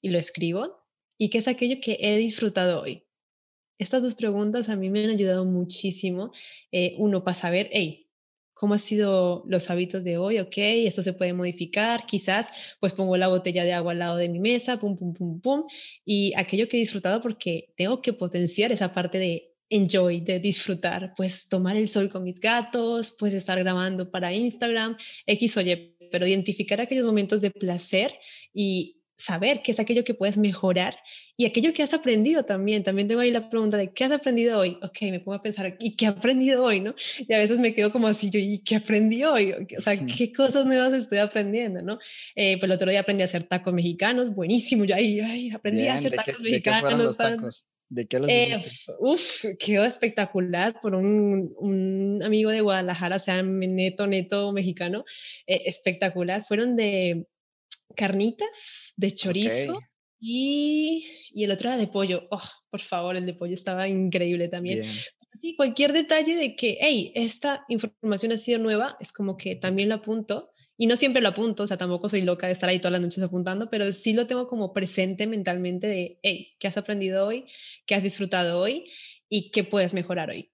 y 0.00 0.10
lo 0.10 0.18
escribo 0.18 0.84
y 1.18 1.30
qué 1.30 1.38
es 1.38 1.48
aquello 1.48 1.76
que 1.80 1.98
he 2.00 2.16
disfrutado 2.16 2.82
hoy 2.82 3.03
estas 3.78 4.02
dos 4.02 4.14
preguntas 4.14 4.68
a 4.68 4.76
mí 4.76 4.90
me 4.90 5.04
han 5.04 5.10
ayudado 5.10 5.44
muchísimo. 5.44 6.32
Eh, 6.72 6.94
uno, 6.98 7.24
para 7.24 7.34
saber, 7.34 7.68
hey, 7.72 8.08
¿cómo 8.52 8.74
han 8.74 8.80
sido 8.80 9.44
los 9.46 9.68
hábitos 9.70 10.04
de 10.04 10.16
hoy? 10.16 10.38
Ok, 10.38 10.54
esto 10.56 11.02
se 11.02 11.12
puede 11.12 11.32
modificar. 11.32 12.06
Quizás, 12.06 12.48
pues 12.80 12.92
pongo 12.92 13.16
la 13.16 13.28
botella 13.28 13.64
de 13.64 13.72
agua 13.72 13.92
al 13.92 13.98
lado 13.98 14.16
de 14.16 14.28
mi 14.28 14.38
mesa, 14.38 14.78
pum, 14.78 14.96
pum, 14.96 15.12
pum, 15.12 15.40
pum. 15.40 15.64
Y 16.04 16.32
aquello 16.36 16.68
que 16.68 16.76
he 16.76 16.80
disfrutado 16.80 17.20
porque 17.20 17.72
tengo 17.76 18.00
que 18.00 18.12
potenciar 18.12 18.72
esa 18.72 18.92
parte 18.92 19.18
de 19.18 19.54
enjoy, 19.70 20.20
de 20.20 20.38
disfrutar, 20.38 21.14
pues 21.16 21.48
tomar 21.48 21.76
el 21.76 21.88
sol 21.88 22.08
con 22.08 22.22
mis 22.22 22.38
gatos, 22.38 23.14
pues 23.18 23.32
estar 23.34 23.58
grabando 23.58 24.10
para 24.10 24.32
Instagram, 24.32 24.96
X 25.26 25.56
o 25.56 25.60
Y, 25.62 25.96
pero 26.12 26.26
identificar 26.26 26.80
aquellos 26.80 27.06
momentos 27.06 27.40
de 27.40 27.50
placer 27.50 28.14
y 28.52 28.93
saber 29.16 29.62
qué 29.62 29.72
es 29.72 29.80
aquello 29.80 30.04
que 30.04 30.14
puedes 30.14 30.36
mejorar 30.36 30.96
y 31.36 31.46
aquello 31.46 31.72
que 31.72 31.82
has 31.82 31.94
aprendido 31.94 32.44
también. 32.44 32.82
También 32.82 33.08
tengo 33.08 33.20
ahí 33.20 33.30
la 33.30 33.48
pregunta 33.48 33.76
de 33.76 33.92
qué 33.92 34.04
has 34.04 34.12
aprendido 34.12 34.58
hoy. 34.58 34.78
Ok, 34.82 35.02
me 35.02 35.20
pongo 35.20 35.34
a 35.34 35.40
pensar, 35.40 35.76
¿y 35.78 35.96
qué 35.96 36.06
he 36.06 36.08
aprendido 36.08 36.64
hoy? 36.64 36.80
¿no? 36.80 36.94
Y 37.18 37.32
a 37.32 37.38
veces 37.38 37.58
me 37.58 37.74
quedo 37.74 37.92
como 37.92 38.06
así, 38.06 38.30
yo, 38.30 38.38
¿y 38.38 38.58
qué 38.60 38.76
aprendí 38.76 39.24
hoy? 39.24 39.54
O 39.76 39.80
sea, 39.80 39.96
¿qué 39.96 40.32
cosas 40.32 40.66
nuevas 40.66 40.92
estoy 40.92 41.18
aprendiendo? 41.18 41.82
¿no? 41.82 41.98
Eh, 42.34 42.58
pues 42.58 42.64
el 42.64 42.72
otro 42.72 42.90
día 42.90 43.00
aprendí 43.00 43.22
a 43.22 43.26
hacer 43.26 43.44
tacos 43.44 43.72
mexicanos, 43.72 44.34
buenísimo. 44.34 44.84
Yo 44.84 44.94
ahí 44.94 45.20
ay, 45.20 45.50
aprendí 45.50 45.86
a 45.86 45.94
hacer 45.94 46.12
tacos 46.12 46.40
mexicanos. 46.40 46.90
¿De 46.90 46.96
qué 46.96 47.02
los 47.04 47.16
tacos? 47.16 47.66
¿De 47.88 48.06
qué 48.06 48.18
los 48.18 48.28
eh, 48.28 48.64
Uf, 48.98 49.44
quedó 49.58 49.84
espectacular 49.84 50.80
por 50.80 50.94
un, 50.94 51.54
un, 51.58 52.22
amigo 52.22 52.50
de 52.50 52.60
Guadalajara, 52.60 53.16
o 53.16 53.18
sea, 53.18 53.42
neto, 53.42 54.06
neto 54.06 54.52
mexicano, 54.52 55.04
eh, 55.46 55.62
espectacular. 55.66 56.44
Fueron 56.44 56.76
de 56.76 57.26
carnitas 57.96 58.92
de 58.96 59.10
chorizo 59.12 59.80
y, 60.18 61.06
y, 61.32 61.44
el 61.44 61.50
otro 61.50 61.68
era 61.68 61.78
de 61.78 61.86
pollo. 61.86 62.26
Oh, 62.30 62.42
por 62.70 62.80
favor, 62.80 63.16
el 63.16 63.26
de 63.26 63.34
pollo 63.34 63.54
estaba 63.54 63.88
increíble 63.88 64.48
también. 64.48 64.84
Sí, 65.34 65.56
cualquier 65.56 65.92
detalle 65.92 66.36
de 66.36 66.54
que, 66.54 66.78
hey, 66.80 67.12
esta 67.14 67.64
información 67.68 68.32
ha 68.32 68.38
sido 68.38 68.58
nueva, 68.60 68.96
es 69.00 69.12
como 69.12 69.36
que 69.36 69.56
también 69.56 69.88
lo 69.88 69.96
apunto. 69.96 70.50
Y 70.76 70.86
no 70.86 70.96
siempre 70.96 71.22
lo 71.22 71.28
apunto, 71.28 71.64
o 71.64 71.66
sea, 71.66 71.76
tampoco 71.76 72.08
soy 72.08 72.22
loca 72.22 72.46
de 72.46 72.52
estar 72.52 72.68
ahí 72.68 72.78
todas 72.78 72.92
las 72.92 73.00
noches 73.00 73.22
apuntando, 73.22 73.68
pero 73.70 73.90
sí 73.92 74.12
lo 74.12 74.26
tengo 74.26 74.46
como 74.46 74.72
presente 74.72 75.26
mentalmente 75.26 75.86
de, 75.86 76.18
hey, 76.22 76.54
¿qué 76.58 76.68
has 76.68 76.76
aprendido 76.76 77.26
hoy? 77.26 77.46
¿Qué 77.86 77.94
has 77.94 78.02
disfrutado 78.02 78.60
hoy? 78.60 78.90
¿Y 79.28 79.50
qué 79.50 79.62
puedes 79.62 79.94
mejorar 79.94 80.30
hoy? 80.30 80.50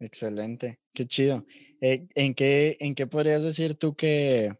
Excelente, 0.00 0.80
qué 0.94 1.06
chido. 1.06 1.44
Eh, 1.80 2.06
¿en, 2.14 2.34
qué, 2.34 2.76
¿En 2.80 2.94
qué 2.94 3.06
podrías 3.06 3.42
decir 3.42 3.74
tú 3.74 3.94
que, 3.94 4.52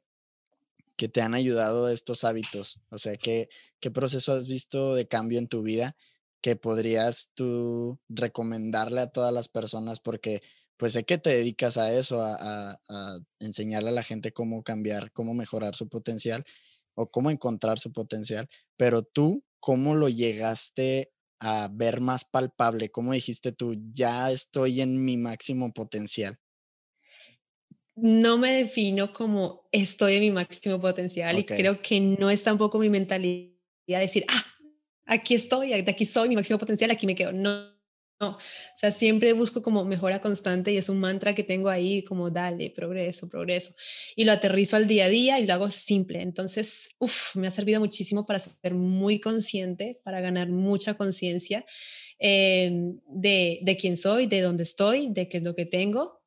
que 1.01 1.09
te 1.09 1.23
han 1.23 1.33
ayudado 1.33 1.89
estos 1.89 2.25
hábitos? 2.25 2.79
O 2.91 2.99
sea, 2.99 3.17
¿qué, 3.17 3.49
¿qué 3.81 3.91
proceso 3.91 4.35
has 4.35 4.47
visto 4.49 4.95
de 4.95 5.09
cambio 5.09 5.39
en 5.39 5.49
tu 5.49 5.63
vida 5.63 5.97
que 6.43 6.57
podrías 6.57 7.31
tú 7.33 7.99
recomendarle 8.11 9.01
a 9.01 9.07
todas 9.11 9.33
las 9.33 9.49
personas? 9.49 9.99
Porque 10.01 10.43
pues 10.77 10.93
sé 10.93 11.05
que 11.05 11.17
te 11.17 11.31
dedicas 11.31 11.79
a 11.79 11.95
eso, 11.95 12.21
a, 12.23 12.79
a, 12.87 13.19
enseñarle 13.39 13.89
a 13.89 13.93
la 13.93 14.03
gente 14.03 14.33
cómo 14.33 14.63
cambiar, 14.63 15.11
cómo 15.13 15.33
mejorar 15.33 15.75
su 15.75 15.89
potencial 15.89 16.45
o 16.95 17.11
cómo 17.11 17.31
encontrar 17.31 17.79
su 17.79 17.93
potencial, 17.93 18.51
pero 18.77 19.03
tú, 19.03 19.43
¿cómo 19.59 19.95
lo 19.95 20.11
llegaste 20.11 21.13
a 21.39 21.71
ver 21.73 22.03
más 22.03 22.27
palpable? 22.27 22.91
¿Cómo 22.91 23.15
dijiste 23.15 23.53
tú, 23.53 23.75
ya 23.95 24.31
estoy 24.33 24.83
en 24.83 25.03
mi 25.03 25.17
máximo 25.17 25.73
potencial? 25.73 26.40
No 28.03 28.39
me 28.39 28.53
defino 28.53 29.13
como 29.13 29.69
estoy 29.73 30.15
en 30.15 30.21
mi 30.21 30.31
máximo 30.31 30.81
potencial 30.81 31.39
y 31.39 31.45
creo 31.45 31.83
que 31.83 32.01
no 32.01 32.31
es 32.31 32.43
tampoco 32.43 32.79
mi 32.79 32.89
mentalidad 32.89 33.51
decir, 33.87 34.25
ah, 34.29 34.45
aquí 35.07 35.35
estoy, 35.35 35.73
aquí 35.73 36.07
soy 36.07 36.29
mi 36.29 36.37
máximo 36.37 36.59
potencial, 36.59 36.91
aquí 36.91 37.07
me 37.07 37.15
quedo. 37.15 37.33
No, 37.33 37.73
no. 38.21 38.31
O 38.31 38.39
sea, 38.77 38.93
siempre 38.93 39.33
busco 39.33 39.63
como 39.63 39.85
mejora 39.85 40.21
constante 40.21 40.73
y 40.73 40.77
es 40.77 40.89
un 40.89 41.01
mantra 41.01 41.35
que 41.35 41.43
tengo 41.43 41.69
ahí 41.69 42.05
como 42.05 42.31
dale, 42.31 42.71
progreso, 42.71 43.29
progreso. 43.29 43.75
Y 44.15 44.25
lo 44.25 44.33
aterrizo 44.33 44.77
al 44.77 44.87
día 44.87 45.07
a 45.07 45.09
día 45.09 45.41
y 45.41 45.47
lo 45.47 45.55
hago 45.55 45.71
simple. 45.71 46.23
Entonces, 46.23 46.89
uff, 46.99 47.35
me 47.35 47.49
ha 47.49 47.51
servido 47.51 47.81
muchísimo 47.81 48.27
para 48.27 48.39
ser 48.39 48.75
muy 48.75 49.21
consciente, 49.21 50.01
para 50.05 50.21
ganar 50.21 50.49
mucha 50.49 50.95
conciencia 50.95 51.65
eh, 52.19 52.71
de, 53.09 53.59
de 53.63 53.77
quién 53.77 53.97
soy, 53.97 54.27
de 54.27 54.41
dónde 54.41 54.63
estoy, 54.63 55.11
de 55.11 55.29
qué 55.29 55.39
es 55.39 55.43
lo 55.43 55.55
que 55.55 55.67
tengo 55.67 56.20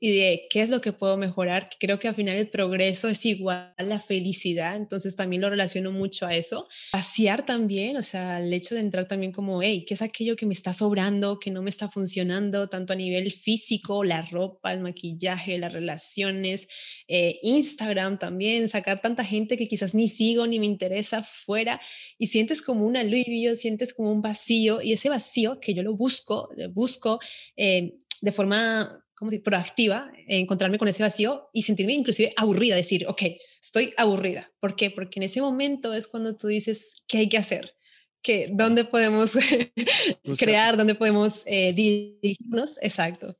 y 0.00 0.10
de 0.12 0.46
qué 0.50 0.62
es 0.62 0.68
lo 0.68 0.80
que 0.80 0.92
puedo 0.92 1.16
mejorar. 1.16 1.68
Creo 1.78 1.98
que 1.98 2.08
al 2.08 2.14
final 2.14 2.36
el 2.36 2.48
progreso 2.48 3.08
es 3.08 3.24
igual 3.24 3.72
a 3.76 3.82
la 3.82 4.00
felicidad, 4.00 4.76
entonces 4.76 5.16
también 5.16 5.42
lo 5.42 5.50
relaciono 5.50 5.92
mucho 5.92 6.26
a 6.26 6.34
eso. 6.34 6.68
Vaciar 6.92 7.46
también, 7.46 7.96
o 7.96 8.02
sea, 8.02 8.40
el 8.40 8.52
hecho 8.52 8.74
de 8.74 8.80
entrar 8.80 9.08
también 9.08 9.32
como, 9.32 9.62
hey, 9.62 9.84
¿qué 9.86 9.94
es 9.94 10.02
aquello 10.02 10.36
que 10.36 10.46
me 10.46 10.54
está 10.54 10.72
sobrando, 10.72 11.38
que 11.38 11.50
no 11.50 11.62
me 11.62 11.70
está 11.70 11.88
funcionando, 11.88 12.68
tanto 12.68 12.92
a 12.92 12.96
nivel 12.96 13.32
físico, 13.32 14.04
la 14.04 14.22
ropa, 14.22 14.72
el 14.72 14.80
maquillaje, 14.80 15.58
las 15.58 15.72
relaciones, 15.72 16.68
eh, 17.08 17.38
Instagram 17.42 18.18
también, 18.18 18.68
sacar 18.68 19.00
tanta 19.00 19.24
gente 19.24 19.56
que 19.56 19.68
quizás 19.68 19.94
ni 19.94 20.08
sigo 20.08 20.46
ni 20.46 20.58
me 20.58 20.66
interesa 20.66 21.22
fuera 21.22 21.80
y 22.18 22.28
sientes 22.28 22.62
como 22.62 22.86
un 22.86 22.96
alivio, 22.96 23.56
sientes 23.56 23.94
como 23.94 24.12
un 24.12 24.22
vacío 24.22 24.80
y 24.82 24.92
ese 24.92 25.08
vacío 25.08 25.58
que 25.60 25.74
yo 25.74 25.82
lo 25.82 25.94
busco, 25.96 26.48
busco 26.72 27.20
eh, 27.56 27.94
de 28.20 28.32
forma 28.32 29.05
como 29.16 29.30
si 29.30 29.38
proactiva, 29.38 30.12
encontrarme 30.28 30.78
con 30.78 30.88
ese 30.88 31.02
vacío 31.02 31.48
y 31.52 31.62
sentirme 31.62 31.94
inclusive 31.94 32.32
aburrida, 32.36 32.76
decir, 32.76 33.06
ok, 33.08 33.22
estoy 33.60 33.94
aburrida. 33.96 34.52
¿Por 34.60 34.76
qué? 34.76 34.90
Porque 34.90 35.18
en 35.18 35.24
ese 35.24 35.40
momento 35.40 35.94
es 35.94 36.06
cuando 36.06 36.36
tú 36.36 36.48
dices, 36.48 36.94
¿qué 37.08 37.18
hay 37.18 37.28
que 37.28 37.38
hacer? 37.38 37.74
¿Qué, 38.22 38.48
¿Dónde 38.52 38.84
podemos 38.84 39.32
crear? 40.38 40.76
¿Dónde 40.76 40.94
podemos 40.94 41.42
eh, 41.46 41.72
dirigirnos? 41.72 42.78
Exacto 42.82 43.36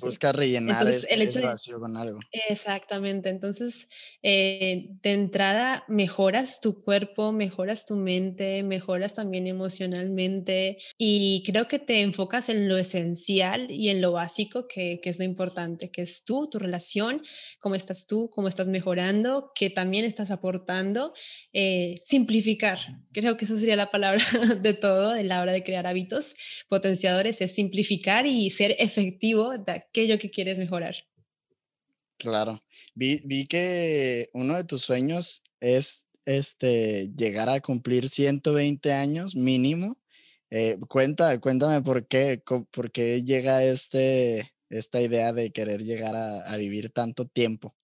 busca 0.00 0.32
rellenar 0.32 0.86
el 0.86 1.22
hecho 1.22 1.42
vacío 1.42 1.78
con 1.78 1.96
algo. 1.96 2.20
Exactamente. 2.48 3.28
Entonces, 3.28 3.88
eh, 4.22 4.88
de 5.02 5.12
entrada, 5.12 5.84
mejoras 5.88 6.60
tu 6.60 6.82
cuerpo, 6.82 7.32
mejoras 7.32 7.84
tu 7.84 7.96
mente, 7.96 8.62
mejoras 8.62 9.14
también 9.14 9.46
emocionalmente 9.46 10.78
y 10.96 11.42
creo 11.44 11.68
que 11.68 11.78
te 11.78 12.00
enfocas 12.00 12.48
en 12.48 12.68
lo 12.68 12.78
esencial 12.78 13.70
y 13.70 13.90
en 13.90 14.00
lo 14.00 14.12
básico, 14.12 14.66
que, 14.68 15.00
que 15.02 15.10
es 15.10 15.18
lo 15.18 15.24
importante, 15.24 15.90
que 15.90 16.02
es 16.02 16.24
tú, 16.24 16.48
tu 16.48 16.58
relación, 16.58 17.22
cómo 17.60 17.74
estás 17.74 18.06
tú, 18.06 18.30
cómo 18.30 18.48
estás 18.48 18.68
mejorando, 18.68 19.52
que 19.54 19.70
también 19.70 20.04
estás 20.04 20.30
aportando. 20.30 21.12
Eh, 21.52 21.96
simplificar. 22.04 22.78
Creo 23.12 23.36
que 23.36 23.44
esa 23.44 23.58
sería 23.58 23.76
la 23.76 23.90
palabra 23.90 24.22
de 24.62 24.74
todo 24.74 25.12
de 25.12 25.24
la 25.24 25.42
hora 25.42 25.52
de 25.52 25.62
crear 25.62 25.86
hábitos 25.86 26.34
potenciadores, 26.68 27.40
es 27.40 27.54
simplificar 27.54 28.26
y 28.26 28.50
ser 28.50 28.76
efectivo 28.78 29.57
de 29.64 29.72
aquello 29.72 30.18
que 30.18 30.30
quieres 30.30 30.58
mejorar. 30.58 30.96
Claro. 32.18 32.62
Vi, 32.94 33.20
vi 33.24 33.46
que 33.46 34.28
uno 34.32 34.56
de 34.56 34.64
tus 34.64 34.82
sueños 34.82 35.42
es 35.60 36.06
este, 36.24 37.10
llegar 37.16 37.48
a 37.48 37.60
cumplir 37.60 38.08
120 38.08 38.92
años 38.92 39.36
mínimo. 39.36 39.96
Eh, 40.50 40.78
cuenta, 40.88 41.38
cuéntame 41.40 41.82
por 41.82 42.06
qué, 42.06 42.42
por 42.70 42.90
qué 42.90 43.22
llega 43.22 43.62
este, 43.62 44.52
esta 44.68 45.00
idea 45.00 45.32
de 45.32 45.52
querer 45.52 45.84
llegar 45.84 46.16
a, 46.16 46.40
a 46.40 46.56
vivir 46.56 46.90
tanto 46.90 47.26
tiempo. 47.26 47.74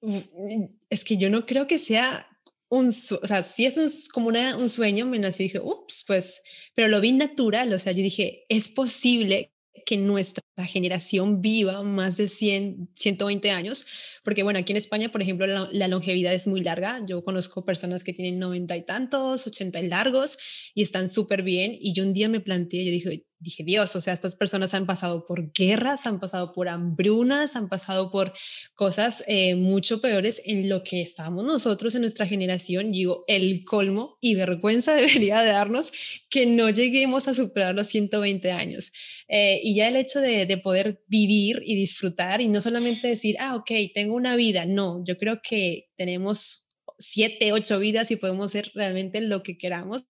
Mm, 0.00 0.16
mm, 0.16 0.78
es 0.90 1.04
que 1.04 1.16
yo 1.16 1.30
no 1.30 1.46
creo 1.46 1.66
que 1.66 1.78
sea 1.78 2.26
un, 2.68 2.88
o 2.88 3.26
sea, 3.26 3.42
si 3.42 3.66
es 3.66 3.76
un, 3.76 3.90
como 4.12 4.28
una, 4.28 4.56
un 4.56 4.68
sueño, 4.70 5.04
me 5.04 5.18
nació 5.18 5.44
y 5.44 5.48
dije, 5.48 5.60
ups, 5.60 6.04
pues, 6.06 6.42
pero 6.74 6.88
lo 6.88 7.00
vi 7.00 7.12
natural, 7.12 7.72
o 7.72 7.78
sea, 7.78 7.92
yo 7.92 8.02
dije, 8.02 8.46
es 8.48 8.70
posible 8.70 9.51
que 9.86 9.96
nuestra 9.96 10.42
generación 10.66 11.40
viva 11.40 11.82
más 11.82 12.16
de 12.16 12.28
100, 12.28 12.90
120 12.94 13.50
años, 13.50 13.86
porque 14.22 14.42
bueno, 14.42 14.58
aquí 14.58 14.72
en 14.72 14.76
España, 14.76 15.10
por 15.10 15.22
ejemplo, 15.22 15.46
la, 15.46 15.88
longevidad 15.88 16.34
es 16.34 16.46
muy 16.46 16.60
larga. 16.62 17.00
Yo 17.06 17.24
conozco 17.24 17.64
personas 17.64 18.04
que 18.04 18.12
tienen 18.12 18.38
90 18.38 18.76
y 18.76 18.84
tantos, 18.84 19.46
80 19.46 19.80
y 19.80 19.88
largos 19.88 20.38
y 20.74 20.82
están 20.82 21.08
súper 21.08 21.42
bien. 21.42 21.76
Y 21.80 21.94
yo 21.94 22.04
un 22.04 22.12
día 22.12 22.28
me 22.28 22.40
planteé, 22.40 22.84
yo 22.84 22.90
dije, 22.90 23.26
dije, 23.42 23.64
Dios, 23.64 23.94
o 23.96 24.00
sea, 24.00 24.14
estas 24.14 24.36
personas 24.36 24.72
han 24.74 24.86
pasado 24.86 25.26
por 25.26 25.52
guerras, 25.52 26.06
han 26.06 26.20
pasado 26.20 26.52
por 26.52 26.68
hambrunas, 26.68 27.56
han 27.56 27.68
pasado 27.68 28.10
por 28.10 28.32
cosas 28.74 29.24
eh, 29.26 29.54
mucho 29.56 30.00
peores 30.00 30.40
en 30.44 30.68
lo 30.68 30.84
que 30.84 31.02
estamos 31.02 31.44
nosotros 31.44 31.94
en 31.94 32.02
nuestra 32.02 32.26
generación. 32.26 32.92
Digo, 32.92 33.24
el 33.26 33.64
colmo 33.64 34.18
y 34.20 34.34
vergüenza 34.34 34.94
debería 34.96 35.42
darnos 35.42 35.90
que 36.30 36.46
no 36.46 36.70
lleguemos 36.70 37.28
a 37.28 37.34
superar 37.34 37.74
los 37.74 37.88
120 37.88 38.52
años. 38.52 38.92
Eh, 39.28 39.60
y 39.62 39.74
ya 39.74 39.88
el 39.88 39.96
hecho 39.96 40.20
de, 40.20 40.46
de 40.46 40.56
poder 40.58 41.02
vivir 41.08 41.62
y 41.64 41.74
disfrutar 41.74 42.40
y 42.40 42.48
no 42.48 42.60
solamente 42.60 43.08
decir, 43.08 43.36
ah, 43.40 43.56
ok, 43.56 43.70
tengo 43.94 44.14
una 44.14 44.36
vida, 44.36 44.66
no, 44.66 45.02
yo 45.04 45.18
creo 45.18 45.40
que 45.42 45.88
tenemos 45.96 46.68
siete, 46.98 47.52
ocho 47.52 47.78
vidas 47.78 48.10
y 48.10 48.16
podemos 48.16 48.52
ser 48.52 48.70
realmente 48.74 49.20
lo 49.20 49.42
que 49.42 49.58
queramos 49.58 50.06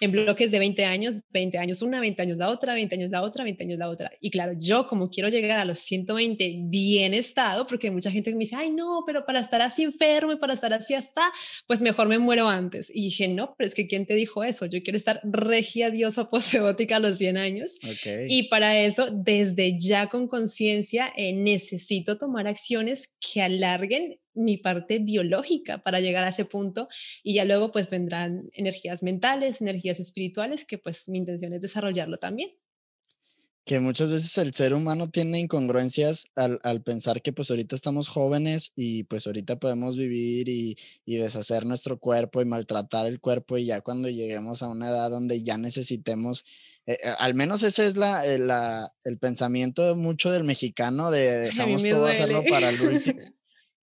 en 0.00 0.12
bloques 0.12 0.50
de 0.50 0.58
20 0.58 0.84
años, 0.84 1.22
20 1.30 1.58
años 1.58 1.82
una, 1.82 2.00
20 2.00 2.22
años 2.22 2.36
la 2.38 2.50
otra, 2.50 2.74
20 2.74 2.94
años 2.94 3.10
la 3.10 3.22
otra, 3.22 3.44
20 3.44 3.64
años 3.64 3.78
la 3.78 3.88
otra. 3.88 4.10
Y 4.20 4.30
claro, 4.30 4.52
yo 4.58 4.86
como 4.86 5.10
quiero 5.10 5.28
llegar 5.28 5.58
a 5.58 5.64
los 5.64 5.78
120 5.80 6.62
bien 6.64 7.14
estado, 7.14 7.66
porque 7.66 7.88
hay 7.88 7.92
mucha 7.92 8.10
gente 8.10 8.30
que 8.30 8.36
me 8.36 8.44
dice, 8.44 8.56
ay 8.56 8.70
no, 8.70 9.02
pero 9.06 9.24
para 9.24 9.40
estar 9.40 9.62
así 9.62 9.82
enfermo 9.82 10.32
y 10.32 10.36
para 10.36 10.54
estar 10.54 10.72
así 10.72 10.94
hasta, 10.94 11.32
pues 11.66 11.80
mejor 11.80 12.08
me 12.08 12.18
muero 12.18 12.48
antes. 12.48 12.90
Y 12.94 13.04
dije, 13.04 13.28
no, 13.28 13.54
pero 13.56 13.68
es 13.68 13.74
que 13.74 13.86
¿quién 13.86 14.06
te 14.06 14.14
dijo 14.14 14.44
eso? 14.44 14.66
Yo 14.66 14.82
quiero 14.82 14.96
estar 14.96 15.20
regia 15.24 15.90
diosa 15.90 16.30
poseótica 16.30 16.96
a 16.96 17.00
los 17.00 17.18
100 17.18 17.36
años. 17.36 17.78
Y 18.28 18.48
para 18.48 18.78
eso, 18.80 19.08
desde 19.12 19.78
ya 19.78 20.08
con 20.08 20.28
conciencia, 20.28 21.12
eh, 21.16 21.32
necesito 21.32 22.18
tomar 22.18 22.46
acciones 22.46 23.14
que 23.20 23.42
alarguen 23.42 24.18
mi 24.38 24.56
parte 24.56 24.98
biológica 24.98 25.78
para 25.78 26.00
llegar 26.00 26.24
a 26.24 26.28
ese 26.28 26.44
punto 26.44 26.88
y 27.22 27.34
ya 27.34 27.44
luego 27.44 27.72
pues 27.72 27.90
vendrán 27.90 28.50
energías 28.52 29.02
mentales, 29.02 29.60
energías 29.60 30.00
espirituales 30.00 30.64
que 30.64 30.78
pues 30.78 31.08
mi 31.08 31.18
intención 31.18 31.52
es 31.52 31.60
desarrollarlo 31.60 32.18
también. 32.18 32.50
Que 33.64 33.80
muchas 33.80 34.10
veces 34.10 34.38
el 34.38 34.54
ser 34.54 34.72
humano 34.72 35.10
tiene 35.10 35.40
incongruencias 35.40 36.26
al, 36.34 36.58
al 36.62 36.82
pensar 36.82 37.20
que 37.20 37.34
pues 37.34 37.50
ahorita 37.50 37.76
estamos 37.76 38.08
jóvenes 38.08 38.72
y 38.74 39.04
pues 39.04 39.26
ahorita 39.26 39.58
podemos 39.58 39.98
vivir 39.98 40.48
y, 40.48 40.78
y, 41.04 41.16
deshacer 41.16 41.66
nuestro 41.66 41.98
cuerpo 41.98 42.40
y 42.40 42.46
maltratar 42.46 43.06
el 43.06 43.20
cuerpo 43.20 43.58
y 43.58 43.66
ya 43.66 43.82
cuando 43.82 44.08
lleguemos 44.08 44.62
a 44.62 44.68
una 44.68 44.88
edad 44.88 45.10
donde 45.10 45.42
ya 45.42 45.58
necesitemos 45.58 46.46
eh, 46.88 46.96
eh, 47.02 47.14
al 47.18 47.34
menos 47.34 47.62
ese 47.62 47.86
es 47.86 47.98
la, 47.98 48.24
eh, 48.24 48.38
la, 48.38 48.94
el 49.04 49.18
pensamiento 49.18 49.94
mucho 49.94 50.30
del 50.30 50.44
mexicano 50.44 51.10
de 51.10 51.38
dejamos 51.40 51.82
todo 51.82 52.06
hacerlo 52.06 52.42
para 52.48 52.70
el 52.70 52.80
último. 52.80 53.20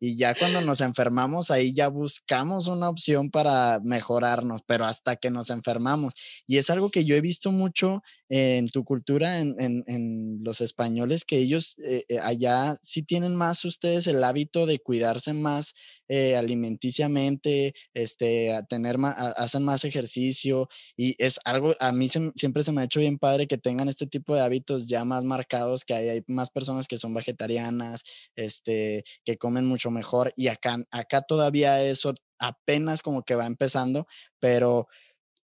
Y 0.05 0.17
ya 0.17 0.35
cuando 0.35 0.61
nos 0.61 0.81
enfermamos, 0.81 1.49
ahí 1.49 1.73
ya 1.73 1.87
buscamos 1.87 2.67
una 2.67 2.89
opción 2.89 3.31
para 3.31 3.79
mejorarnos, 3.83 4.61
pero 4.67 4.85
hasta 4.85 5.15
que 5.15 5.31
nos 5.31 5.49
enfermamos. 5.49 6.13
Y 6.45 6.59
es 6.59 6.69
algo 6.69 6.91
que 6.91 7.05
yo 7.05 7.15
he 7.15 7.21
visto 7.21 7.51
mucho 7.51 8.03
en 8.29 8.67
tu 8.69 8.83
cultura, 8.83 9.39
en, 9.39 9.55
en, 9.59 10.39
los 10.43 10.61
españoles, 10.61 11.25
que 11.25 11.37
ellos 11.37 11.77
eh, 11.79 12.05
eh, 12.09 12.19
allá 12.19 12.77
sí 12.81 13.03
tienen 13.03 13.35
más 13.35 13.65
ustedes 13.65 14.07
el 14.07 14.23
hábito 14.23 14.65
de 14.65 14.79
cuidarse 14.79 15.33
más 15.33 15.73
eh, 16.07 16.35
alimenticiamente, 16.35 17.73
este, 17.93 18.53
a 18.53 18.63
tener 18.63 18.97
más, 18.97 19.15
hacen 19.17 19.63
más 19.63 19.85
ejercicio 19.85 20.69
y 20.97 21.15
es 21.23 21.39
algo, 21.45 21.75
a 21.79 21.91
mí 21.91 22.07
siempre 22.07 22.63
se 22.63 22.71
me 22.71 22.81
ha 22.81 22.85
hecho 22.85 22.99
bien 22.99 23.19
padre 23.19 23.47
que 23.47 23.57
tengan 23.57 23.89
este 23.89 24.07
tipo 24.07 24.35
de 24.35 24.41
hábitos 24.41 24.87
ya 24.87 25.05
más 25.05 25.23
marcados, 25.23 25.85
que 25.85 25.93
hay, 25.93 26.09
hay 26.09 26.23
más 26.27 26.49
personas 26.49 26.87
que 26.87 26.97
son 26.97 27.13
vegetarianas, 27.13 28.03
este, 28.35 29.03
que 29.23 29.37
comen 29.37 29.65
mucho 29.65 29.91
mejor 29.91 30.33
y 30.35 30.47
acá, 30.47 30.77
acá 30.91 31.21
todavía 31.21 31.83
eso 31.83 32.13
apenas 32.39 33.01
como 33.01 33.23
que 33.23 33.35
va 33.35 33.45
empezando, 33.45 34.07
pero 34.39 34.87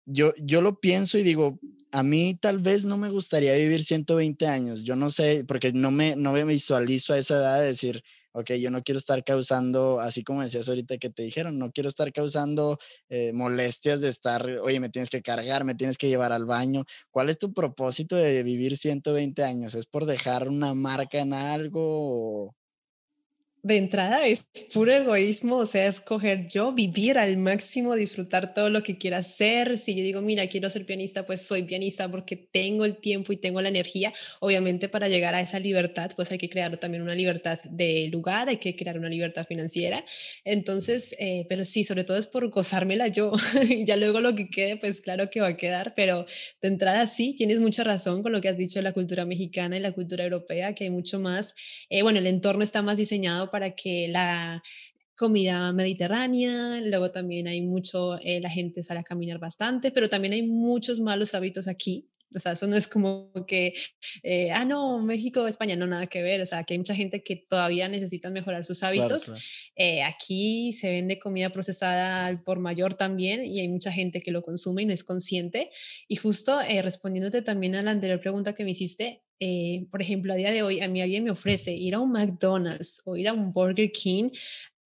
yo, 0.09 0.33
yo 0.37 0.61
lo 0.61 0.79
pienso 0.79 1.17
y 1.17 1.23
digo, 1.23 1.59
a 1.91 2.03
mí 2.03 2.37
tal 2.39 2.59
vez 2.59 2.85
no 2.85 2.97
me 2.97 3.09
gustaría 3.09 3.55
vivir 3.55 3.83
120 3.85 4.47
años, 4.47 4.83
yo 4.83 4.95
no 4.95 5.09
sé, 5.09 5.43
porque 5.47 5.71
no 5.73 5.91
me, 5.91 6.15
no 6.15 6.33
me 6.33 6.43
visualizo 6.43 7.13
a 7.13 7.17
esa 7.17 7.35
edad 7.37 7.59
de 7.59 7.67
decir, 7.67 8.03
ok, 8.33 8.51
yo 8.53 8.71
no 8.71 8.83
quiero 8.83 8.99
estar 8.99 9.23
causando, 9.23 9.99
así 9.99 10.23
como 10.23 10.41
decías 10.43 10.69
ahorita 10.69 10.97
que 10.97 11.09
te 11.09 11.23
dijeron, 11.23 11.57
no 11.59 11.71
quiero 11.71 11.89
estar 11.89 12.11
causando 12.13 12.77
eh, 13.09 13.31
molestias 13.33 14.01
de 14.01 14.09
estar, 14.09 14.45
oye, 14.61 14.79
me 14.79 14.89
tienes 14.89 15.09
que 15.09 15.21
cargar, 15.21 15.63
me 15.63 15.75
tienes 15.75 15.97
que 15.97 16.07
llevar 16.09 16.31
al 16.31 16.45
baño. 16.45 16.85
¿Cuál 17.11 17.29
es 17.29 17.39
tu 17.39 17.53
propósito 17.53 18.15
de 18.15 18.43
vivir 18.43 18.77
120 18.77 19.43
años? 19.43 19.73
¿Es 19.75 19.85
por 19.87 20.05
dejar 20.05 20.47
una 20.49 20.73
marca 20.73 21.19
en 21.19 21.33
algo? 21.33 22.55
De 23.61 23.77
entrada 23.77 24.25
es 24.25 24.45
puro 24.73 24.91
egoísmo, 24.91 25.57
o 25.57 25.65
sea, 25.65 25.87
escoger 25.87 26.47
yo, 26.47 26.71
vivir 26.71 27.17
al 27.17 27.37
máximo, 27.37 27.95
disfrutar 27.95 28.53
todo 28.53 28.69
lo 28.69 28.83
que 28.83 28.97
quiera 28.97 29.17
hacer. 29.17 29.77
Si 29.77 29.95
yo 29.95 30.03
digo, 30.03 30.21
mira, 30.21 30.47
quiero 30.47 30.69
ser 30.69 30.85
pianista, 30.85 31.25
pues 31.25 31.41
soy 31.41 31.63
pianista 31.63 32.09
porque 32.09 32.37
tengo 32.37 32.85
el 32.85 32.97
tiempo 32.97 33.33
y 33.33 33.37
tengo 33.37 33.61
la 33.61 33.69
energía. 33.69 34.13
Obviamente 34.39 34.87
para 34.87 35.09
llegar 35.09 35.35
a 35.35 35.41
esa 35.41 35.59
libertad, 35.59 36.11
pues 36.15 36.31
hay 36.31 36.37
que 36.37 36.49
crear 36.49 36.77
también 36.77 37.03
una 37.03 37.15
libertad 37.15 37.59
de 37.63 38.07
lugar, 38.11 38.49
hay 38.49 38.57
que 38.57 38.75
crear 38.75 38.97
una 38.97 39.09
libertad 39.09 39.45
financiera. 39.45 40.05
Entonces, 40.45 41.15
eh, 41.19 41.45
pero 41.49 41.65
sí, 41.65 41.83
sobre 41.83 42.03
todo 42.03 42.17
es 42.17 42.27
por 42.27 42.49
gozármela 42.49 43.07
yo. 43.07 43.33
ya 43.85 43.97
luego 43.97 44.21
lo 44.21 44.35
que 44.35 44.49
quede, 44.49 44.77
pues 44.77 45.01
claro 45.01 45.29
que 45.29 45.41
va 45.41 45.47
a 45.47 45.57
quedar, 45.57 45.93
pero 45.95 46.25
de 46.61 46.67
entrada 46.67 47.07
sí, 47.07 47.35
tienes 47.35 47.59
mucha 47.59 47.83
razón 47.83 48.23
con 48.23 48.31
lo 48.31 48.41
que 48.41 48.49
has 48.49 48.57
dicho 48.57 48.79
de 48.79 48.83
la 48.83 48.93
cultura 48.93 49.25
mexicana 49.25 49.77
y 49.77 49.79
la 49.81 49.91
cultura 49.91 50.23
europea, 50.23 50.73
que 50.75 50.85
hay 50.85 50.89
mucho 50.89 51.19
más, 51.19 51.55
eh, 51.89 52.03
bueno, 52.03 52.19
el 52.19 52.27
entorno 52.27 52.63
está 52.63 52.81
más 52.81 52.97
diseñado 52.97 53.48
para 53.51 53.75
que 53.75 54.07
la 54.07 54.61
comida 55.19 55.73
mediterránea, 55.73 56.79
luego 56.81 57.11
también 57.11 57.45
hay 57.47 57.61
mucho, 57.61 58.17
eh, 58.19 58.39
la 58.39 58.49
gente 58.49 58.83
sale 58.83 59.01
a 59.01 59.03
caminar 59.03 59.37
bastante, 59.37 59.91
pero 59.91 60.07
también 60.09 60.31
hay 60.31 60.43
muchos 60.43 61.01
malos 61.01 61.35
hábitos 61.35 61.67
aquí. 61.67 62.09
O 62.33 62.39
sea, 62.39 62.53
eso 62.53 62.67
no 62.67 62.77
es 62.77 62.87
como 62.87 63.33
que, 63.45 63.73
eh, 64.23 64.51
ah, 64.51 64.63
no, 64.63 64.99
México, 64.99 65.45
España, 65.47 65.75
no, 65.75 65.87
nada 65.87 66.07
que 66.07 66.21
ver. 66.21 66.41
O 66.41 66.45
sea, 66.45 66.63
que 66.63 66.75
hay 66.75 66.77
mucha 66.77 66.95
gente 66.95 67.21
que 67.23 67.35
todavía 67.35 67.89
necesita 67.89 68.29
mejorar 68.29 68.65
sus 68.65 68.83
hábitos. 68.83 69.33
Eh, 69.75 70.03
aquí 70.03 70.71
se 70.73 70.89
vende 70.89 71.19
comida 71.19 71.49
procesada 71.49 72.27
al 72.27 72.43
por 72.43 72.59
mayor 72.59 72.93
también 72.93 73.45
y 73.45 73.59
hay 73.59 73.67
mucha 73.67 73.91
gente 73.91 74.21
que 74.21 74.31
lo 74.31 74.43
consume 74.43 74.83
y 74.83 74.85
no 74.85 74.93
es 74.93 75.03
consciente. 75.03 75.71
Y 76.07 76.17
justo 76.17 76.59
respondiéndote 76.59 77.41
también 77.41 77.75
a 77.75 77.81
la 77.81 77.91
anterior 77.91 78.21
pregunta 78.21 78.53
que 78.53 78.63
me 78.63 78.71
hiciste, 78.71 79.23
eh, 79.39 79.85
por 79.91 80.01
ejemplo, 80.01 80.33
a 80.33 80.35
día 80.35 80.51
de 80.51 80.63
hoy 80.63 80.81
a 80.81 80.87
mí 80.87 81.01
alguien 81.01 81.23
me 81.23 81.31
ofrece 81.31 81.73
ir 81.73 81.95
a 81.95 81.99
un 81.99 82.11
McDonald's 82.11 83.01
o 83.05 83.15
ir 83.15 83.27
a 83.27 83.33
un 83.33 83.53
Burger 83.53 83.91
King 83.91 84.31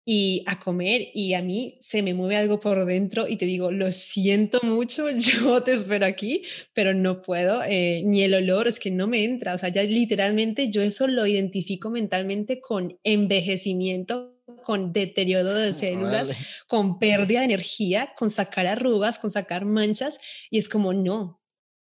y 0.10 0.44
a 0.46 0.58
comer 0.58 1.10
y 1.14 1.34
a 1.34 1.42
mí 1.42 1.78
se 1.82 2.02
me 2.02 2.14
mueve 2.14 2.38
algo 2.38 2.62
por 2.62 2.86
dentro 2.86 3.28
y 3.28 3.36
te 3.36 3.46
digo, 3.46 3.72
lo 3.72 3.92
siento 3.92 4.62
mucho, 4.64 5.10
yo 5.12 5.62
te 5.64 5.74
espero 5.74 6.06
aquí, 6.06 6.44
pero 6.74 6.94
no 6.94 7.22
puedo, 7.22 7.62
eh, 7.68 8.04
ni 8.06 8.24
el 8.24 8.34
olor, 8.34 8.70
es 8.70 8.80
que 8.80 8.90
no 8.90 9.06
me 9.06 9.26
entra, 9.26 9.54
o 9.54 9.58
sea, 9.58 9.68
ya 9.68 9.84
literalmente 9.84 10.70
yo 10.70 10.82
eso 10.82 11.08
lo 11.08 11.28
identifico 11.28 11.90
mentalmente 11.90 12.62
con 12.62 12.98
envejecimiento 13.04 14.34
con 14.64 14.94
deterioro 14.94 15.54
de 15.54 15.74
células, 15.74 16.32
con 16.68 17.00
pérdida 17.00 17.40
de 17.40 17.46
energía, 17.46 18.14
con 18.18 18.30
sacar 18.30 18.66
arrugas, 18.66 19.20
con 19.20 19.30
sacar 19.30 19.66
manchas, 19.66 20.20
y 20.50 20.58
es 20.58 20.70
como, 20.70 20.94
no, 20.94 21.37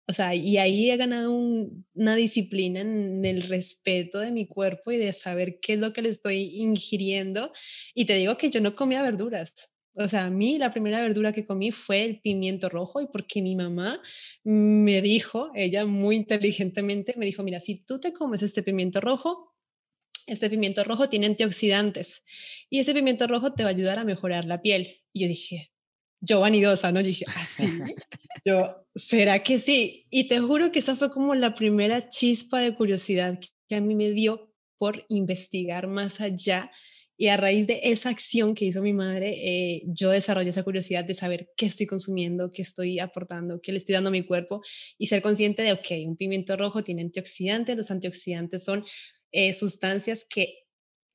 o 0.09 0.13
sea, 0.13 0.33
y 0.33 0.57
ahí 0.57 0.89
he 0.89 0.95
ganado 0.95 1.31
una 1.31 2.15
disciplina 2.15 2.79
en 2.79 3.25
el 3.25 3.43
respeto 3.43 4.19
de 4.19 4.31
mi 4.31 4.47
cuerpo 4.47 4.91
y 4.93 4.97
de 4.97 5.11
saber 5.11 5.59
qué 5.59 5.73
es 5.73 5.79
lo 5.79 5.91
que 5.91 6.01
le 6.01 6.09
estoy 6.09 6.55
ingiriendo. 6.55 7.51
Y 7.93 8.05
te 8.05 8.13
digo 8.13 8.37
que 8.37 8.49
yo 8.49 8.61
no 8.61 8.73
comía 8.73 9.01
verduras. 9.01 9.73
O 9.95 10.07
sea, 10.07 10.25
a 10.25 10.29
mí 10.29 10.57
la 10.59 10.71
primera 10.71 11.01
verdura 11.01 11.33
que 11.33 11.45
comí 11.45 11.71
fue 11.71 12.05
el 12.05 12.21
pimiento 12.21 12.69
rojo 12.69 13.01
y 13.01 13.07
porque 13.07 13.41
mi 13.41 13.55
mamá 13.55 14.01
me 14.43 15.01
dijo, 15.01 15.51
ella 15.55 15.85
muy 15.85 16.15
inteligentemente 16.15 17.15
me 17.17 17.25
dijo, 17.25 17.43
mira, 17.43 17.59
si 17.59 17.83
tú 17.83 17.99
te 17.99 18.13
comes 18.13 18.43
este 18.43 18.63
pimiento 18.63 19.01
rojo, 19.01 19.55
este 20.25 20.49
pimiento 20.49 20.83
rojo 20.85 21.09
tiene 21.09 21.25
antioxidantes 21.25 22.23
y 22.69 22.79
ese 22.79 22.93
pimiento 22.93 23.27
rojo 23.27 23.53
te 23.53 23.63
va 23.63 23.69
a 23.69 23.73
ayudar 23.73 23.99
a 23.99 24.05
mejorar 24.05 24.45
la 24.45 24.61
piel. 24.61 25.01
Y 25.11 25.21
yo 25.21 25.27
dije, 25.27 25.71
yo 26.21 26.39
vanidosa, 26.39 26.91
¿no? 26.91 27.01
Yo 27.01 27.07
dije, 27.07 27.25
¿así? 27.35 27.67
¿Ah, 27.81 27.87
yo, 28.45 28.85
¿será 28.95 29.43
que 29.43 29.59
sí? 29.59 30.05
Y 30.09 30.27
te 30.27 30.39
juro 30.39 30.71
que 30.71 30.79
esa 30.79 30.95
fue 30.95 31.11
como 31.11 31.35
la 31.35 31.55
primera 31.55 32.09
chispa 32.09 32.59
de 32.59 32.75
curiosidad 32.75 33.39
que 33.67 33.75
a 33.75 33.81
mí 33.81 33.95
me 33.95 34.09
dio 34.11 34.53
por 34.77 35.05
investigar 35.09 35.87
más 35.87 36.21
allá. 36.21 36.71
Y 37.19 37.29
a 37.29 37.37
raíz 37.37 37.65
de 37.65 37.79
esa 37.83 38.09
acción 38.09 38.53
que 38.53 38.65
hizo 38.65 38.81
mi 38.83 38.93
madre, 38.93 39.33
eh, 39.41 39.81
yo 39.87 40.11
desarrollé 40.11 40.51
esa 40.51 40.61
curiosidad 40.61 41.03
de 41.03 41.15
saber 41.15 41.49
qué 41.57 41.65
estoy 41.65 41.87
consumiendo, 41.87 42.51
qué 42.51 42.61
estoy 42.61 42.99
aportando, 42.99 43.59
qué 43.59 43.71
le 43.71 43.79
estoy 43.79 43.93
dando 43.93 44.09
a 44.09 44.11
mi 44.11 44.21
cuerpo 44.21 44.61
y 44.99 45.07
ser 45.07 45.23
consciente 45.23 45.63
de, 45.63 45.73
ok, 45.73 45.87
un 46.05 46.15
pimiento 46.15 46.55
rojo 46.55 46.83
tiene 46.83 47.01
antioxidantes, 47.01 47.75
los 47.75 47.89
antioxidantes 47.89 48.63
son 48.63 48.85
eh, 49.31 49.53
sustancias 49.53 50.27
que 50.29 50.66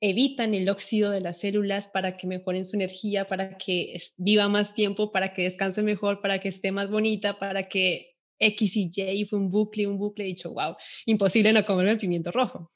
evitan 0.05 0.53
el 0.53 0.67
óxido 0.67 1.11
de 1.11 1.21
las 1.21 1.39
células 1.39 1.87
para 1.87 2.17
que 2.17 2.27
mejoren 2.27 2.65
su 2.65 2.75
energía, 2.75 3.25
para 3.25 3.57
que 3.57 3.97
viva 4.17 4.49
más 4.49 4.73
tiempo, 4.73 5.13
para 5.13 5.31
que 5.31 5.43
descanse 5.43 5.81
mejor, 5.81 6.19
para 6.21 6.41
que 6.41 6.49
esté 6.49 6.73
más 6.73 6.89
bonita, 6.89 7.39
para 7.39 7.69
que 7.69 8.17
X 8.37 8.75
y 8.75 8.91
Y 8.93 9.25
fue 9.25 9.39
un 9.39 9.49
bucle, 9.49 9.87
un 9.87 9.97
bucle, 9.97 10.25
he 10.25 10.27
dicho, 10.27 10.51
wow, 10.51 10.75
imposible 11.05 11.53
no 11.53 11.65
comerme 11.65 11.91
el 11.91 11.99
pimiento 11.99 12.31
rojo. 12.31 12.69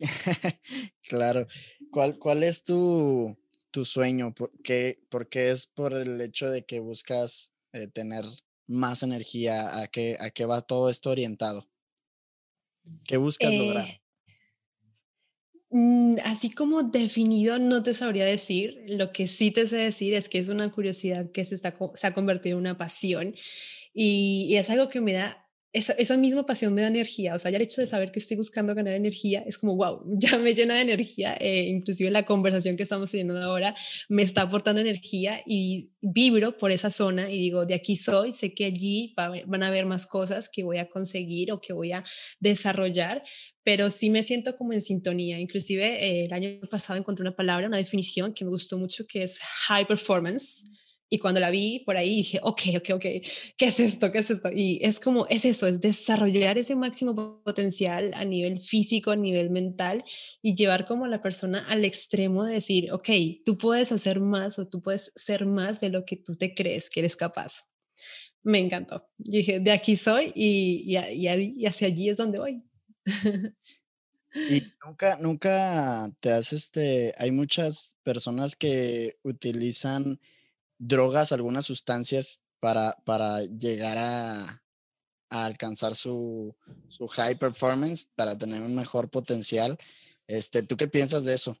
claro. 1.08 1.46
¿Cuál, 1.90 2.18
cuál 2.18 2.42
es 2.42 2.62
tu, 2.62 3.34
tu 3.70 3.86
sueño? 3.86 4.34
¿Por 4.34 4.52
qué, 4.62 4.98
es 5.32 5.66
por 5.66 5.94
el 5.94 6.20
hecho 6.20 6.50
de 6.50 6.66
que 6.66 6.80
buscas 6.80 7.54
eh, 7.72 7.88
tener 7.88 8.26
más 8.66 9.02
energía? 9.02 9.80
¿A 9.80 9.88
qué, 9.88 10.18
a 10.20 10.28
qué 10.28 10.44
va 10.44 10.60
todo 10.60 10.90
esto 10.90 11.08
orientado? 11.08 11.66
¿Qué 13.06 13.16
buscas 13.16 13.54
lograr? 13.54 13.86
Eh, 13.86 14.02
mm, 14.02 14.07
así 16.24 16.50
como 16.50 16.82
definido 16.82 17.58
no 17.58 17.82
te 17.82 17.94
sabría 17.94 18.24
decir, 18.24 18.84
lo 18.88 19.12
que 19.12 19.28
sí 19.28 19.50
te 19.50 19.68
sé 19.68 19.76
decir 19.76 20.14
es 20.14 20.28
que 20.28 20.38
es 20.38 20.48
una 20.48 20.70
curiosidad 20.72 21.30
que 21.32 21.44
se, 21.44 21.54
está, 21.54 21.74
se 21.94 22.06
ha 22.06 22.14
convertido 22.14 22.56
en 22.56 22.60
una 22.60 22.78
pasión 22.78 23.34
y 23.92 24.54
es 24.56 24.70
algo 24.70 24.88
que 24.88 25.00
me 25.00 25.12
da 25.12 25.48
esa, 25.72 25.92
esa, 25.94 26.16
misma 26.16 26.46
pasión 26.46 26.72
me 26.72 26.80
da 26.80 26.88
energía, 26.88 27.34
o 27.34 27.38
sea, 27.38 27.50
ya 27.50 27.58
el 27.58 27.62
hecho 27.62 27.82
de 27.82 27.86
saber 27.86 28.10
que 28.10 28.18
estoy 28.18 28.38
buscando 28.38 28.74
ganar 28.74 28.94
energía 28.94 29.44
es 29.46 29.58
como, 29.58 29.76
wow, 29.76 30.02
ya 30.18 30.38
me 30.38 30.54
llena 30.54 30.74
de 30.74 30.80
energía, 30.80 31.36
eh, 31.38 31.64
inclusive 31.68 32.10
la 32.10 32.24
conversación 32.24 32.76
que 32.76 32.82
estamos 32.82 33.10
teniendo 33.10 33.38
ahora 33.40 33.74
me 34.08 34.22
está 34.22 34.42
aportando 34.42 34.80
energía 34.80 35.42
y 35.46 35.90
vibro 36.00 36.56
por 36.56 36.70
esa 36.70 36.90
zona 36.90 37.30
y 37.30 37.38
digo, 37.38 37.66
de 37.66 37.74
aquí 37.74 37.96
soy, 37.96 38.32
sé 38.32 38.54
que 38.54 38.64
allí 38.64 39.14
van 39.16 39.62
a 39.62 39.68
haber 39.68 39.84
más 39.84 40.06
cosas 40.06 40.48
que 40.48 40.64
voy 40.64 40.78
a 40.78 40.88
conseguir 40.88 41.52
o 41.52 41.60
que 41.60 41.74
voy 41.74 41.92
a 41.92 42.04
desarrollar, 42.40 43.22
pero 43.68 43.90
sí 43.90 44.08
me 44.08 44.22
siento 44.22 44.56
como 44.56 44.72
en 44.72 44.80
sintonía. 44.80 45.38
Inclusive 45.38 45.84
eh, 46.02 46.24
el 46.24 46.32
año 46.32 46.58
pasado 46.70 46.98
encontré 46.98 47.22
una 47.22 47.36
palabra, 47.36 47.66
una 47.66 47.76
definición 47.76 48.32
que 48.32 48.42
me 48.42 48.50
gustó 48.50 48.78
mucho, 48.78 49.06
que 49.06 49.24
es 49.24 49.38
high 49.40 49.86
performance. 49.86 50.64
Y 51.10 51.18
cuando 51.18 51.38
la 51.38 51.50
vi 51.50 51.80
por 51.80 51.98
ahí 51.98 52.16
dije, 52.16 52.40
ok, 52.42 52.62
ok, 52.78 52.90
ok, 52.94 53.02
¿qué 53.58 53.66
es 53.66 53.78
esto? 53.78 54.10
¿Qué 54.10 54.20
es 54.20 54.30
esto? 54.30 54.48
Y 54.50 54.78
es 54.82 54.98
como, 54.98 55.26
es 55.26 55.44
eso, 55.44 55.66
es 55.66 55.82
desarrollar 55.82 56.56
ese 56.56 56.76
máximo 56.76 57.42
potencial 57.44 58.10
a 58.14 58.24
nivel 58.24 58.62
físico, 58.62 59.10
a 59.10 59.16
nivel 59.16 59.50
mental 59.50 60.02
y 60.40 60.54
llevar 60.54 60.86
como 60.86 61.04
a 61.04 61.08
la 61.08 61.20
persona 61.20 61.66
al 61.68 61.84
extremo 61.84 62.46
de 62.46 62.54
decir, 62.54 62.90
ok, 62.90 63.10
tú 63.44 63.58
puedes 63.58 63.92
hacer 63.92 64.18
más 64.18 64.58
o 64.58 64.66
tú 64.66 64.80
puedes 64.80 65.12
ser 65.14 65.44
más 65.44 65.78
de 65.80 65.90
lo 65.90 66.06
que 66.06 66.16
tú 66.16 66.36
te 66.36 66.54
crees 66.54 66.88
que 66.88 67.00
eres 67.00 67.16
capaz. 67.16 67.64
Me 68.42 68.60
encantó. 68.60 69.06
dije, 69.18 69.60
de 69.60 69.72
aquí 69.72 69.96
soy 69.96 70.32
y, 70.34 70.96
y, 70.96 71.26
y 71.26 71.66
hacia 71.66 71.88
allí 71.88 72.08
es 72.08 72.16
donde 72.16 72.38
voy. 72.38 72.62
Y 74.34 74.62
nunca, 74.84 75.18
nunca 75.20 76.10
te 76.20 76.30
haces 76.30 76.64
este, 76.64 77.14
hay 77.18 77.30
muchas 77.30 77.96
personas 78.02 78.56
que 78.56 79.16
utilizan 79.22 80.20
drogas, 80.78 81.32
algunas 81.32 81.66
sustancias 81.66 82.40
para, 82.60 82.96
para 83.04 83.42
llegar 83.44 83.98
a, 83.98 84.62
alcanzar 85.30 85.94
su, 85.94 86.56
su, 86.88 87.06
high 87.08 87.38
performance, 87.38 88.08
para 88.14 88.38
tener 88.38 88.62
un 88.62 88.74
mejor 88.74 89.10
potencial. 89.10 89.76
Este, 90.26 90.62
¿Tú 90.62 90.76
qué 90.78 90.88
piensas 90.88 91.24
de 91.24 91.34
eso? 91.34 91.58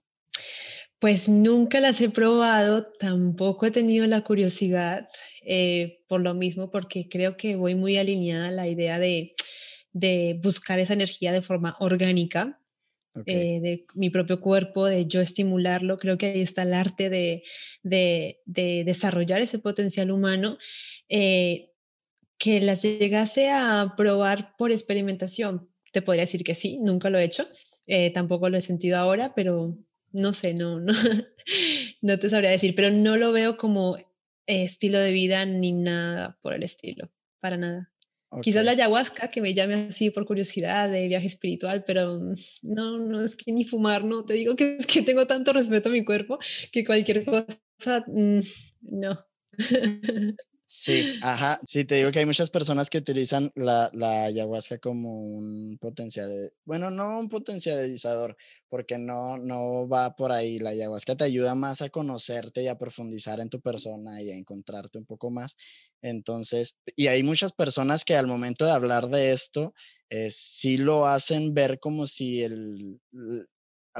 Pues 0.98 1.28
nunca 1.28 1.78
las 1.78 2.00
he 2.00 2.08
probado, 2.08 2.90
tampoco 2.98 3.66
he 3.66 3.70
tenido 3.70 4.06
la 4.06 4.24
curiosidad 4.24 5.08
eh, 5.42 6.00
por 6.08 6.22
lo 6.22 6.34
mismo, 6.34 6.70
porque 6.70 7.08
creo 7.08 7.36
que 7.36 7.56
voy 7.56 7.74
muy 7.74 7.98
alineada 7.98 8.48
a 8.48 8.52
la 8.52 8.66
idea 8.66 8.98
de, 8.98 9.34
de 9.98 10.38
buscar 10.42 10.78
esa 10.78 10.94
energía 10.94 11.32
de 11.32 11.42
forma 11.42 11.76
orgánica. 11.80 12.60
Eh, 13.26 13.58
de 13.60 13.86
mi 13.94 14.10
propio 14.10 14.40
cuerpo, 14.40 14.84
de 14.84 15.06
yo 15.06 15.20
estimularlo. 15.20 15.98
Creo 15.98 16.16
que 16.18 16.26
ahí 16.26 16.40
está 16.40 16.62
el 16.62 16.72
arte 16.72 17.10
de, 17.10 17.42
de, 17.82 18.84
desarrollar 18.84 19.42
ese 19.42 19.58
potencial 19.58 20.12
humano. 20.12 20.56
Eh, 21.08 21.72
que 22.38 22.60
las 22.60 22.82
llegase 22.82 23.50
a 23.50 23.94
probar 23.96 24.56
por 24.56 24.70
experimentación, 24.70 25.68
te 25.92 26.02
podría 26.02 26.22
decir 26.22 26.44
que 26.44 26.54
sí, 26.54 26.78
nunca 26.78 27.10
lo 27.10 27.18
he 27.18 27.24
hecho, 27.24 27.48
eh, 27.86 28.12
tampoco 28.12 28.48
lo 28.48 28.56
he 28.56 28.60
sentido 28.60 28.96
ahora, 28.96 29.34
pero 29.34 29.76
no 30.12 30.32
sé, 30.32 30.54
no, 30.54 30.78
no, 30.78 30.92
no 32.00 32.18
te 32.18 32.30
sabría 32.30 32.50
decir, 32.50 32.74
pero 32.76 32.90
no 32.90 33.16
lo 33.16 33.32
veo 33.32 33.56
como 33.56 33.98
estilo 34.46 35.00
de 35.00 35.10
vida 35.10 35.44
ni 35.44 35.72
nada 35.72 36.38
por 36.40 36.54
el 36.54 36.62
estilo, 36.62 37.10
para 37.40 37.56
nada. 37.56 37.90
Quizás 38.42 38.64
la 38.64 38.72
ayahuasca, 38.72 39.28
que 39.28 39.40
me 39.40 39.54
llame 39.54 39.88
así 39.88 40.10
por 40.10 40.26
curiosidad 40.26 40.90
de 40.90 41.08
viaje 41.08 41.26
espiritual, 41.26 41.84
pero 41.86 42.20
mm, 42.20 42.34
no, 42.62 42.98
no 42.98 43.24
es 43.24 43.36
que 43.36 43.52
ni 43.52 43.64
fumar, 43.64 44.04
no, 44.04 44.24
te 44.24 44.34
digo 44.34 44.54
que 44.54 44.76
es 44.76 44.86
que 44.86 45.02
tengo 45.02 45.26
tanto 45.26 45.52
respeto 45.52 45.88
a 45.88 45.92
mi 45.92 46.04
cuerpo 46.04 46.38
que 46.70 46.84
cualquier 46.84 47.24
cosa, 47.24 48.04
mm, 48.06 48.40
no. 48.82 49.24
Sí, 50.70 51.08
ajá, 51.22 51.58
sí, 51.66 51.86
te 51.86 51.94
digo 51.94 52.10
que 52.12 52.18
hay 52.18 52.26
muchas 52.26 52.50
personas 52.50 52.90
que 52.90 52.98
utilizan 52.98 53.50
la, 53.54 53.88
la 53.94 54.24
ayahuasca 54.24 54.76
como 54.78 55.10
un 55.18 55.78
potencial, 55.80 56.52
bueno, 56.66 56.90
no 56.90 57.18
un 57.18 57.30
potencializador, 57.30 58.36
porque 58.68 58.98
no, 58.98 59.38
no 59.38 59.88
va 59.88 60.14
por 60.14 60.30
ahí. 60.30 60.58
La 60.58 60.70
ayahuasca 60.70 61.16
te 61.16 61.24
ayuda 61.24 61.54
más 61.54 61.80
a 61.80 61.88
conocerte 61.88 62.62
y 62.62 62.68
a 62.68 62.76
profundizar 62.76 63.40
en 63.40 63.48
tu 63.48 63.62
persona 63.62 64.20
y 64.20 64.30
a 64.30 64.36
encontrarte 64.36 64.98
un 64.98 65.06
poco 65.06 65.30
más. 65.30 65.56
Entonces, 66.02 66.76
y 66.96 67.06
hay 67.06 67.22
muchas 67.22 67.52
personas 67.52 68.04
que 68.04 68.14
al 68.16 68.26
momento 68.26 68.66
de 68.66 68.72
hablar 68.72 69.08
de 69.08 69.32
esto, 69.32 69.72
eh, 70.10 70.28
sí 70.30 70.76
lo 70.76 71.06
hacen 71.06 71.54
ver 71.54 71.80
como 71.80 72.06
si 72.06 72.42
el, 72.42 73.00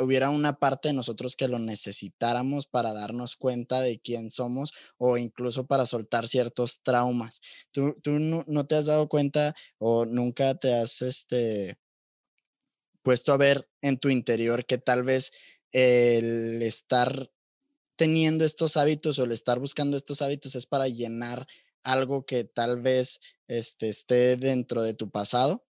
hubiera 0.00 0.30
una 0.30 0.58
parte 0.58 0.88
de 0.88 0.94
nosotros 0.94 1.36
que 1.36 1.48
lo 1.48 1.58
necesitáramos 1.58 2.66
para 2.66 2.92
darnos 2.92 3.36
cuenta 3.36 3.80
de 3.80 4.00
quién 4.00 4.30
somos 4.30 4.72
o 4.96 5.16
incluso 5.16 5.66
para 5.66 5.86
soltar 5.86 6.28
ciertos 6.28 6.80
traumas. 6.82 7.40
¿Tú, 7.70 7.96
tú 8.02 8.18
no, 8.18 8.66
te 8.66 8.76
has 8.76 8.86
dado 8.86 9.08
cuenta 9.08 9.54
o 9.78 10.04
nunca 10.04 10.54
te 10.56 10.74
has 10.74 11.02
este, 11.02 11.78
puesto 13.02 13.32
a 13.32 13.36
ver 13.36 13.68
en 13.82 13.98
tu 13.98 14.08
interior 14.08 14.66
que 14.66 14.78
tal 14.78 15.02
vez 15.02 15.32
el 15.72 16.62
estar 16.62 17.30
teniendo 17.96 18.44
estos 18.44 18.76
hábitos 18.76 19.18
o 19.18 19.24
el 19.24 19.32
estar 19.32 19.58
buscando 19.58 19.96
estos 19.96 20.22
hábitos 20.22 20.54
es 20.54 20.66
para 20.66 20.88
llenar 20.88 21.46
algo 21.82 22.26
que 22.26 22.44
tal 22.44 22.80
vez 22.80 23.20
este, 23.48 23.88
esté 23.88 24.36
dentro 24.36 24.82
de 24.82 24.94
tu 24.94 25.10
pasado? 25.10 25.66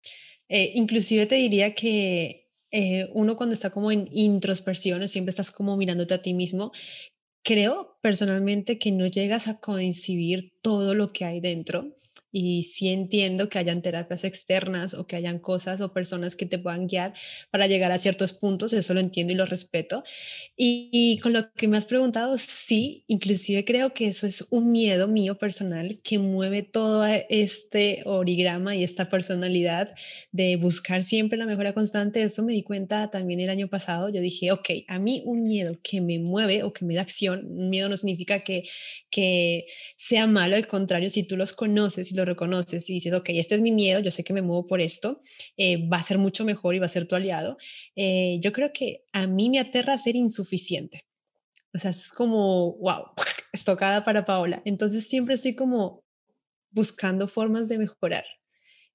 Eh, 0.48 0.72
inclusive 0.74 1.26
te 1.26 1.36
diría 1.36 1.74
que 1.74 2.43
eh, 2.76 3.08
uno 3.12 3.36
cuando 3.36 3.54
está 3.54 3.70
como 3.70 3.92
en 3.92 4.08
introspección 4.10 5.06
siempre 5.06 5.30
estás 5.30 5.52
como 5.52 5.76
mirándote 5.76 6.12
a 6.12 6.22
ti 6.22 6.34
mismo, 6.34 6.72
creo 7.44 7.98
personalmente 8.02 8.80
que 8.80 8.90
no 8.90 9.06
llegas 9.06 9.46
a 9.46 9.60
coincidir 9.60 10.52
todo 10.60 10.96
lo 10.96 11.12
que 11.12 11.24
hay 11.24 11.40
dentro 11.40 11.94
y 12.36 12.64
sí 12.64 12.88
entiendo 12.88 13.48
que 13.48 13.60
hayan 13.60 13.80
terapias 13.80 14.24
externas 14.24 14.92
o 14.94 15.06
que 15.06 15.14
hayan 15.14 15.38
cosas 15.38 15.80
o 15.80 15.92
personas 15.92 16.34
que 16.34 16.46
te 16.46 16.58
puedan 16.58 16.88
guiar 16.88 17.14
para 17.52 17.68
llegar 17.68 17.92
a 17.92 17.98
ciertos 17.98 18.32
puntos, 18.32 18.72
eso 18.72 18.92
lo 18.92 18.98
entiendo 18.98 19.32
y 19.32 19.36
lo 19.36 19.46
respeto. 19.46 20.02
Y, 20.56 21.20
con 21.22 21.32
lo 21.32 21.52
que 21.52 21.68
me 21.68 21.76
has 21.76 21.86
preguntado, 21.86 22.36
sí, 22.36 23.04
inclusive 23.06 23.64
creo 23.64 23.94
que 23.94 24.08
eso 24.08 24.26
es 24.26 24.44
un 24.50 24.72
miedo 24.72 25.06
mío 25.06 25.38
personal 25.38 26.00
que 26.02 26.18
mueve 26.18 26.62
todo 26.64 27.06
este 27.06 28.02
origrama 28.04 28.74
y 28.74 28.82
esta 28.82 29.08
personalidad 29.08 29.94
de 30.32 30.56
buscar 30.56 31.04
siempre 31.04 31.38
la 31.38 31.46
mejora 31.46 31.72
constante. 31.72 32.20
Eso 32.24 32.42
me 32.42 32.52
di 32.52 32.64
cuenta 32.64 33.12
también 33.12 33.38
el 33.38 33.50
año 33.50 33.68
pasado. 33.68 34.08
Yo 34.08 34.20
dije, 34.20 34.50
ok, 34.50 34.70
a 34.88 34.98
mí 34.98 35.22
un 35.24 35.44
miedo 35.44 35.78
que 35.84 36.00
me 36.00 36.18
mueve 36.18 36.64
o 36.64 36.72
que 36.72 36.84
me 36.84 36.96
da 36.96 37.02
acción, 37.02 37.68
miedo 37.70 37.88
no 37.88 37.96
significa 37.96 38.42
que, 38.42 38.64
que 39.08 39.66
sea 39.96 40.26
malo, 40.26 40.56
al 40.56 40.66
contrario, 40.66 41.10
si 41.10 41.22
tú 41.22 41.36
los 41.36 41.52
conoces 41.52 42.10
y 42.10 42.16
los 42.16 42.23
reconoces 42.24 42.88
y 42.90 42.94
dices, 42.94 43.14
ok, 43.14 43.30
este 43.30 43.54
es 43.54 43.60
mi 43.60 43.72
miedo, 43.72 44.00
yo 44.00 44.10
sé 44.10 44.24
que 44.24 44.32
me 44.32 44.42
muevo 44.42 44.66
por 44.66 44.80
esto, 44.80 45.20
eh, 45.56 45.88
va 45.88 45.98
a 45.98 46.02
ser 46.02 46.18
mucho 46.18 46.44
mejor 46.44 46.74
y 46.74 46.78
va 46.78 46.86
a 46.86 46.90
ser 46.90 47.06
tu 47.06 47.16
aliado, 47.16 47.56
eh, 47.96 48.38
yo 48.40 48.52
creo 48.52 48.72
que 48.72 49.04
a 49.12 49.26
mí 49.26 49.50
me 49.50 49.60
aterra 49.60 49.98
ser 49.98 50.16
insuficiente. 50.16 51.06
O 51.74 51.78
sea, 51.78 51.90
es 51.90 52.10
como, 52.10 52.74
wow, 52.76 53.06
estocada 53.52 54.04
para 54.04 54.24
Paola. 54.24 54.62
Entonces 54.64 55.06
siempre 55.06 55.34
estoy 55.34 55.54
como 55.54 56.04
buscando 56.70 57.28
formas 57.28 57.68
de 57.68 57.78
mejorar. 57.78 58.24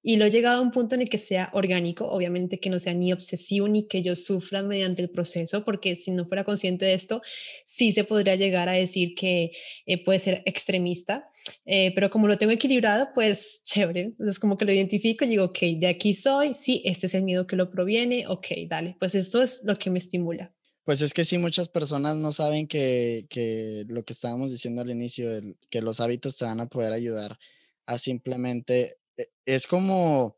Y 0.01 0.15
lo 0.15 0.25
he 0.25 0.31
llegado 0.31 0.59
a 0.59 0.61
un 0.61 0.71
punto 0.71 0.95
en 0.95 1.01
el 1.01 1.09
que 1.09 1.17
sea 1.17 1.49
orgánico, 1.53 2.09
obviamente 2.09 2.59
que 2.59 2.69
no 2.69 2.79
sea 2.79 2.93
ni 2.93 3.11
obsesivo 3.11 3.67
ni 3.67 3.87
que 3.87 4.01
yo 4.01 4.15
sufra 4.15 4.63
mediante 4.63 5.01
el 5.01 5.09
proceso, 5.09 5.65
porque 5.65 5.95
si 5.95 6.11
no 6.11 6.25
fuera 6.25 6.43
consciente 6.43 6.85
de 6.85 6.93
esto, 6.93 7.21
sí 7.65 7.91
se 7.91 8.05
podría 8.05 8.35
llegar 8.35 8.69
a 8.69 8.73
decir 8.73 9.13
que 9.15 9.51
eh, 9.85 10.03
puede 10.03 10.19
ser 10.19 10.41
extremista, 10.45 11.29
eh, 11.65 11.91
pero 11.93 12.09
como 12.09 12.27
lo 12.27 12.37
tengo 12.37 12.53
equilibrado, 12.53 13.09
pues 13.13 13.61
chévere. 13.63 14.01
Entonces 14.01 14.39
como 14.39 14.57
que 14.57 14.65
lo 14.65 14.71
identifico 14.71 15.25
y 15.25 15.29
digo, 15.29 15.45
ok, 15.45 15.59
de 15.77 15.87
aquí 15.87 16.13
soy, 16.13 16.53
sí, 16.53 16.81
este 16.85 17.07
es 17.07 17.13
el 17.13 17.23
miedo 17.23 17.45
que 17.45 17.55
lo 17.55 17.69
proviene, 17.69 18.25
ok, 18.27 18.47
dale, 18.67 18.95
pues 18.99 19.15
esto 19.15 19.41
es 19.41 19.61
lo 19.63 19.77
que 19.77 19.89
me 19.89 19.99
estimula. 19.99 20.53
Pues 20.85 21.01
es 21.01 21.13
que 21.13 21.25
sí, 21.25 21.37
muchas 21.37 21.69
personas 21.69 22.17
no 22.17 22.31
saben 22.31 22.67
que, 22.67 23.27
que 23.29 23.85
lo 23.87 24.03
que 24.03 24.13
estábamos 24.13 24.49
diciendo 24.49 24.81
al 24.81 24.89
inicio, 24.89 25.29
que 25.69 25.81
los 25.81 25.99
hábitos 25.99 26.37
te 26.37 26.45
van 26.45 26.61
a 26.61 26.65
poder 26.65 26.93
ayudar 26.93 27.37
a 27.85 27.97
simplemente 27.97 28.98
es 29.45 29.67
como 29.67 30.37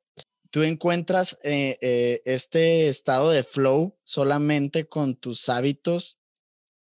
tú 0.51 0.63
encuentras 0.63 1.37
eh, 1.43 1.77
eh, 1.81 2.21
este 2.25 2.87
estado 2.87 3.31
de 3.31 3.43
flow 3.43 3.97
solamente 4.03 4.87
con 4.87 5.15
tus 5.15 5.49
hábitos 5.49 6.19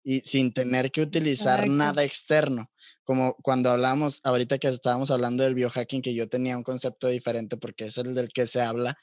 y 0.04 0.22
sin 0.22 0.54
tener 0.54 0.92
que 0.92 1.02
utilizar 1.02 1.68
nada 1.68 2.04
externo. 2.04 2.72
Como 3.04 3.36
cuando 3.44 3.70
hablamos, 3.70 4.22
ahorita 4.24 4.58
que 4.58 4.70
estábamos 4.70 5.12
hablando 5.12 5.44
del 5.44 5.54
biohacking, 5.54 6.02
que 6.02 6.14
yo 6.14 6.30
tenía 6.30 6.58
un 6.58 6.64
concepto 6.64 7.08
diferente 7.08 7.58
porque 7.58 7.86
es 7.86 7.98
el 7.98 8.16
del 8.16 8.30
que 8.30 8.48
se 8.48 8.62
habla, 8.62 8.98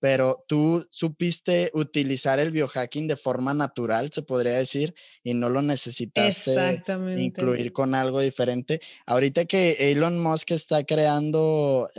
pero 0.00 0.44
tú 0.46 0.86
supiste 0.90 1.70
utilizar 1.74 2.38
el 2.38 2.50
biohacking 2.50 3.08
de 3.08 3.16
forma 3.16 3.54
natural, 3.54 4.12
se 4.12 4.22
podría 4.22 4.52
decir, 4.52 4.94
y 5.22 5.34
no 5.34 5.50
lo 5.50 5.62
necesitaste 5.62 6.82
incluir 7.16 7.72
con 7.72 7.94
algo 7.94 8.20
diferente. 8.20 8.80
Ahorita 9.06 9.44
que 9.46 9.90
Elon 9.92 10.18
Musk 10.20 10.52
está 10.52 10.84
creando 10.84 11.90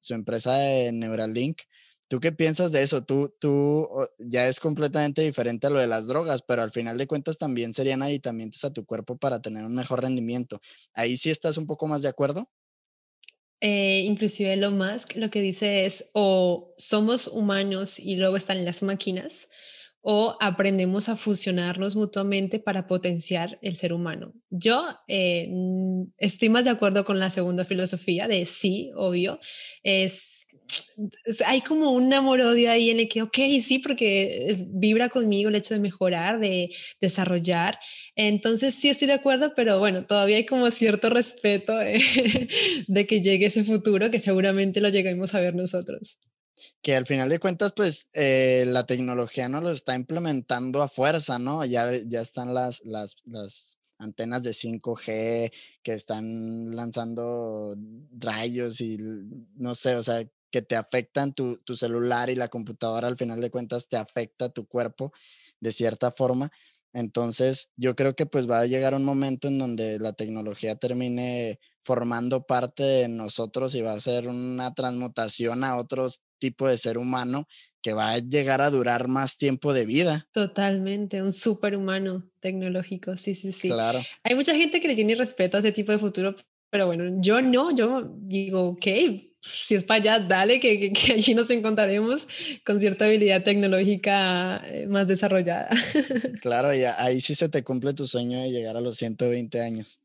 su 0.00 0.14
empresa 0.14 0.54
de 0.54 0.92
Neuralink, 0.92 1.62
¿Tú 2.06 2.20
qué 2.20 2.32
piensas 2.32 2.70
de 2.70 2.82
eso? 2.82 3.02
Tú, 3.02 3.34
tú 3.40 3.88
ya 4.18 4.46
es 4.46 4.60
completamente 4.60 5.22
diferente 5.22 5.66
a 5.66 5.70
lo 5.70 5.80
de 5.80 5.86
las 5.86 6.06
drogas, 6.06 6.42
pero 6.42 6.62
al 6.62 6.70
final 6.70 6.98
de 6.98 7.06
cuentas 7.06 7.38
también 7.38 7.72
serían 7.72 8.02
aditamientos 8.02 8.62
a 8.64 8.72
tu 8.72 8.84
cuerpo 8.84 9.16
para 9.16 9.40
tener 9.40 9.64
un 9.64 9.74
mejor 9.74 10.02
rendimiento. 10.02 10.60
Ahí 10.92 11.16
sí 11.16 11.30
estás 11.30 11.56
un 11.56 11.66
poco 11.66 11.86
más 11.86 12.02
de 12.02 12.08
acuerdo. 12.08 12.50
Eh, 13.60 14.02
inclusive 14.04 14.52
Elon 14.52 14.76
Musk 14.76 15.16
lo 15.16 15.30
que 15.30 15.40
dice 15.40 15.86
es 15.86 16.10
o 16.12 16.74
somos 16.76 17.28
humanos 17.28 17.98
y 17.98 18.16
luego 18.16 18.36
están 18.36 18.64
las 18.64 18.82
máquinas 18.82 19.48
o 20.06 20.36
aprendemos 20.38 21.08
a 21.08 21.16
fusionarnos 21.16 21.96
mutuamente 21.96 22.58
para 22.58 22.86
potenciar 22.86 23.58
el 23.62 23.74
ser 23.74 23.94
humano. 23.94 24.34
Yo 24.50 24.84
eh, 25.08 25.48
estoy 26.18 26.50
más 26.50 26.64
de 26.64 26.70
acuerdo 26.70 27.06
con 27.06 27.18
la 27.18 27.30
segunda 27.30 27.64
filosofía 27.64 28.28
de 28.28 28.44
sí, 28.44 28.90
obvio, 28.96 29.40
es 29.82 30.33
hay 31.46 31.60
como 31.60 31.92
un 31.92 32.12
amor-odio 32.12 32.70
ahí 32.70 32.90
en 32.90 33.00
el 33.00 33.08
que, 33.08 33.22
ok, 33.22 33.36
sí, 33.64 33.78
porque 33.78 34.56
vibra 34.68 35.08
conmigo 35.08 35.48
el 35.48 35.56
hecho 35.56 35.74
de 35.74 35.80
mejorar, 35.80 36.38
de 36.38 36.70
desarrollar. 37.00 37.78
Entonces 38.16 38.74
sí 38.74 38.88
estoy 38.88 39.08
de 39.08 39.14
acuerdo, 39.14 39.52
pero 39.54 39.78
bueno, 39.78 40.06
todavía 40.06 40.36
hay 40.36 40.46
como 40.46 40.70
cierto 40.70 41.10
respeto 41.10 41.76
de 42.86 43.06
que 43.06 43.20
llegue 43.22 43.46
ese 43.46 43.64
futuro 43.64 44.10
que 44.10 44.20
seguramente 44.20 44.80
lo 44.80 44.88
lleguemos 44.88 45.34
a 45.34 45.40
ver 45.40 45.54
nosotros. 45.54 46.18
Que 46.82 46.94
al 46.94 47.06
final 47.06 47.28
de 47.28 47.40
cuentas, 47.40 47.72
pues 47.72 48.08
eh, 48.12 48.64
la 48.66 48.86
tecnología 48.86 49.48
no 49.48 49.60
lo 49.60 49.70
está 49.70 49.94
implementando 49.94 50.82
a 50.82 50.88
fuerza, 50.88 51.38
¿no? 51.38 51.64
Ya, 51.64 51.90
ya 52.06 52.20
están 52.20 52.54
las, 52.54 52.84
las, 52.84 53.16
las 53.24 53.78
antenas 53.98 54.42
de 54.42 54.50
5G 54.50 55.52
que 55.82 55.92
están 55.92 56.74
lanzando 56.74 57.76
rayos 58.16 58.80
y 58.80 58.98
no 59.56 59.74
sé, 59.74 59.96
o 59.96 60.02
sea, 60.02 60.24
que 60.54 60.62
te 60.62 60.76
afectan 60.76 61.34
tu, 61.34 61.56
tu 61.64 61.74
celular 61.74 62.30
y 62.30 62.36
la 62.36 62.46
computadora, 62.46 63.08
al 63.08 63.16
final 63.16 63.40
de 63.40 63.50
cuentas 63.50 63.88
te 63.88 63.96
afecta 63.96 64.50
tu 64.50 64.68
cuerpo 64.68 65.12
de 65.58 65.72
cierta 65.72 66.12
forma. 66.12 66.52
Entonces, 66.92 67.72
yo 67.76 67.96
creo 67.96 68.14
que 68.14 68.24
pues 68.24 68.48
va 68.48 68.60
a 68.60 68.66
llegar 68.66 68.94
un 68.94 69.04
momento 69.04 69.48
en 69.48 69.58
donde 69.58 69.98
la 69.98 70.12
tecnología 70.12 70.76
termine 70.76 71.58
formando 71.80 72.46
parte 72.46 72.84
de 72.84 73.08
nosotros 73.08 73.74
y 73.74 73.82
va 73.82 73.94
a 73.94 73.98
ser 73.98 74.28
una 74.28 74.72
transmutación 74.74 75.64
a 75.64 75.76
otro 75.76 76.06
tipo 76.38 76.68
de 76.68 76.78
ser 76.78 76.98
humano 76.98 77.48
que 77.82 77.92
va 77.92 78.12
a 78.12 78.18
llegar 78.18 78.60
a 78.60 78.70
durar 78.70 79.08
más 79.08 79.36
tiempo 79.36 79.72
de 79.72 79.86
vida. 79.86 80.28
Totalmente, 80.30 81.20
un 81.20 81.32
superhumano 81.32 82.30
tecnológico, 82.38 83.16
sí, 83.16 83.34
sí, 83.34 83.50
sí. 83.50 83.66
Claro. 83.66 84.02
Hay 84.22 84.36
mucha 84.36 84.54
gente 84.54 84.80
que 84.80 84.86
le 84.86 84.94
tiene 84.94 85.16
respeto 85.16 85.56
a 85.56 85.60
ese 85.60 85.72
tipo 85.72 85.90
de 85.90 85.98
futuro, 85.98 86.36
pero 86.70 86.86
bueno, 86.86 87.18
yo 87.20 87.42
no, 87.42 87.74
yo 87.74 88.08
digo, 88.20 88.68
ok, 88.68 88.86
si 89.44 89.74
es 89.74 89.84
para 89.84 90.00
allá, 90.00 90.20
dale, 90.20 90.58
que, 90.58 90.92
que, 90.92 91.12
allí 91.12 91.34
nos 91.34 91.50
encontraremos 91.50 92.26
con 92.64 92.80
cierta 92.80 93.04
habilidad 93.04 93.42
tecnológica 93.42 94.62
eh, 94.66 94.86
más 94.86 95.06
desarrollada. 95.06 95.68
Claro, 96.40 96.74
y 96.74 96.84
ahí 96.84 97.20
sí 97.20 97.34
se 97.34 97.48
te 97.48 97.62
cumple 97.62 97.94
tu 97.94 98.06
sueño 98.06 98.40
de 98.40 98.50
llegar 98.50 98.76
a 98.76 98.80
los 98.80 98.96
120 98.96 99.60
años. 99.60 100.00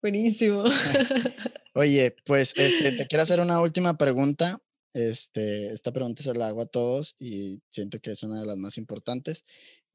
Buenísimo. 0.00 0.64
Oye, 1.74 2.14
pues 2.24 2.52
este, 2.56 2.92
te 2.92 3.06
quiero 3.06 3.22
hacer 3.22 3.40
una 3.40 3.60
última 3.60 3.98
pregunta. 3.98 4.60
Este, 4.94 5.72
esta 5.72 5.92
pregunta 5.92 6.22
se 6.22 6.32
la 6.32 6.48
hago 6.48 6.62
a 6.62 6.66
todos 6.66 7.14
y 7.18 7.60
siento 7.70 8.00
que 8.00 8.12
es 8.12 8.22
una 8.22 8.40
de 8.40 8.46
las 8.46 8.56
más 8.56 8.78
importantes. 8.78 9.44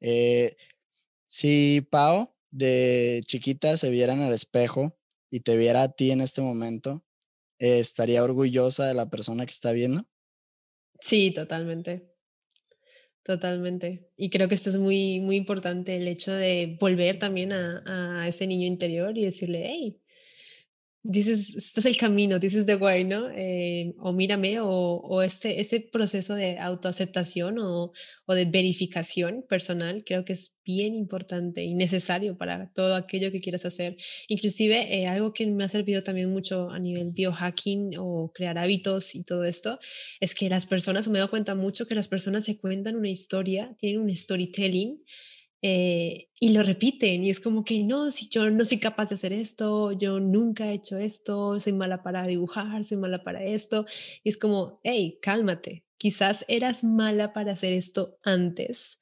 Eh, 0.00 0.56
si 1.26 1.86
Pau 1.90 2.32
de 2.50 3.22
chiquita 3.26 3.76
se 3.76 3.90
viera 3.90 4.12
en 4.12 4.22
el 4.22 4.32
espejo 4.32 4.96
y 5.30 5.40
te 5.40 5.56
viera 5.56 5.82
a 5.82 5.92
ti 5.92 6.12
en 6.12 6.20
este 6.20 6.42
momento, 6.42 7.02
estaría 7.62 8.24
orgullosa 8.24 8.86
de 8.86 8.94
la 8.94 9.08
persona 9.08 9.46
que 9.46 9.52
está 9.52 9.72
viendo. 9.72 10.04
Sí, 11.00 11.32
totalmente. 11.32 12.08
Totalmente. 13.22 14.10
Y 14.16 14.30
creo 14.30 14.48
que 14.48 14.54
esto 14.54 14.68
es 14.70 14.76
muy, 14.76 15.20
muy 15.20 15.36
importante, 15.36 15.96
el 15.96 16.08
hecho 16.08 16.32
de 16.32 16.76
volver 16.80 17.18
también 17.18 17.52
a, 17.52 18.22
a 18.22 18.28
ese 18.28 18.46
niño 18.48 18.66
interior 18.66 19.16
y 19.16 19.24
decirle, 19.24 19.62
hey, 19.66 20.01
dices, 21.04 21.54
este 21.56 21.80
es 21.80 21.86
el 21.86 21.96
camino, 21.96 22.38
dices 22.38 22.64
the 22.64 22.76
way, 22.76 23.04
¿no? 23.04 23.28
Eh, 23.30 23.94
o 23.98 24.12
mírame, 24.12 24.60
o, 24.60 24.68
o, 24.68 25.22
este, 25.22 25.60
ese 25.60 25.80
proceso 25.80 26.34
de 26.34 26.58
autoaceptación 26.58 27.58
o, 27.58 27.92
o, 28.26 28.34
de 28.34 28.44
verificación 28.44 29.44
personal, 29.48 30.04
creo 30.06 30.24
que 30.24 30.34
es 30.34 30.54
bien 30.64 30.94
importante 30.94 31.64
y 31.64 31.74
necesario 31.74 32.38
para 32.38 32.70
todo 32.72 32.94
aquello 32.94 33.32
que 33.32 33.40
quieras 33.40 33.64
hacer. 33.64 33.96
Inclusive, 34.28 35.02
eh, 35.02 35.06
algo 35.08 35.32
que 35.32 35.46
me 35.46 35.64
ha 35.64 35.68
servido 35.68 36.02
también 36.04 36.30
mucho 36.30 36.70
a 36.70 36.78
nivel 36.78 37.10
biohacking 37.10 37.96
o 37.98 38.30
crear 38.32 38.58
hábitos 38.58 39.14
y 39.16 39.24
todo 39.24 39.44
esto, 39.44 39.80
es 40.20 40.34
que 40.34 40.48
las 40.48 40.66
personas, 40.66 41.08
me 41.08 41.18
dado 41.18 41.30
cuenta 41.30 41.54
mucho 41.54 41.86
que 41.86 41.96
las 41.96 42.08
personas 42.08 42.44
se 42.44 42.58
cuentan 42.58 42.96
una 42.96 43.10
historia, 43.10 43.74
tienen 43.78 44.00
un 44.00 44.14
storytelling, 44.14 45.02
eh, 45.62 46.28
y 46.38 46.50
lo 46.50 46.62
repiten 46.62 47.24
y 47.24 47.30
es 47.30 47.40
como 47.40 47.64
que 47.64 47.82
no, 47.84 48.10
si 48.10 48.28
yo 48.28 48.50
no 48.50 48.64
soy 48.64 48.78
capaz 48.78 49.08
de 49.08 49.14
hacer 49.14 49.32
esto, 49.32 49.92
yo 49.92 50.20
nunca 50.20 50.70
he 50.70 50.74
hecho 50.74 50.98
esto, 50.98 51.58
soy 51.60 51.72
mala 51.72 52.02
para 52.02 52.26
dibujar, 52.26 52.84
soy 52.84 52.98
mala 52.98 53.22
para 53.22 53.44
esto. 53.44 53.86
Y 54.24 54.28
es 54.28 54.36
como, 54.36 54.80
hey, 54.82 55.18
cálmate, 55.22 55.84
quizás 55.96 56.44
eras 56.48 56.84
mala 56.84 57.32
para 57.32 57.52
hacer 57.52 57.72
esto 57.72 58.18
antes 58.24 58.98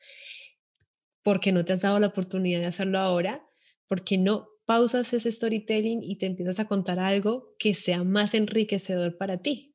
porque 1.23 1.53
no 1.53 1.65
te 1.65 1.73
has 1.73 1.83
dado 1.83 1.99
la 2.01 2.09
oportunidad 2.09 2.61
de 2.61 2.67
hacerlo 2.67 2.99
ahora, 2.99 3.47
porque 3.87 4.19
no 4.19 4.49
pausas 4.67 5.13
ese 5.13 5.31
storytelling 5.33 6.03
y 6.03 6.17
te 6.17 6.27
empiezas 6.27 6.61
a 6.61 6.67
contar 6.67 6.99
algo 6.99 7.55
que 7.59 7.75
sea 7.75 8.05
más 8.05 8.35
enriquecedor 8.35 9.17
para 9.17 9.43
ti 9.43 9.75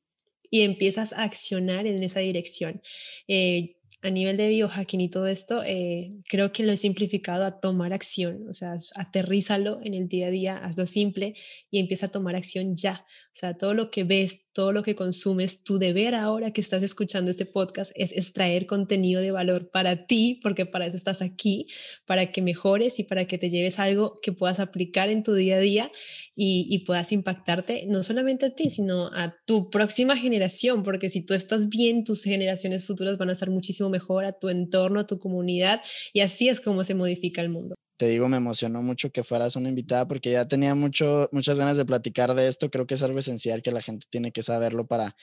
y 0.49 0.61
empiezas 0.61 1.11
a 1.13 1.23
accionar 1.23 1.85
en 1.85 2.01
esa 2.03 2.21
dirección. 2.21 2.81
Eh, 3.27 3.74
a 4.05 4.11
nivel 4.11 4.37
de 4.37 4.47
biohacking 4.49 5.01
y 5.01 5.09
todo 5.09 5.27
esto, 5.27 5.63
eh, 5.63 6.13
creo 6.29 6.51
que 6.51 6.63
lo 6.63 6.71
he 6.71 6.77
simplificado 6.77 7.45
a 7.45 7.59
tomar 7.59 7.93
acción, 7.93 8.47
o 8.47 8.53
sea, 8.53 8.75
aterrízalo 8.95 9.79
en 9.83 9.93
el 9.93 10.07
día 10.07 10.27
a 10.27 10.29
día, 10.29 10.57
hazlo 10.57 10.85
simple 10.85 11.35
y 11.71 11.79
empieza 11.79 12.05
a 12.05 12.09
tomar 12.09 12.35
acción 12.35 12.75
ya. 12.75 13.05
O 13.33 13.35
sea, 13.35 13.57
todo 13.57 13.73
lo 13.73 13.91
que 13.91 14.03
ves, 14.03 14.44
todo 14.55 14.71
lo 14.71 14.83
que 14.83 14.95
consumes, 14.95 15.63
tu 15.63 15.79
deber 15.79 16.15
ahora 16.15 16.53
que 16.53 16.61
estás 16.61 16.81
escuchando 16.81 17.29
este 17.29 17.45
podcast 17.45 17.91
es 17.93 18.13
extraer 18.13 18.67
contenido 18.67 19.19
de 19.19 19.31
valor 19.31 19.69
para 19.69 20.07
ti, 20.07 20.39
porque 20.41 20.65
para 20.65 20.85
eso 20.85 20.95
estás 20.95 21.21
aquí, 21.21 21.67
para 22.05 22.31
que 22.31 22.41
mejores 22.41 22.97
y 22.97 23.03
para 23.03 23.27
que 23.27 23.37
te 23.37 23.49
lleves 23.49 23.79
algo 23.79 24.17
que 24.21 24.31
puedas 24.31 24.61
aplicar 24.61 25.09
en 25.09 25.23
tu 25.23 25.33
día 25.33 25.57
a 25.57 25.59
día 25.59 25.91
y, 26.35 26.85
puedas 26.85 27.11
impactarte 27.11 27.85
no 27.87 28.01
solamente 28.01 28.45
a 28.45 28.55
ti, 28.55 28.69
sino 28.69 29.07
a 29.07 29.35
tu 29.45 29.69
próxima 29.69 30.15
generación, 30.15 30.83
porque 30.83 31.09
si 31.09 31.19
tú 31.21 31.33
estás 31.33 31.67
bien, 31.67 32.05
tus 32.05 32.23
generaciones 32.23 32.85
futuras 32.85 33.17
van 33.17 33.29
a 33.29 33.33
estar 33.33 33.49
muchísimo 33.49 33.89
mejor 33.89 34.23
a 34.23 34.39
tu 34.39 34.47
entorno, 34.47 35.01
a 35.01 35.07
tu 35.07 35.19
comunidad 35.19 35.81
y 36.13 36.21
así 36.21 36.47
es 36.47 36.61
como 36.61 36.85
se 36.85 36.95
modifica 36.95 37.41
el 37.41 37.49
mundo. 37.49 37.75
Te 37.97 38.07
digo, 38.07 38.27
me 38.27 38.37
emocionó 38.37 38.81
mucho 38.81 39.11
que 39.11 39.23
fueras 39.23 39.55
una 39.55 39.69
invitada 39.69 40.07
porque 40.07 40.31
ya 40.31 40.47
tenía 40.47 40.75
mucho, 40.75 41.29
muchas 41.31 41.57
ganas 41.57 41.77
de 41.77 41.85
platicar 41.85 42.33
de 42.35 42.47
esto. 42.47 42.69
Creo 42.69 42.85
que 42.85 42.95
es 42.95 43.03
algo 43.03 43.19
esencial 43.19 43.61
que 43.61 43.71
la 43.71 43.81
gente 43.81 44.05
tiene 44.09 44.31
que 44.31 44.43
saberlo 44.43 44.85
para 44.85 45.15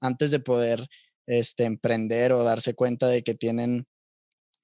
antes 0.00 0.30
de 0.30 0.40
poder 0.40 0.88
este, 1.26 1.64
emprender 1.64 2.32
o 2.32 2.42
darse 2.42 2.74
cuenta 2.74 3.08
de 3.08 3.22
que 3.22 3.34
tienen 3.34 3.86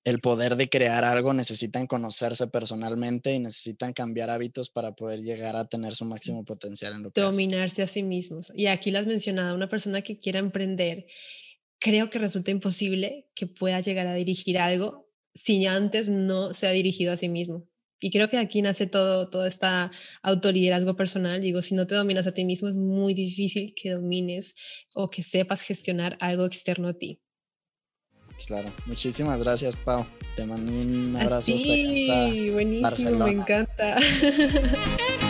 el 0.04 0.20
poder 0.20 0.56
de 0.56 0.68
crear 0.68 1.04
algo, 1.04 1.32
necesitan 1.32 1.86
conocerse 1.86 2.48
personalmente 2.48 3.32
y 3.32 3.38
necesitan 3.38 3.92
cambiar 3.92 4.30
hábitos 4.30 4.68
para 4.68 4.92
poder 4.92 5.20
llegar 5.20 5.54
a 5.54 5.66
tener 5.66 5.94
su 5.94 6.04
máximo 6.04 6.44
potencial 6.44 6.94
en 6.94 7.02
lo 7.04 7.10
que 7.12 7.20
Dominarse 7.20 7.84
a 7.84 7.86
sí 7.86 8.02
mismos. 8.02 8.52
Y 8.56 8.66
aquí 8.66 8.90
lo 8.90 8.98
has 8.98 9.06
mencionado, 9.06 9.54
una 9.54 9.68
persona 9.68 10.02
que 10.02 10.18
quiera 10.18 10.40
emprender 10.40 11.06
creo 11.78 12.10
que 12.10 12.18
resulta 12.18 12.50
imposible 12.50 13.26
que 13.34 13.46
pueda 13.46 13.80
llegar 13.80 14.06
a 14.06 14.14
dirigir 14.14 14.58
algo 14.58 15.11
si 15.34 15.66
antes 15.66 16.08
no 16.08 16.54
se 16.54 16.66
ha 16.66 16.70
dirigido 16.70 17.12
a 17.12 17.16
sí 17.16 17.28
mismo. 17.28 17.66
Y 18.00 18.10
creo 18.10 18.28
que 18.28 18.36
aquí 18.36 18.62
nace 18.62 18.88
todo, 18.88 19.30
todo 19.30 19.46
esta 19.46 19.92
autoliderazgo 20.22 20.96
personal. 20.96 21.40
Digo, 21.40 21.62
si 21.62 21.76
no 21.76 21.86
te 21.86 21.94
dominas 21.94 22.26
a 22.26 22.32
ti 22.32 22.44
mismo, 22.44 22.68
es 22.68 22.74
muy 22.76 23.14
difícil 23.14 23.74
que 23.80 23.90
domines 23.90 24.56
o 24.94 25.08
que 25.08 25.22
sepas 25.22 25.62
gestionar 25.62 26.16
algo 26.20 26.44
externo 26.44 26.88
a 26.88 26.94
ti. 26.94 27.20
Claro, 28.46 28.72
muchísimas 28.86 29.40
gracias, 29.40 29.76
Pau. 29.76 30.04
Te 30.34 30.44
mando 30.44 30.72
un 30.72 31.14
abrazo. 31.16 31.52
Ti, 31.54 32.50
buenísimo, 32.50 33.24
me 33.24 33.30
encanta. 33.30 33.96